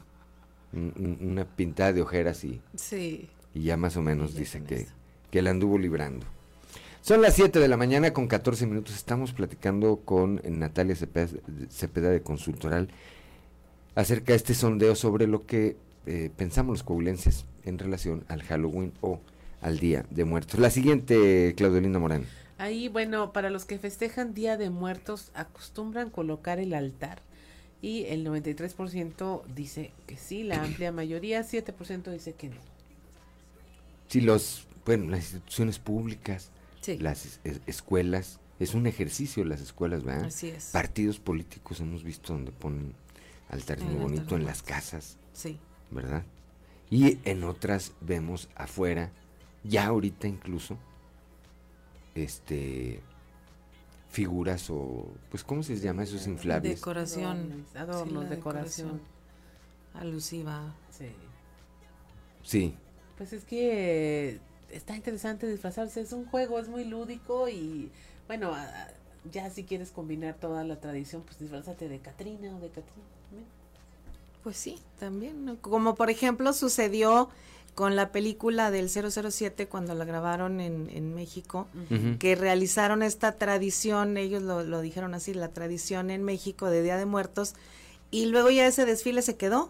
[0.74, 3.30] un- un- una pintada de ojeras y, Sí.
[3.54, 4.88] y ya más o menos dice que,
[5.32, 6.26] que la anduvo librando.
[7.02, 8.94] Son las 7 de la mañana con 14 minutos.
[8.96, 11.30] Estamos platicando con Natalia Cepeda,
[11.70, 12.90] Cepeda de Consultoral
[13.96, 18.94] acerca de este sondeo sobre lo que eh, pensamos los coahuilenses en relación al Halloween
[19.02, 19.20] o
[19.62, 20.60] al Día de Muertos.
[20.60, 22.26] La siguiente, Claudelina Morán.
[22.58, 27.22] Ahí, bueno, para los que festejan Día de Muertos, acostumbran colocar el altar.
[27.82, 32.58] Y el 93% dice que sí, la amplia mayoría, 7% dice que no.
[34.08, 36.50] Si los, bueno, las instituciones públicas,
[36.82, 36.98] Sí.
[36.98, 40.26] las es- es- escuelas, es un ejercicio las escuelas, ¿verdad?
[40.26, 40.66] Así es.
[40.72, 42.94] Partidos políticos hemos visto donde ponen
[43.50, 45.58] altares muy altar bonito de en las casas, Sí.
[45.92, 46.24] ¿Verdad?
[46.90, 49.12] Y en otras vemos afuera,
[49.64, 50.78] ya ahorita incluso,
[52.16, 53.02] este
[54.10, 57.66] figuras o pues cómo se llama esos inflables Decoración.
[57.76, 59.02] Adornos, adornos, Sí, decoración.
[59.94, 60.74] Alusiva.
[60.90, 61.12] Sí.
[62.44, 62.76] sí
[63.18, 64.40] Pues es que
[64.72, 67.92] está interesante disfrazarse, es un juego, es muy lúdico y
[68.28, 68.56] bueno,
[69.32, 73.06] ya si quieres combinar toda la tradición, pues disfrazate de Catrina o de Catrina.
[74.44, 75.46] Pues sí, también.
[75.46, 75.58] ¿no?
[75.58, 77.30] Como por ejemplo sucedió
[77.76, 81.68] con la película del 007 cuando la grabaron en, en México,
[82.20, 86.98] que realizaron esta tradición, ellos lo, lo dijeron así, la tradición en México de Día
[86.98, 87.54] de Muertos,
[88.12, 89.70] y luego ya ese desfile se quedó.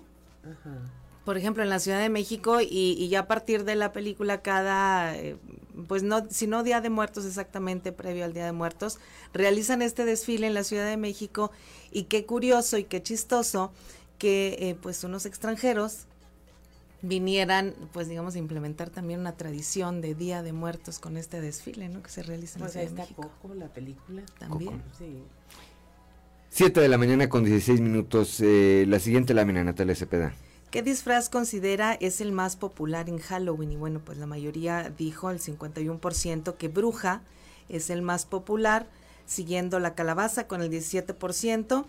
[1.24, 4.42] Por ejemplo, en la Ciudad de México, y, y ya a partir de la película,
[4.42, 5.38] cada, eh,
[5.88, 8.98] pues no, si no Día de Muertos exactamente, previo al Día de Muertos,
[9.34, 11.52] realizan este desfile en la Ciudad de México,
[11.92, 13.72] y qué curioso y qué chistoso
[14.20, 16.06] que eh, pues unos extranjeros
[17.02, 21.90] vinieran, pues digamos, a implementar también una tradición de Día de Muertos con este desfile,
[21.90, 22.04] ¿no?
[22.04, 23.32] Que se realiza en la Pues Ciudad ahí de está México.
[23.42, 24.22] Coco, la película.
[24.38, 24.84] También.
[24.98, 25.24] Sí.
[26.52, 30.34] 7 de la mañana con 16 minutos eh, la siguiente lámina Natalia Cepeda
[30.72, 33.72] ¿Qué disfraz considera es el más popular en Halloween?
[33.72, 37.24] Y bueno, pues la mayoría dijo, el 51%, que bruja
[37.70, 38.88] es el más popular,
[39.26, 41.86] siguiendo la calabaza con el 17%.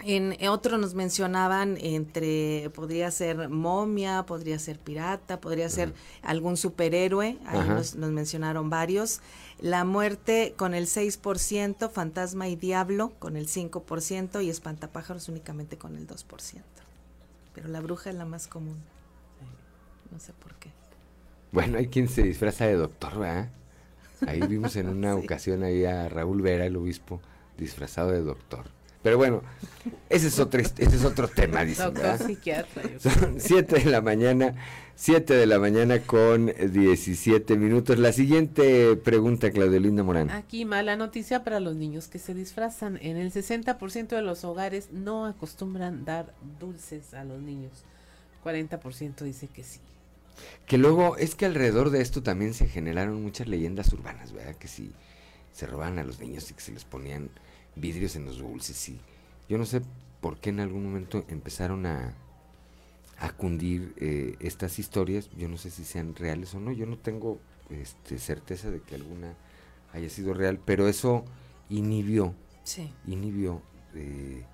[0.00, 5.92] En otro nos mencionaban entre, podría ser momia, podría ser pirata, podría ser
[6.22, 9.20] algún superhéroe, ahí nos mencionaron varios.
[9.60, 15.96] La muerte con el 6%, fantasma y diablo con el 5% y espantapájaros únicamente con
[15.96, 16.62] el 2%.
[17.54, 18.76] Pero la bruja es la más común.
[20.12, 20.70] No sé por qué.
[21.50, 23.50] Bueno, hay quien se disfraza de doctor, ¿verdad?
[24.28, 27.20] Ahí vimos en una ocasión ahí a Raúl Vera, el obispo,
[27.56, 28.77] disfrazado de doctor.
[29.08, 29.42] Pero bueno,
[30.10, 32.20] ese es otro, ese es otro tema, dicen, ¿verdad?
[32.98, 34.54] Son 7 de la mañana,
[34.96, 37.98] 7 de la mañana con 17 minutos.
[37.98, 40.28] La siguiente pregunta, Claudelinda Morán.
[40.28, 42.98] Aquí mala noticia para los niños que se disfrazan.
[43.00, 47.86] En el 60% de los hogares no acostumbran dar dulces a los niños.
[48.44, 49.80] 40% dice que sí.
[50.66, 54.56] Que luego es que alrededor de esto también se generaron muchas leyendas urbanas, ¿verdad?
[54.56, 54.92] Que si
[55.54, 57.30] se robaban a los niños y que se les ponían
[57.80, 58.98] vidrios en los dulces y
[59.48, 59.82] yo no sé
[60.20, 62.14] por qué en algún momento empezaron a,
[63.18, 66.98] a cundir eh, estas historias, yo no sé si sean reales o no, yo no
[66.98, 67.38] tengo
[67.70, 69.34] este, certeza de que alguna
[69.92, 71.24] haya sido real, pero eso
[71.70, 72.92] inhibió, Sí.
[73.06, 73.62] inhibió,
[73.94, 74.44] eh,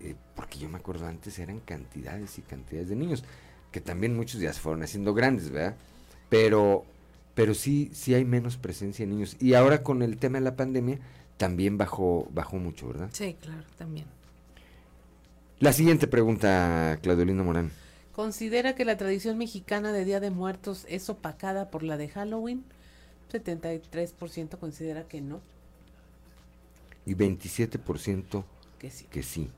[0.00, 3.24] eh, porque yo me acuerdo antes eran cantidades y cantidades de niños,
[3.70, 5.76] que también muchos ya se fueron haciendo grandes, ¿verdad?
[6.28, 6.84] Pero,
[7.34, 9.36] pero sí, sí hay menos presencia de niños.
[9.40, 10.98] Y ahora con el tema de la pandemia
[11.36, 13.10] también bajó, bajó mucho, ¿verdad?
[13.12, 14.06] Sí, claro, también.
[15.58, 17.72] La siguiente pregunta, Claudelina Morán.
[18.12, 22.64] ¿Considera que la tradición mexicana de Día de Muertos es opacada por la de Halloween?
[23.32, 25.40] 73% considera que no.
[27.06, 28.44] Y 27%
[28.78, 29.06] Que sí.
[29.10, 29.50] que sí.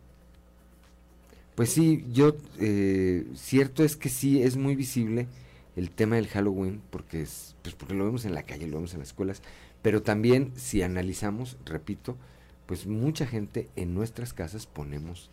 [1.55, 5.27] Pues sí, yo, eh, cierto es que sí, es muy visible
[5.75, 8.93] el tema del Halloween, porque es, pues porque lo vemos en la calle, lo vemos
[8.93, 9.43] en las escuelas,
[9.87, 12.17] pero también si analizamos, repito,
[12.67, 15.31] pues mucha gente en nuestras casas ponemos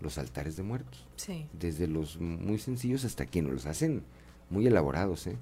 [0.00, 1.04] los altares de muertos.
[1.16, 1.48] Sí.
[1.52, 4.04] Desde los muy sencillos hasta quienes los hacen
[4.48, 5.36] muy elaborados, ¿eh?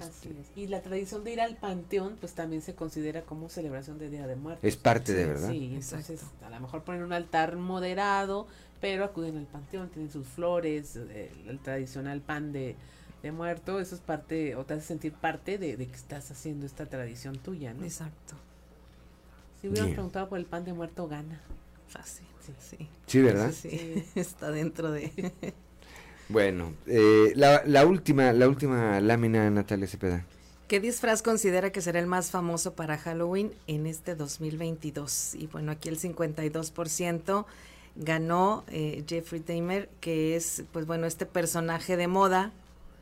[0.00, 0.52] Así es.
[0.54, 4.28] Y la tradición de ir al panteón, pues también se considera como celebración de Día
[4.28, 4.62] de Muertos.
[4.62, 5.50] Es parte de verdad.
[5.50, 8.46] Sí, entonces a lo mejor ponen un altar moderado,
[8.80, 12.76] pero acuden al panteón, tienen sus flores, eh, el, tradicional pan de,
[13.22, 16.66] de muerto, eso es parte, o te hace sentir parte de, de que estás haciendo
[16.66, 17.84] esta tradición tuya, ¿no?
[17.84, 18.34] Exacto.
[19.60, 19.96] Si hubieran Bien.
[19.96, 21.40] preguntado por el pan de muerto, gana.
[21.88, 22.26] Fácil.
[22.40, 22.52] Sí.
[22.58, 22.88] sí.
[23.06, 23.52] Sí, ¿verdad?
[23.52, 25.32] Sí, está dentro de...
[26.30, 30.24] Bueno, eh, la, la última, la última lámina, Natalia Cepeda.
[30.68, 35.34] ¿Qué disfraz considera que será el más famoso para Halloween en este 2022?
[35.34, 37.46] Y bueno, aquí el 52%
[37.96, 42.52] ganó eh, Jeffrey Dahmer, que es, pues bueno, este personaje de moda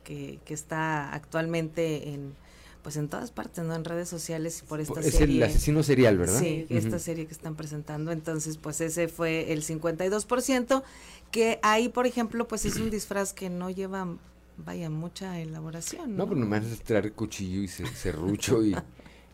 [0.09, 2.33] que, que está actualmente en,
[2.81, 3.75] pues en todas partes, ¿no?
[3.75, 5.37] En redes sociales y por esta Es serie.
[5.37, 6.39] el asesino serial, ¿verdad?
[6.39, 8.11] Sí, esta serie que están presentando.
[8.11, 10.81] Entonces, pues ese fue el 52%,
[11.31, 14.07] que ahí, por ejemplo, pues es un disfraz que no lleva,
[14.57, 16.11] vaya, mucha elaboración.
[16.11, 18.75] No, No, pues nomás es traer cuchillo y serrucho y,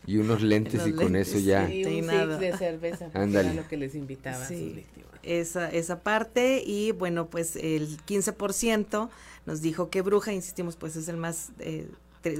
[0.06, 1.72] y unos lentes Los y con lentes, eso ya.
[1.72, 3.48] Y un six de cerveza, porque Ándale.
[3.50, 5.05] era lo que les invitaba a sus Sí, víctimas.
[5.26, 9.08] Esa, esa parte y bueno, pues el 15%
[9.44, 11.88] nos dijo que Bruja, insistimos, pues es el más eh,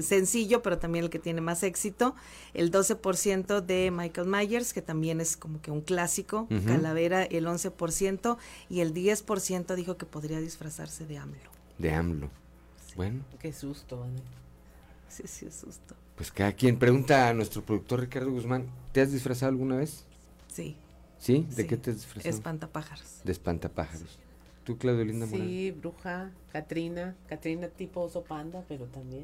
[0.01, 2.15] sencillo, pero también el que tiene más éxito.
[2.53, 6.47] El 12% de Michael Myers, que también es como que un clásico.
[6.65, 8.37] Calavera, el 11%.
[8.69, 11.49] Y el 10% dijo que podría disfrazarse de AMLO.
[11.77, 12.29] De AMLO.
[12.97, 14.05] Bueno, Qué susto.
[15.07, 15.95] Sí, sí, es susto.
[16.17, 20.03] pues cada quien pregunta a nuestro productor Ricardo Guzmán, ¿te has disfrazado alguna vez?
[20.53, 20.75] Sí.
[21.19, 21.45] ¿Sí?
[21.49, 21.67] ¿De Sí.
[21.67, 22.29] qué te has disfrazado?
[22.35, 23.21] Espantapájaros.
[23.23, 24.19] De espantapájaros.
[24.63, 25.47] ¿Tú, Claudio Linda Morán?
[25.47, 29.23] Sí, bruja, Catrina, Catrina tipo oso panda, pero también.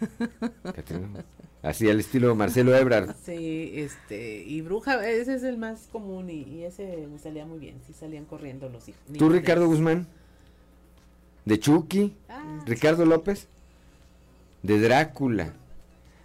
[0.62, 1.24] Catrina.
[1.62, 3.14] Así al estilo Marcelo Ebrard.
[3.24, 7.58] Sí, este, y bruja, ese es el más común y, y ese me salía muy
[7.58, 9.00] bien, sí salían corriendo los hijos.
[9.18, 10.06] ¿Tú, Ricardo Guzmán?
[11.44, 12.14] ¿De Chucky?
[12.28, 13.48] Ah, ¿Ricardo López?
[14.62, 15.54] De Drácula.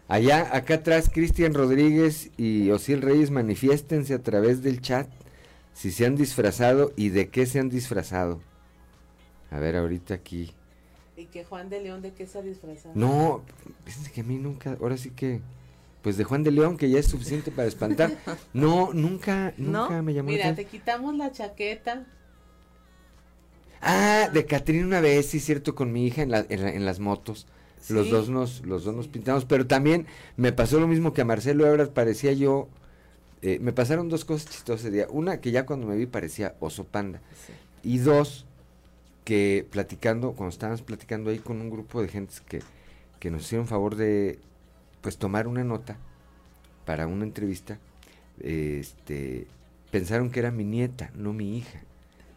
[0.09, 5.07] Allá, acá atrás, Cristian Rodríguez y Osiel Reyes, manifiéstense a través del chat
[5.73, 8.41] si se han disfrazado y de qué se han disfrazado.
[9.51, 10.51] A ver, ahorita aquí.
[11.15, 12.95] Y que Juan de León, ¿de qué se ha disfrazado?
[12.95, 13.43] No,
[13.85, 15.41] fíjense que a mí nunca, ahora sí que,
[16.01, 18.11] pues de Juan de León, que ya es suficiente para espantar.
[18.53, 20.03] No, nunca, nunca ¿No?
[20.03, 22.07] me llamó la Mira, te quitamos la chaqueta.
[23.81, 26.85] Ah, de Catrina una vez, sí, cierto, con mi hija en, la- en, la- en
[26.85, 27.47] las motos.
[27.87, 30.05] Los dos nos, los dos nos pintamos, pero también
[30.37, 32.67] me pasó lo mismo que a Marcelo Ebrard, parecía yo,
[33.41, 35.07] eh, me pasaron dos cosas chistosas ese día.
[35.09, 37.21] Una, que ya cuando me vi parecía oso panda.
[37.83, 38.45] Y dos,
[39.23, 42.61] que platicando, cuando estábamos platicando ahí con un grupo de gentes que,
[43.19, 44.39] que nos hicieron favor de,
[45.01, 45.97] pues, tomar una nota
[46.85, 47.79] para una entrevista,
[48.39, 49.47] este,
[49.91, 51.81] pensaron que era mi nieta, no mi hija.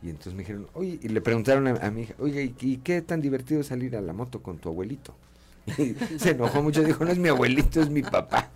[0.03, 2.76] Y entonces me dijeron, oye, y le preguntaron a, a mi hija, oye, ¿y, y
[2.78, 5.16] qué tan divertido salir a la moto con tu abuelito?
[5.78, 8.50] Y se enojó mucho, dijo, no es mi abuelito, es mi papá.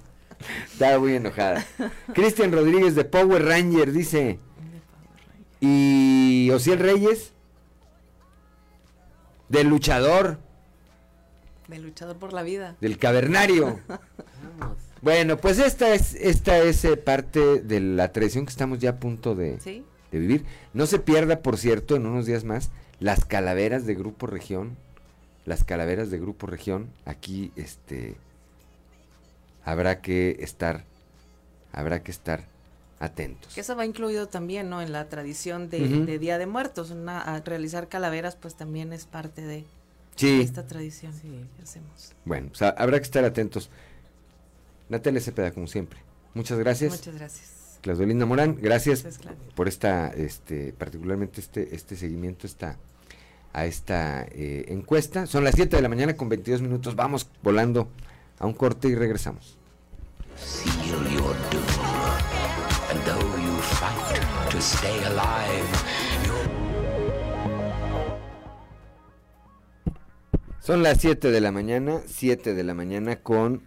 [0.73, 1.65] Estaba muy enojada.
[2.15, 4.39] Cristian Rodríguez de Power Ranger dice,
[5.61, 7.33] y Osiel Reyes,
[9.49, 10.39] del luchador,
[11.69, 12.77] De luchador por la vida.
[12.81, 13.81] del cavernario.
[15.03, 18.97] Bueno, pues esta es, esta es eh, parte de la tradición que estamos ya a
[18.97, 19.85] punto de, Sí.
[20.11, 20.45] de vivir.
[20.75, 24.77] No se pierda, por cierto, en unos días más, las calaveras de Grupo Región.
[25.47, 26.91] Las calaveras de Grupo Región.
[27.07, 28.17] Aquí, este,
[29.65, 30.85] habrá que estar,
[31.73, 32.45] habrá que estar
[32.99, 33.55] atentos.
[33.55, 34.83] Que eso va incluido también, ¿no?
[34.83, 36.91] En la tradición de, Día de Muertos.
[36.91, 39.65] Una, a realizar calaveras, pues también es parte de
[40.17, 40.41] Sí.
[40.41, 41.13] esta tradición
[41.57, 42.13] que hacemos.
[42.25, 43.71] Bueno, pues, ha- habrá que estar atentos.
[44.89, 46.01] Natalia Cepeda, como siempre.
[46.35, 46.91] Muchas gracias.
[46.93, 47.79] Muchas gracias.
[47.83, 49.05] Claudelinda Morán, gracias
[49.55, 52.77] por esta, este, particularmente este, este seguimiento esta,
[53.57, 55.25] a esta eh, encuesta.
[55.25, 56.95] Son las 7 de la mañana con 22 minutos.
[56.95, 57.89] Vamos volando
[58.39, 59.57] a un corte y regresamos.
[70.61, 73.63] Son las 7 de la mañana, 7 de la mañana con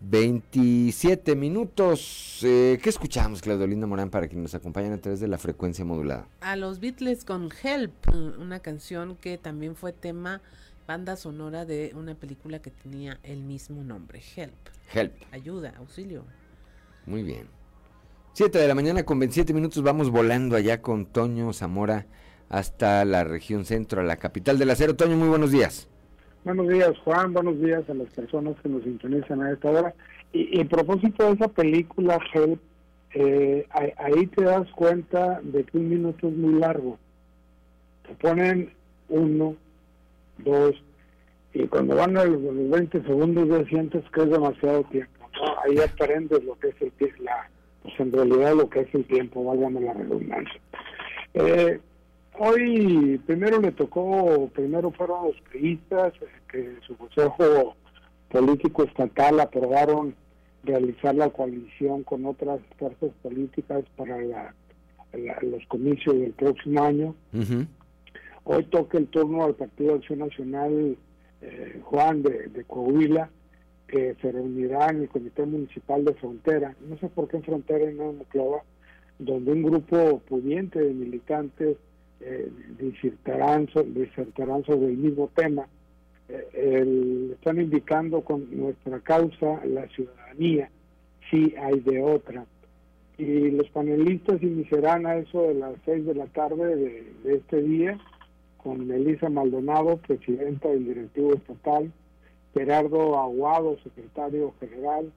[0.00, 2.40] 27 minutos.
[2.42, 6.28] Eh, ¿Qué escuchamos, Claudelinda Morán, para quienes nos acompañan a través de la frecuencia modulada?
[6.40, 7.92] A los Beatles con Help,
[8.38, 10.40] una canción que también fue tema,
[10.86, 14.54] banda sonora de una película que tenía el mismo nombre, Help.
[14.92, 15.14] Help.
[15.32, 16.24] Ayuda, auxilio.
[17.06, 17.48] Muy bien.
[18.34, 22.06] 7 de la mañana con 27 minutos vamos volando allá con Toño Zamora
[22.48, 24.94] hasta la región centro, a la capital del acero.
[24.94, 25.88] Toño, muy buenos días.
[26.48, 27.34] Buenos días, Juan.
[27.34, 29.94] Buenos días a las personas que nos sintonizan a esta hora.
[30.32, 32.58] Y, y a propósito de esa película, Help,
[33.12, 33.66] eh,
[33.98, 36.98] ahí, te das cuenta de que un minuto es muy largo.
[38.06, 38.72] Te ponen
[39.10, 39.56] uno,
[40.38, 40.74] dos,
[41.52, 45.28] y cuando van a los, los 20 segundos ya sientes que es demasiado tiempo.
[45.34, 45.54] ¿no?
[45.66, 47.46] Ahí aprendes lo que es el tie- la,
[47.82, 50.60] pues en realidad lo que es el tiempo, válgame la redundancia.
[51.34, 51.78] Eh,
[52.38, 57.74] hoy primero le tocó, primero fueron los priistas eh, que su consejo
[58.30, 60.14] político estatal aprobaron
[60.64, 64.54] realizar la coalición con otras fuerzas políticas para la-
[65.12, 67.14] la- los comicios del próximo año.
[68.44, 70.96] Hoy toca el turno al Partido de Acción Nacional
[71.40, 73.30] eh, Juan de, de Coahuila,
[73.86, 77.90] que se reunirá en el Comité Municipal de Frontera, no sé por qué en Frontera
[77.90, 78.62] y no en Monclova,
[79.18, 81.76] donde un grupo pudiente de militantes
[82.20, 85.66] eh, disertarán, so- disertarán sobre el mismo tema.
[86.28, 90.70] Eh, están indicando con nuestra causa la ciudadanía,
[91.30, 92.44] si hay de otra.
[93.16, 97.62] Y los panelistas iniciarán a eso de las seis de la tarde de, de este
[97.62, 97.98] día
[98.58, 101.90] con Melissa Maldonado, presidenta del directivo estatal,
[102.54, 105.10] Gerardo Aguado, secretario general,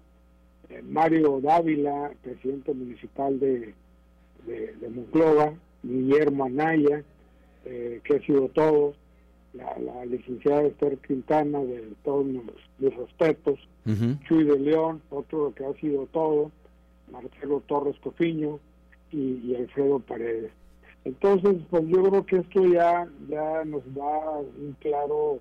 [0.70, 3.74] eh, Mario Dávila, presidente municipal de,
[4.46, 5.54] de, de Monclova,
[5.84, 7.04] Guillermo Anaya,
[7.66, 8.94] eh, que ha sido todo,
[9.54, 12.42] la, la licenciada Esther Quintana, de todos mis,
[12.80, 13.60] mis respetos,
[14.28, 16.52] Chuy de León, otro que ha sido todo,
[17.12, 18.60] Marcelo Torres Cofiño
[19.12, 20.52] y, y Alfredo Paredes.
[21.04, 25.40] Entonces, pues yo creo que esto ya, ya nos da un claro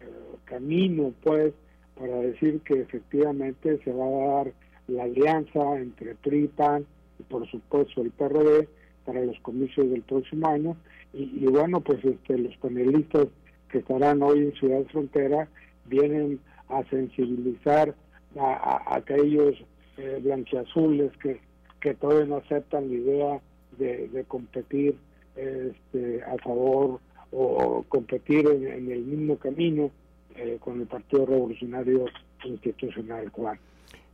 [0.00, 0.04] eh,
[0.46, 1.52] camino, pues,
[1.98, 4.52] para decir que efectivamente se va a dar
[4.88, 6.86] la alianza entre PRI, PAN
[7.18, 8.68] y por supuesto el PRD
[9.04, 10.76] para los comicios del próximo año.
[11.12, 13.28] Y, y bueno, pues este, los panelistas
[13.70, 15.48] que estarán hoy en Ciudad Frontera
[15.86, 17.94] vienen a sensibilizar
[18.38, 19.56] a, aquellos
[19.96, 21.40] eh, blanquiazules que,
[21.80, 23.40] que todavía no aceptan la idea
[23.78, 24.96] de, competir
[25.34, 27.00] este, a favor
[27.32, 29.90] o competir en, el mismo camino
[30.36, 32.04] eh, con el Partido Revolucionario
[32.44, 33.58] Institucional, Juan.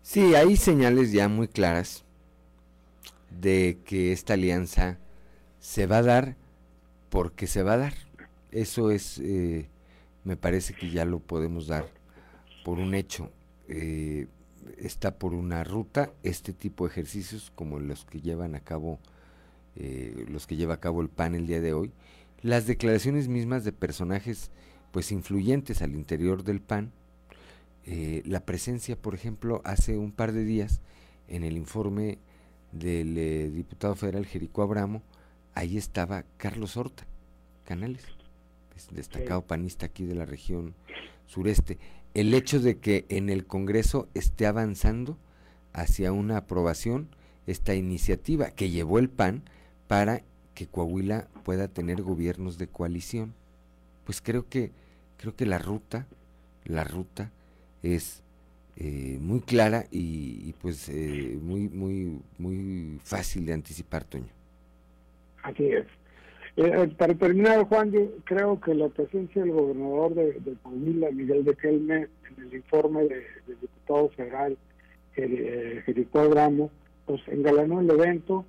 [0.02, 2.04] Sí, hay señales ya muy claras
[3.30, 4.98] de que esta alianza
[5.60, 6.36] se va a dar
[7.10, 7.94] porque se va a dar.
[8.50, 9.68] Eso es, eh,
[10.24, 11.86] me parece que ya lo podemos dar
[12.64, 13.30] por un hecho.
[13.68, 14.26] Eh,
[14.78, 18.98] está por una ruta este tipo de ejercicios como los que llevan a cabo
[19.76, 21.92] eh, los que lleva a cabo el PAN el día de hoy,
[22.42, 24.50] las declaraciones mismas de personajes
[24.90, 26.92] pues influyentes al interior del PAN,
[27.86, 30.82] la presencia, por ejemplo, hace un par de días
[31.26, 32.18] en el informe
[32.72, 35.02] del eh, diputado federal Jericó Abramo,
[35.54, 37.06] ahí estaba Carlos Horta
[37.64, 38.04] Canales,
[38.76, 40.74] es destacado panista aquí de la región
[41.26, 41.78] sureste.
[42.14, 45.18] El hecho de que en el Congreso esté avanzando
[45.72, 47.08] hacia una aprobación
[47.46, 49.42] esta iniciativa que llevó el PAN
[49.86, 50.22] para
[50.54, 53.34] que Coahuila pueda tener gobiernos de coalición.
[54.04, 54.72] Pues creo que
[55.16, 56.06] creo que la ruta,
[56.64, 57.30] la ruta
[57.82, 58.22] es
[58.78, 64.28] eh, muy clara y, y pues eh, muy muy muy fácil de anticipar, Toño.
[65.42, 65.86] Así es.
[66.56, 70.56] Eh, para terminar, Juan, yo creo que la presencia del gobernador de, de
[71.12, 74.56] Miguel de Kelme, en el informe de- del diputado federal
[75.16, 76.70] eh, Jericó Abramo,
[77.06, 78.44] pues engalanó el evento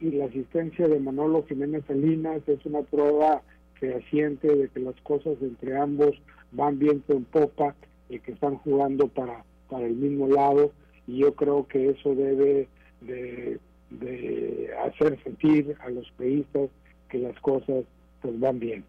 [0.00, 3.42] y la asistencia de Manolo Jiménez Salinas es una prueba
[3.80, 6.20] fehaciente de que las cosas entre ambos
[6.52, 7.74] van viento en popa
[8.08, 10.72] y que están jugando para, para el mismo lado
[11.06, 12.68] y yo creo que eso debe
[13.00, 13.58] de,
[13.90, 16.70] de hacer sentir a los países
[17.08, 17.84] que las cosas
[18.22, 18.84] pues van bien.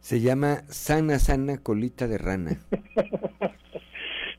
[0.00, 2.58] Se llama Sana Sana Colita de Rana.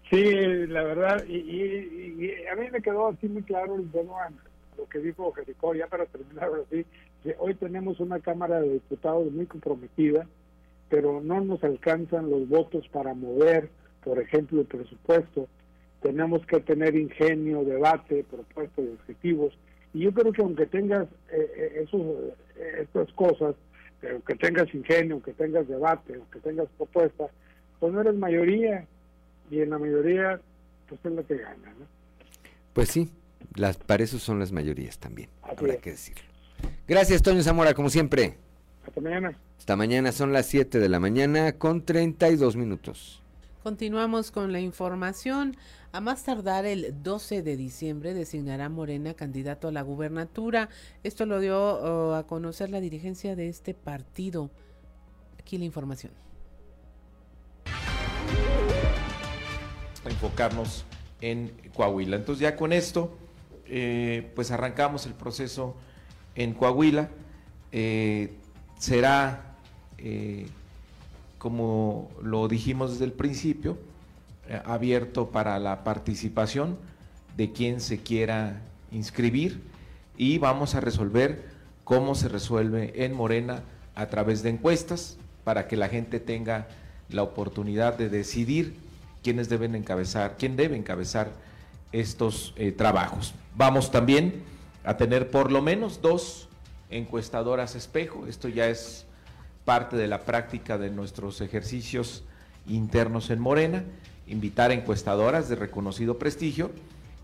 [0.09, 0.23] Sí,
[0.67, 4.13] la verdad, y, y- y a mí me quedó así muy claro el bueno,
[4.77, 6.85] lo que dijo Jericó, ya para terminar así,
[7.23, 10.27] que hoy tenemos una Cámara de Diputados muy comprometida,
[10.89, 13.69] pero no nos alcanzan los votos para mover,
[14.05, 15.49] por ejemplo, el presupuesto.
[16.01, 19.57] Tenemos que tener ingenio, debate, propuestas y objetivos.
[19.93, 22.01] Y yo creo que aunque tengas eh, eh, esos,
[22.57, 23.55] eh, estas cosas,
[23.99, 27.31] pero que tengas ingenio, que tengas debate, que tengas propuestas,
[27.79, 28.85] pues no eres mayoría
[29.49, 30.39] y en la mayoría
[30.87, 31.85] pues es la que gana ¿no?
[32.73, 33.09] Pues sí,
[33.55, 35.81] las para eso son las mayorías también, Así habrá es.
[35.81, 36.23] que decirlo.
[36.87, 38.35] Gracias, Toño Zamora, como siempre.
[38.85, 43.23] hasta mañana Hasta mañana son las 7 de la mañana con 32 minutos.
[43.65, 45.57] Continuamos con la información.
[45.91, 50.69] A más tardar el 12 de diciembre designará Morena candidato a la gubernatura.
[51.01, 54.51] Esto lo dio a conocer la dirigencia de este partido.
[55.39, 56.11] Aquí la información.
[60.05, 60.85] enfocarnos
[61.19, 62.17] en Coahuila.
[62.17, 63.17] Entonces ya con esto,
[63.65, 65.75] eh, pues arrancamos el proceso
[66.35, 67.09] en Coahuila.
[67.71, 68.31] Eh,
[68.77, 69.55] será
[69.97, 70.45] eh,
[71.45, 73.77] como lo dijimos desde el principio,
[74.49, 76.75] eh, abierto para la participación
[77.37, 79.61] de quien se quiera inscribir
[80.17, 81.45] y vamos a resolver
[81.83, 83.61] cómo se resuelve en Morena
[83.93, 86.67] a través de encuestas para que la gente tenga
[87.09, 88.73] la oportunidad de decidir
[89.21, 91.29] quiénes deben encabezar, quién debe encabezar
[91.91, 93.35] estos eh, trabajos.
[93.55, 94.41] Vamos también
[94.83, 96.49] a tener por lo menos dos
[96.89, 99.05] encuestadoras espejo, esto ya es
[99.65, 102.23] parte de la práctica de nuestros ejercicios
[102.67, 103.83] internos en Morena,
[104.27, 106.71] invitar a encuestadoras de reconocido prestigio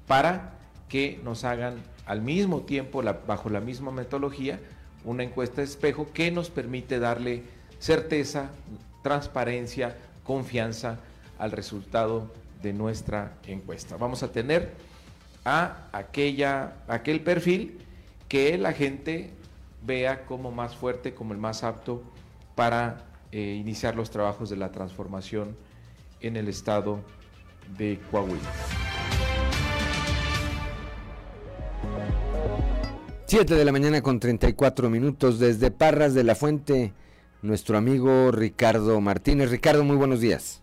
[0.08, 0.54] para
[0.90, 4.60] que nos hagan al mismo tiempo, bajo la misma metodología,
[5.06, 7.44] una encuesta de espejo que nos permite darle
[7.80, 8.50] certeza,
[9.04, 11.00] transparencia, confianza
[11.40, 12.32] al resultado
[12.62, 13.98] de nuestra encuesta.
[13.98, 14.74] Vamos a tener
[15.46, 17.80] a aquella, aquel perfil
[18.28, 19.32] que la gente
[19.84, 22.04] vea como más fuerte, como el más apto
[22.62, 22.98] para
[23.32, 25.58] eh, iniciar los trabajos de la transformación
[26.20, 27.00] en el estado
[27.76, 28.52] de Coahuila.
[33.26, 36.94] Siete de la mañana con 34 minutos desde Parras de la Fuente,
[37.42, 39.50] nuestro amigo Ricardo Martínez.
[39.50, 40.62] Ricardo, muy buenos días.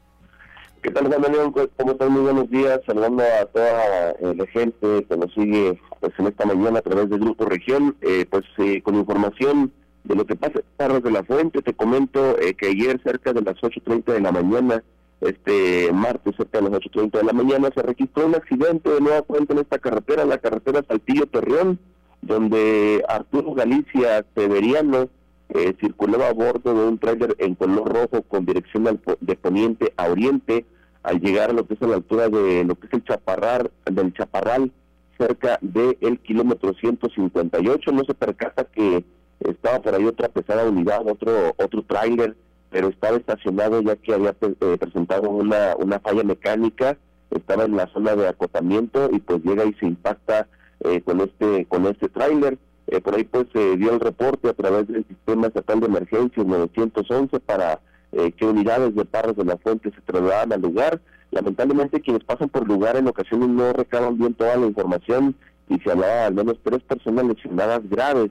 [0.80, 1.52] ¿Qué tal, Juan León?
[1.76, 2.12] ¿Cómo están?
[2.12, 2.78] Muy buenos días.
[2.86, 7.10] Saludando a toda eh, la gente que nos sigue pues, en esta mañana a través
[7.10, 8.44] del Grupo Región, eh, pues
[8.84, 9.72] con información
[10.08, 11.62] de lo que pasa en de la Fuente.
[11.62, 14.82] Te comento eh, que ayer cerca de las 8.30 de la mañana,
[15.20, 19.24] este martes cerca de las 8.30 de la mañana, se registró un accidente de nueva
[19.28, 21.78] en esta carretera, la carretera Saltillo-Torreón,
[22.22, 25.08] donde Arturo Galicia Severiano
[25.50, 30.08] eh, circulaba a bordo de un tráiler en color rojo con dirección de poniente a
[30.08, 30.64] oriente
[31.02, 33.70] al llegar a lo que es a la altura de lo que es el chaparral
[33.86, 34.72] del chaparral
[35.16, 39.04] cerca del el kilómetro 158 no se percata que
[39.40, 42.36] estaba por ahí otra pesada unidad, otro otro tráiler,
[42.70, 46.98] pero estaba estacionado ya que había eh, presentado una, una falla mecánica,
[47.30, 50.48] estaba en la zona de acotamiento y pues llega y se impacta
[50.80, 52.58] eh, con este con este tráiler.
[52.88, 56.42] Eh, por ahí pues se dio el reporte a través del sistema estatal de emergencia
[56.42, 60.98] 911 para que unidades de Parras de la Fuente se trasladaran al lugar.
[61.30, 65.34] Lamentablemente quienes pasan por lugar en ocasiones no recaban bien toda la información
[65.68, 68.30] y se hablaba al menos tres personas lesionadas graves.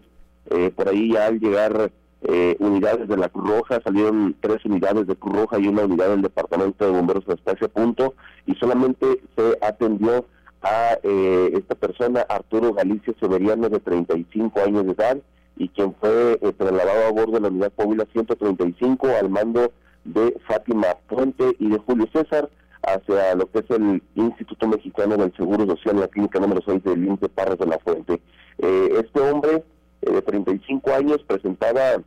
[0.49, 1.91] Eh, por ahí ya al llegar
[2.21, 6.09] eh, unidades de la Cruz Roja, salieron tres unidades de Cruz Roja y una unidad
[6.09, 8.15] del Departamento de Bomberos de Espacio Punto
[8.45, 10.25] y solamente se atendió
[10.61, 15.17] a eh, esta persona, Arturo Galicia Severiano, de 35 años de edad,
[15.57, 19.71] y quien fue trasladado a bordo de la unidad Puebla 135 al mando
[20.03, 22.49] de Fátima Puente y de Julio César
[22.83, 27.07] hacia lo que es el Instituto Mexicano del Seguro Social la clínica número 6 del
[27.07, 28.21] INPE Parras de la Fuente.
[28.59, 29.63] este hombre
[30.01, 32.01] eh, de 35 años presentaba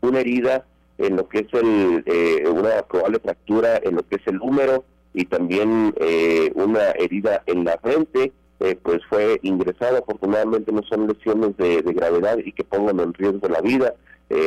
[0.00, 0.64] una herida
[0.98, 4.84] en lo que es el, eh, una probable fractura en lo que es el húmero
[5.12, 8.32] y también eh, una herida en la frente,
[8.82, 9.96] pues fue ingresado.
[9.96, 13.94] Afortunadamente no son lesiones de, gravedad y que pongan en riesgo la vida.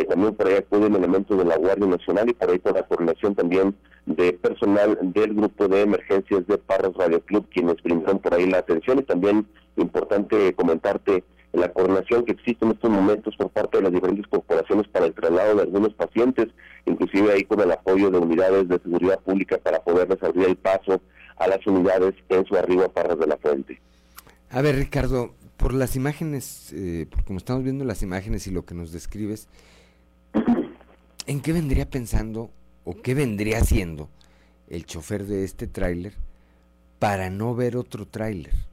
[0.07, 3.33] también por ahí acuden elementos de la Guardia Nacional y por ahí con la coordinación
[3.33, 3.75] también
[4.05, 8.59] de personal del grupo de emergencias de Parras Radio Club, quienes brindaron por ahí la
[8.59, 8.99] atención.
[8.99, 9.47] Y también
[9.77, 14.87] importante comentarte la coordinación que existe en estos momentos por parte de las diferentes corporaciones
[14.87, 16.47] para el traslado de algunos pacientes,
[16.85, 20.99] inclusive ahí con el apoyo de unidades de seguridad pública para poderles abrir el paso
[21.37, 23.79] a las unidades en su arribo a Parras de la Fuente.
[24.49, 28.73] A ver, Ricardo, por las imágenes, eh, como estamos viendo las imágenes y lo que
[28.73, 29.47] nos describes,
[31.27, 32.49] ¿en qué vendría pensando
[32.83, 34.09] o qué vendría haciendo
[34.69, 36.13] el chofer de este tráiler
[36.97, 38.72] para no ver otro tráiler?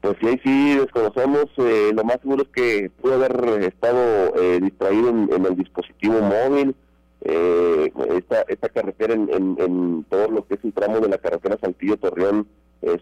[0.00, 1.46] Pues sí, sí desconocemos.
[1.58, 6.74] Eh, lo más seguro es que pudo haber estado eh, distraído en, el dispositivo móvil.
[7.22, 11.58] Eh, esta, esta carretera en, en, todo lo que es el tramo de la carretera
[11.60, 12.46] Saltillo-Torreón,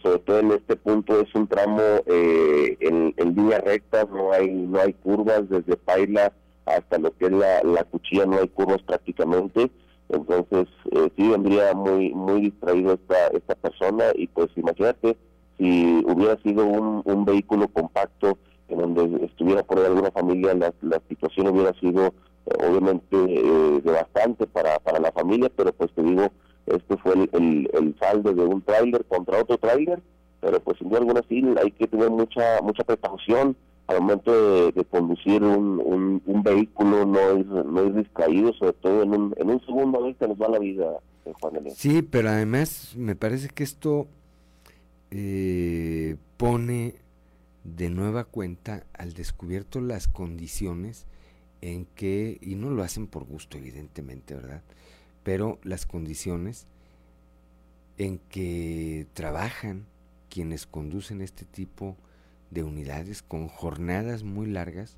[0.03, 4.81] sobre todo en este punto es un tramo en, en línea recta, no hay no
[4.81, 6.33] hay curvas desde Paila
[6.67, 9.71] hasta lo que es la, la cuchilla, no hay curvas prácticamente.
[10.09, 10.67] Entonces
[11.17, 15.17] sí vendría muy muy distraído esta, esta persona y pues imagínate
[15.59, 20.73] si hubiera sido un, un vehículo compacto en donde estuviera por ahí alguna familia, la,
[20.83, 22.13] la situación hubiera sido
[22.67, 26.29] obviamente eh, devastante para, para la familia, pero pues te digo,
[26.67, 30.03] este fue el, el, el saldo de un tráiler contra otro tráiler,
[30.41, 33.57] pero pues sin duda alguna sí hay que tener mucha mucha precaución
[33.89, 39.03] al momento de, conducir un, un, un vehículo, no ir, no ir distraído, sobre todo
[39.03, 41.55] en un, en un segundo a veces nos va la vida, eh, Juan.
[41.71, 44.07] Sí, pero además me parece que esto
[45.11, 46.97] eh, pone
[47.65, 51.07] de nueva cuenta al descubierto las condiciones
[51.61, 54.63] en que, y no lo hacen por gusto evidentemente, ¿verdad?
[55.23, 56.67] Pero las condiciones
[57.97, 59.87] en que trabajan
[60.31, 61.97] quienes conducen este tipo
[62.51, 64.97] de unidades con jornadas muy largas,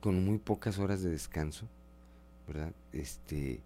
[0.00, 1.66] con muy pocas horas de descanso,
[2.46, 2.72] ¿verdad?
[2.92, 3.62] Este,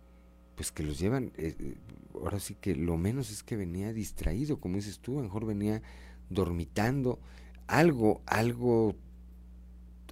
[0.54, 1.74] pues que los llevan, eh, eh,
[2.14, 5.82] ahora sí que lo menos es que venía distraído, como dices tú, mejor venía
[6.30, 7.18] dormitando,
[7.66, 8.94] algo, algo,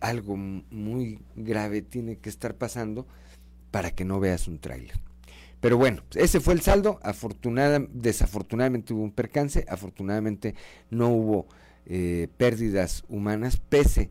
[0.00, 3.06] algo muy grave tiene que estar pasando
[3.70, 4.98] para que no veas un tráiler.
[5.60, 6.98] Pero bueno, ese fue el saldo.
[7.02, 10.56] Afortunada, desafortunadamente hubo un percance, afortunadamente
[10.90, 11.46] no hubo
[11.86, 14.10] eh, pérdidas humanas, pese,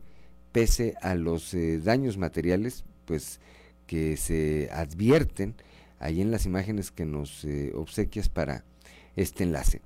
[0.50, 3.38] pese a los daños materiales, pues
[3.86, 5.54] que se advierten
[6.02, 8.64] ahí en las imágenes que nos eh, obsequias para
[9.16, 9.80] este enlace.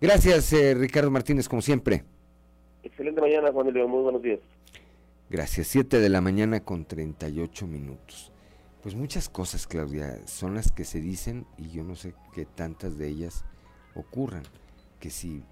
[0.00, 2.04] Gracias, Ricardo Martínez, como siempre.
[2.82, 3.90] Excelente mañana, Juan de León.
[3.90, 4.40] Muy buenos días.
[5.30, 5.68] Gracias.
[5.68, 8.32] 7 de la mañana con 38 minutos.
[8.82, 12.98] Pues muchas cosas, Claudia, son las que se dicen y yo no sé qué tantas
[12.98, 13.44] de ellas
[13.94, 14.42] ocurran.
[15.00, 15.42] Que si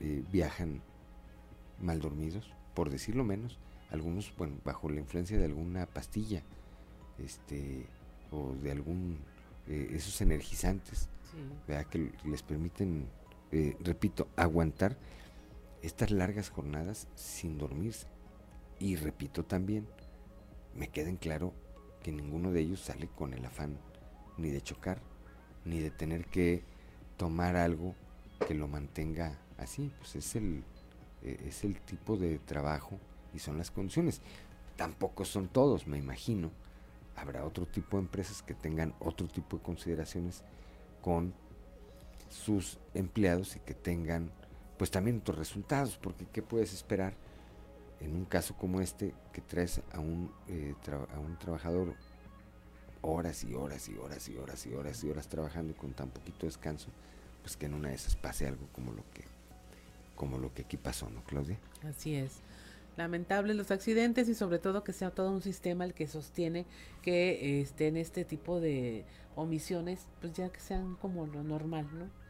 [0.00, 0.82] eh, viajan
[1.78, 3.58] mal dormidos, por decirlo menos,
[3.90, 6.42] algunos, bueno, bajo la influencia de alguna pastilla,
[7.18, 7.86] este,
[8.30, 9.18] o de algún,
[9.70, 11.08] eh, esos energizantes,
[11.68, 11.86] ¿verdad?
[11.86, 13.06] que les permiten,
[13.52, 14.96] eh, repito, aguantar
[15.80, 18.08] estas largas jornadas sin dormirse.
[18.80, 19.86] Y repito también,
[20.74, 21.54] me queda en claro
[22.02, 23.78] que ninguno de ellos sale con el afán
[24.38, 25.00] ni de chocar,
[25.64, 26.64] ni de tener que
[27.16, 27.94] tomar algo
[28.48, 29.92] que lo mantenga así.
[29.98, 30.64] Pues es el,
[31.22, 32.98] eh, es el tipo de trabajo
[33.32, 34.20] y son las condiciones.
[34.74, 36.50] Tampoco son todos, me imagino.
[37.20, 40.42] Habrá otro tipo de empresas que tengan otro tipo de consideraciones
[41.02, 41.34] con
[42.30, 44.30] sus empleados y que tengan
[44.78, 47.12] pues también otros resultados, porque ¿qué puedes esperar
[48.00, 50.74] en un caso como este que traes a un, eh,
[51.14, 51.94] a un trabajador
[53.02, 56.46] horas y horas y horas y horas y horas y horas trabajando con tan poquito
[56.46, 56.88] descanso,
[57.42, 59.24] pues que en una de esas pase algo como lo que
[60.16, 61.58] como lo que aquí pasó, ¿no, Claudia?
[61.82, 62.40] Así es.
[63.00, 66.66] Lamentable los accidentes y sobre todo que sea todo un sistema el que sostiene
[67.00, 69.06] que esté en este tipo de
[69.36, 72.20] omisiones, pues ya que sean como lo normal, ¿no?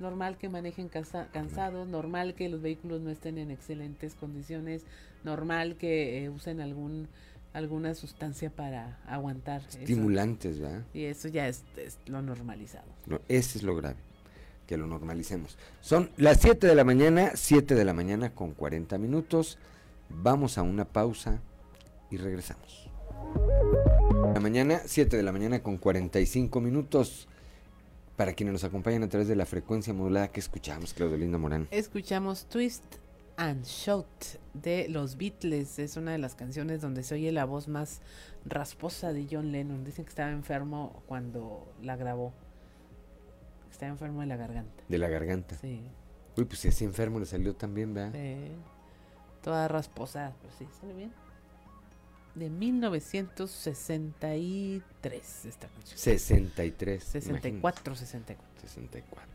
[0.00, 4.84] normal que manejen cansados, normal que los vehículos no estén en excelentes condiciones,
[5.24, 7.08] normal que eh, usen algún
[7.54, 9.62] alguna sustancia para aguantar.
[9.66, 10.84] Estimulantes, ¿verdad?
[10.92, 11.64] Y eso ya es,
[12.06, 12.86] lo normalizado.
[13.06, 13.96] No, ese es lo grave,
[14.66, 15.56] que lo normalicemos.
[15.80, 19.58] Son las 7 de la mañana, 7 de la mañana con 40 minutos.
[20.10, 21.40] Vamos a una pausa
[22.10, 22.90] y regresamos.
[24.34, 27.28] La mañana, 7 de la mañana con 45 minutos.
[28.16, 31.68] Para quienes nos acompañan a través de la frecuencia modulada que escuchamos, Claudio Linda Morán.
[31.70, 32.82] Escuchamos Twist
[33.36, 34.06] and Shout
[34.54, 35.78] de los Beatles.
[35.78, 38.00] Es una de las canciones donde se oye la voz más
[38.44, 39.84] rasposa de John Lennon.
[39.84, 42.32] Dicen que estaba enfermo cuando la grabó.
[43.70, 44.82] Estaba enfermo de la garganta.
[44.88, 45.54] De la garganta.
[45.56, 45.82] Sí.
[46.36, 48.12] Uy, pues si así enfermo le salió también, ¿verdad?
[48.12, 48.50] Sí.
[49.48, 51.10] Toda rasposa, pues sí, sale bien
[52.34, 55.98] de 1963 esta canción.
[55.98, 57.02] 63.
[57.02, 58.60] 64, 64.
[58.60, 59.26] 64.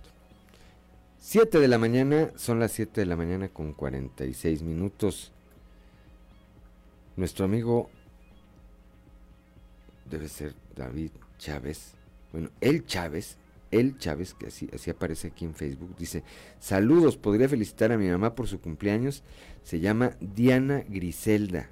[1.17, 5.31] 7 de la mañana, son las 7 de la mañana con 46 minutos.
[7.15, 7.89] Nuestro amigo
[10.05, 11.09] debe ser David
[11.39, 11.95] Chávez.
[12.31, 13.37] Bueno, el Chávez,
[13.73, 16.23] el Chávez, que así, aparece aquí en Facebook, dice,
[16.59, 19.23] saludos, podría felicitar a mi mamá por su cumpleaños.
[19.63, 21.69] Se llama Diana Griselda.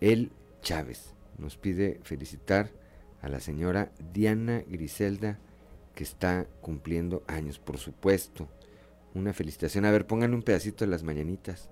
[0.00, 0.30] El
[0.62, 2.70] Chávez nos pide felicitar
[3.20, 5.38] a la señora Diana Griselda
[5.94, 8.48] que está cumpliendo años, por supuesto.
[9.14, 9.84] Una felicitación.
[9.84, 11.70] A ver, pongan un pedacito de las mañanitas.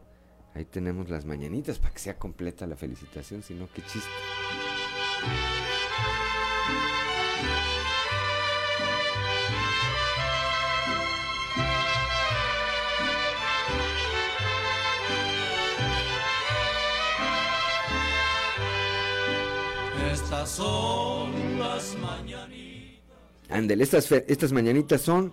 [0.54, 4.10] Ahí tenemos las mañanitas para que sea completa la felicitación, si no, qué chiste.
[20.42, 23.00] Estas son las mañanitas.
[23.48, 25.32] Ándele, estas, estas mañanitas son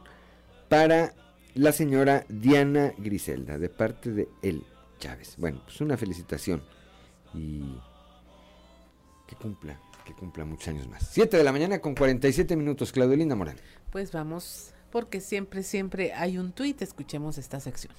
[0.67, 1.15] para
[1.55, 4.63] la señora Diana Griselda, de parte de él,
[4.99, 5.33] Chávez.
[5.37, 6.61] Bueno, pues una felicitación.
[7.33, 7.81] Y
[9.27, 11.09] que cumpla, que cumpla muchos años más.
[11.09, 13.57] 7 de la mañana con 47 minutos, Claudelina Morán.
[13.91, 16.83] Pues vamos, porque siempre, siempre hay un tuit.
[16.83, 17.95] Escuchemos esta sección.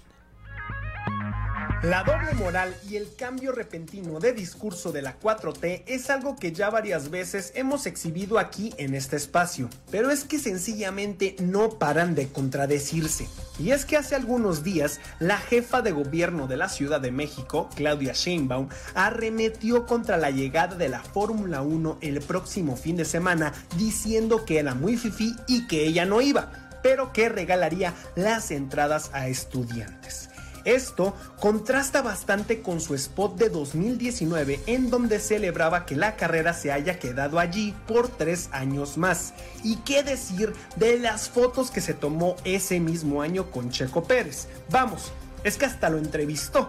[1.83, 6.53] La doble moral y el cambio repentino de discurso de la 4T es algo que
[6.53, 12.15] ya varias veces hemos exhibido aquí en este espacio, pero es que sencillamente no paran
[12.15, 13.29] de contradecirse.
[13.59, 17.71] Y es que hace algunos días la jefa de gobierno de la Ciudad de México,
[17.75, 23.55] Claudia Sheinbaum, arremetió contra la llegada de la Fórmula 1 el próximo fin de semana
[23.79, 26.53] diciendo que era muy fifí y que ella no iba,
[26.83, 30.30] pero que regalaría las entradas a estudiantes.
[30.65, 36.73] Esto contrasta bastante con su spot de 2019 en donde celebraba que la carrera se
[36.73, 39.33] haya quedado allí por tres años más.
[39.65, 44.49] Y qué decir de las fotos que se tomó ese mismo año con Checo Pérez.
[44.71, 45.13] Vamos,
[45.45, 46.69] es que hasta lo entrevistó.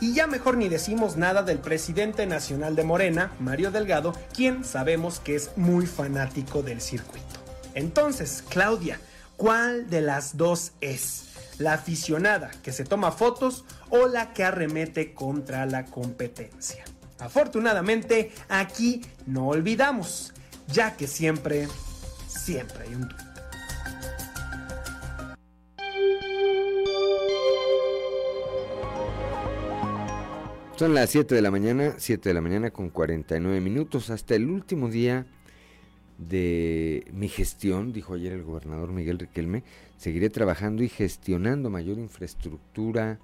[0.00, 5.20] Y ya mejor ni decimos nada del presidente nacional de Morena, Mario Delgado, quien sabemos
[5.20, 7.26] que es muy fanático del circuito.
[7.74, 9.00] Entonces, Claudia,
[9.36, 11.25] ¿cuál de las dos es?
[11.58, 16.84] La aficionada que se toma fotos o la que arremete contra la competencia.
[17.18, 20.34] Afortunadamente, aquí no olvidamos,
[20.68, 21.68] ya que siempre,
[22.26, 23.26] siempre hay un tuit.
[30.76, 34.50] Son las 7 de la mañana, 7 de la mañana con 49 minutos, hasta el
[34.50, 35.24] último día
[36.18, 39.64] de mi gestión, dijo ayer el gobernador Miguel Riquelme,
[39.98, 43.18] seguiré trabajando y gestionando mayor infraestructura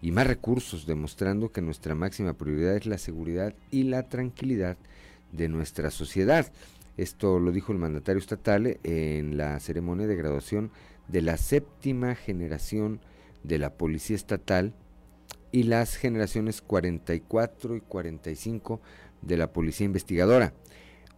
[0.00, 4.76] y más recursos, demostrando que nuestra máxima prioridad es la seguridad y la tranquilidad
[5.32, 6.50] de nuestra sociedad.
[6.96, 10.70] Esto lo dijo el mandatario estatal en la ceremonia de graduación
[11.08, 13.00] de la séptima generación
[13.42, 14.74] de la Policía Estatal
[15.50, 18.80] y las generaciones 44 y 45
[19.22, 20.52] de la Policía Investigadora.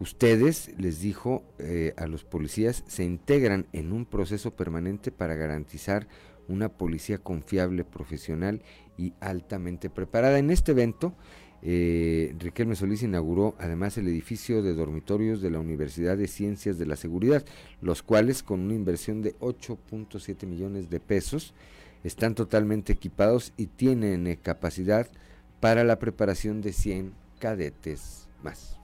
[0.00, 6.08] Ustedes, les dijo eh, a los policías, se integran en un proceso permanente para garantizar
[6.48, 8.62] una policía confiable, profesional
[8.96, 10.38] y altamente preparada.
[10.38, 11.14] En este evento,
[11.60, 16.86] eh, Riquelme Solís inauguró además el edificio de dormitorios de la Universidad de Ciencias de
[16.86, 17.44] la Seguridad,
[17.82, 21.52] los cuales con una inversión de 8.7 millones de pesos
[22.04, 25.10] están totalmente equipados y tienen eh, capacidad
[25.60, 28.80] para la preparación de 100 cadetes más.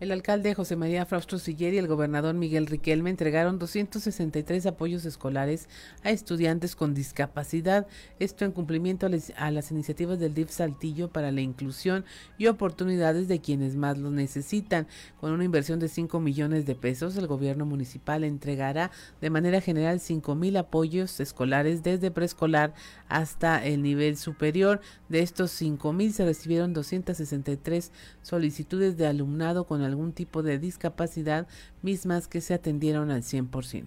[0.00, 5.68] El alcalde José María Fraustro Siller y el gobernador Miguel Riquelme entregaron 263 apoyos escolares
[6.02, 7.86] a estudiantes con discapacidad,
[8.18, 9.06] esto en cumplimiento
[9.36, 12.06] a, las iniciativas del DIF Saltillo para la inclusión
[12.38, 14.88] y oportunidades de quienes más lo necesitan.
[15.20, 18.90] Con una inversión de 5 millones de pesos, el gobierno municipal entregará
[19.20, 22.72] de manera general 5 mil apoyos escolares desde preescolar
[23.10, 24.80] hasta el nivel superior.
[25.10, 31.46] De estos 5 mil se recibieron 263 solicitudes de alumnado con algún tipo de discapacidad,
[31.82, 33.86] mismas que se atendieron al 100%.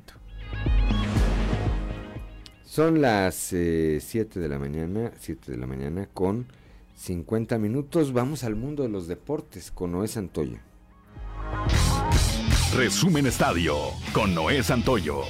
[2.65, 6.47] Son las 7 eh, de la mañana, 7 de la mañana con
[6.95, 8.13] 50 minutos.
[8.13, 10.57] Vamos al mundo de los deportes con Noé Santoyo.
[12.75, 13.75] Resumen Estadio
[14.11, 15.21] con Noé Santoyo.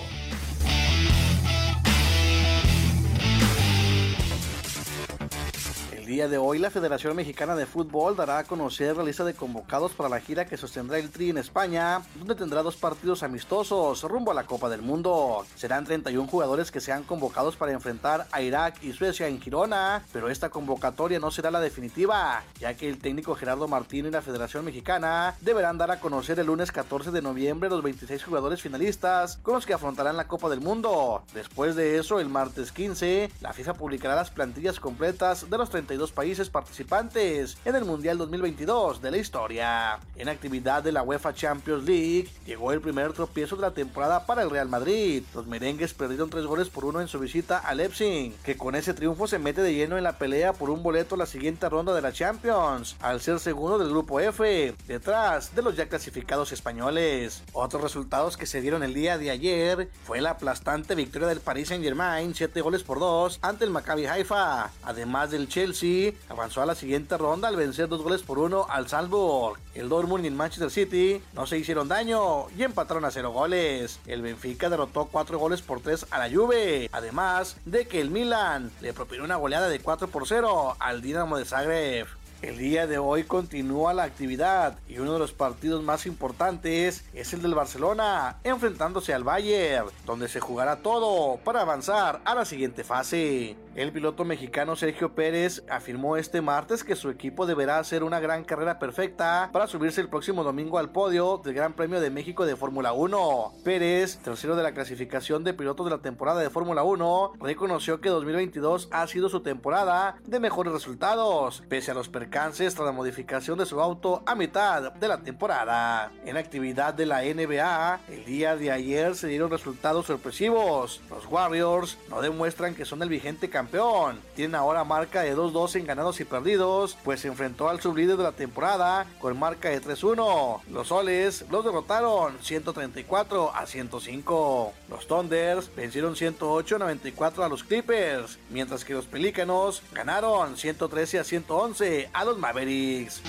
[6.13, 9.93] Día de hoy, la Federación Mexicana de Fútbol dará a conocer la lista de convocados
[9.93, 14.29] para la gira que sostendrá el Tri en España, donde tendrá dos partidos amistosos rumbo
[14.29, 15.43] a la Copa del Mundo.
[15.55, 20.29] Serán 31 jugadores que sean convocados para enfrentar a Irak y Suecia en Girona, pero
[20.29, 24.65] esta convocatoria no será la definitiva, ya que el técnico Gerardo Martín y la Federación
[24.65, 29.55] Mexicana deberán dar a conocer el lunes 14 de noviembre los 26 jugadores finalistas con
[29.55, 31.23] los que afrontarán la Copa del Mundo.
[31.33, 36.02] Después de eso, el martes 15, la FIFA publicará las plantillas completas de los 32
[36.11, 39.99] países participantes en el Mundial 2022 de la historia.
[40.15, 44.43] En actividad de la UEFA Champions League, llegó el primer tropiezo de la temporada para
[44.43, 45.23] el Real Madrid.
[45.33, 48.93] Los merengues perdieron tres goles por uno en su visita a Leipzig, que con ese
[48.93, 51.93] triunfo se mete de lleno en la pelea por un boleto a la siguiente ronda
[51.93, 57.43] de la Champions, al ser segundo del grupo F, detrás de los ya clasificados españoles.
[57.53, 61.69] Otros resultados que se dieron el día de ayer fue la aplastante victoria del Paris
[61.69, 65.92] Saint Germain, 7 goles por 2 ante el Maccabi Haifa, además del Chelsea
[66.29, 69.59] avanzó a la siguiente ronda al vencer dos goles por uno al Salzburg.
[69.75, 73.99] El Dortmund y el Manchester City no se hicieron daño y empataron a cero goles.
[74.07, 78.71] El Benfica derrotó cuatro goles por tres a la Juve, además de que el Milan
[78.81, 82.07] le propinó una goleada de 4 por 0 al Dinamo de Zagreb.
[82.43, 87.31] El día de hoy continúa la actividad y uno de los partidos más importantes es
[87.31, 92.83] el del Barcelona, enfrentándose al Bayern, donde se jugará todo para avanzar a la siguiente
[92.83, 93.55] fase.
[93.75, 98.43] El piloto mexicano Sergio Pérez afirmó este martes que su equipo deberá hacer una gran
[98.43, 102.57] carrera perfecta para subirse el próximo domingo al podio del Gran Premio de México de
[102.57, 103.53] Fórmula 1.
[103.63, 108.09] Pérez, tercero de la clasificación de pilotos de la temporada de Fórmula 1, reconoció que
[108.09, 113.57] 2022 ha sido su temporada de mejores resultados, pese a los percances tras la modificación
[113.57, 116.11] de su auto a mitad de la temporada.
[116.25, 121.01] En actividad de la NBA, el día de ayer se dieron resultados sorpresivos.
[121.09, 124.19] Los Warriors no demuestran que son el vigente campeón campeón.
[124.35, 128.23] Tiene ahora marca de 2-2 en ganados y perdidos, pues se enfrentó al sublíder de
[128.23, 130.61] la temporada con marca de 3-1.
[130.69, 134.73] Los soles los derrotaron 134 a 105.
[134.89, 142.09] Los Thunders vencieron 108-94 a los Clippers, mientras que los Pelícanos ganaron 113 a 111
[142.11, 143.21] a los Mavericks.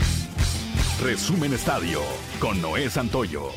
[1.02, 2.00] Resumen Estadio
[2.38, 3.50] con Noé Santoyo.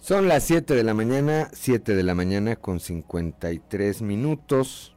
[0.00, 4.94] Son las 7 de la mañana, 7 de la mañana con 53 minutos.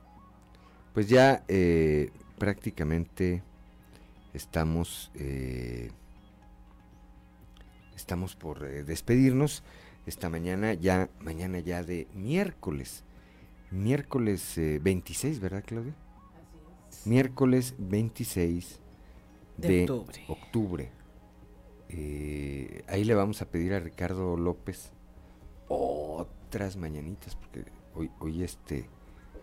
[0.93, 3.43] Pues ya eh, prácticamente
[4.33, 5.91] estamos, eh,
[7.95, 9.63] estamos por eh, despedirnos.
[10.07, 13.03] Esta mañana ya, mañana ya de miércoles.
[13.69, 15.93] Miércoles 26, ¿verdad Claudia?
[17.05, 18.79] Miércoles 26
[19.57, 20.23] de, De octubre.
[20.27, 20.91] octubre.
[22.87, 24.91] ahí le vamos a pedir a Ricardo López
[25.67, 28.87] otras mañanitas, porque hoy, hoy este...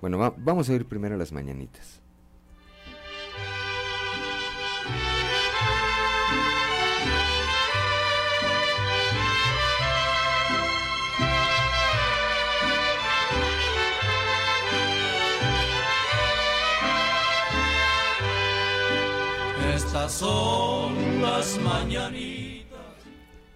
[0.01, 2.01] Bueno, va- vamos a ir primero a las mañanitas.
[20.09, 22.78] Son las mañanitas.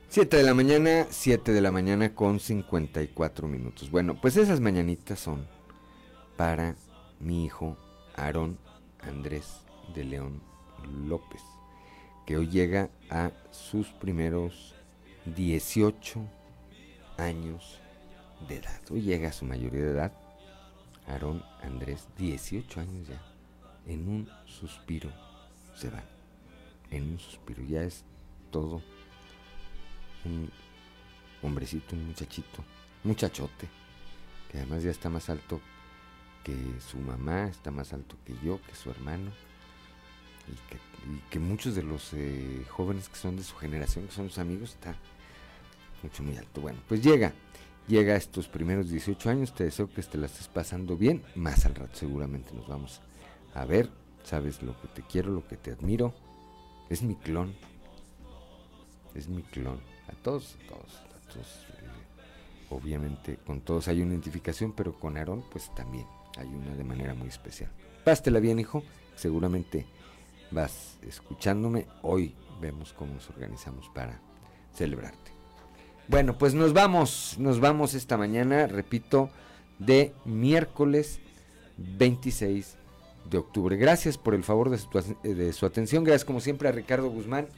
[0.08, 3.90] 7 de la mañana, 7 de la mañana con 54 minutos.
[3.90, 5.46] Bueno, pues esas mañanitas son
[6.38, 6.74] para
[7.20, 7.76] mi hijo
[8.16, 8.58] Aarón
[9.00, 10.42] Andrés de León
[11.06, 11.42] López,
[12.24, 14.74] que hoy llega a sus primeros
[15.26, 16.20] 18
[17.18, 17.78] años
[18.48, 18.80] de edad.
[18.90, 20.12] Hoy llega a su mayoría de edad.
[21.06, 23.22] Aarón Andrés, 18 años ya.
[23.86, 25.10] En un suspiro
[25.74, 26.17] se van.
[26.90, 27.62] En un suspiro.
[27.62, 28.04] Ya es
[28.50, 28.82] todo
[30.24, 30.50] un
[31.42, 32.64] hombrecito, un muchachito,
[33.04, 33.68] muchachote,
[34.50, 35.60] que además ya está más alto
[36.44, 39.30] que su mamá, está más alto que yo, que su hermano,
[40.48, 44.38] y que, muchos de los eh, jóvenes que son de su generación, que son sus
[44.38, 44.96] amigos, está
[46.02, 46.60] mucho, muy alto.
[46.60, 47.32] Bueno, pues llega,
[47.86, 51.66] llega a estos primeros 18 años, te deseo que te la estés pasando bien, más
[51.66, 53.00] al rato seguramente nos vamos
[53.54, 53.90] a ver,
[54.24, 56.14] sabes lo que te quiero, lo que te admiro,
[56.88, 57.54] es mi clon,
[59.14, 59.80] es mi clon.
[60.08, 61.66] A todos, a todos, a todos.
[61.70, 61.88] eh,
[62.70, 66.06] obviamente con todos hay una identificación, pero con Aarón pues también
[66.36, 67.70] hay una de manera muy especial.
[68.04, 68.82] Pásatela bien, hijo.
[69.16, 69.86] Seguramente
[70.50, 71.86] vas escuchándome.
[72.02, 74.20] Hoy vemos cómo nos organizamos para
[74.74, 75.32] celebrarte.
[76.08, 79.28] Bueno, pues nos vamos, nos vamos esta mañana, repito,
[79.78, 81.20] de miércoles
[81.76, 82.77] 26
[83.30, 83.76] de octubre.
[83.76, 84.88] Gracias por el favor de su,
[85.22, 86.04] de su atención.
[86.04, 87.48] Gracias como siempre a Ricardo Guzmán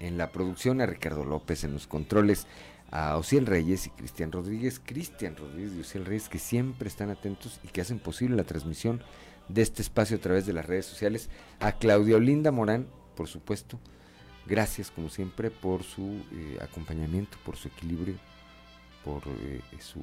[0.00, 2.46] en la producción, a Ricardo López en los controles,
[2.90, 7.60] a Ociel Reyes y Cristian Rodríguez, Cristian Rodríguez y Ociel Reyes que siempre están atentos
[7.62, 9.02] y que hacen posible la transmisión
[9.48, 11.28] de este espacio a través de las redes sociales,
[11.60, 12.86] a Claudia Olinda Morán,
[13.16, 13.78] por supuesto,
[14.46, 18.14] gracias como siempre por su eh, acompañamiento, por su equilibrio,
[19.04, 20.02] por eh, su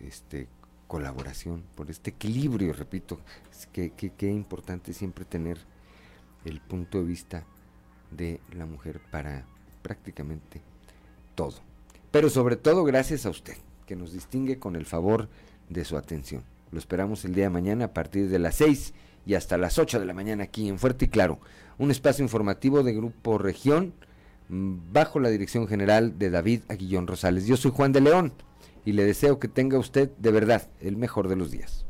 [0.00, 0.48] este
[0.88, 3.20] colaboración, por este equilibrio, repito,
[3.52, 5.58] es que, que, que importante siempre tener
[6.44, 7.44] el punto de vista
[8.10, 9.44] de la mujer para
[9.82, 10.62] prácticamente
[11.34, 11.54] todo.
[12.10, 13.56] Pero sobre todo gracias a usted,
[13.86, 15.28] que nos distingue con el favor
[15.68, 16.42] de su atención.
[16.72, 18.94] Lo esperamos el día de mañana a partir de las 6
[19.26, 21.38] y hasta las 8 de la mañana aquí en Fuerte y Claro,
[21.76, 23.92] un espacio informativo de Grupo Región
[24.48, 27.46] mm, bajo la dirección general de David Aguillón Rosales.
[27.46, 28.32] Yo soy Juan de León
[28.88, 31.84] y le deseo que tenga usted de verdad el mejor de los días.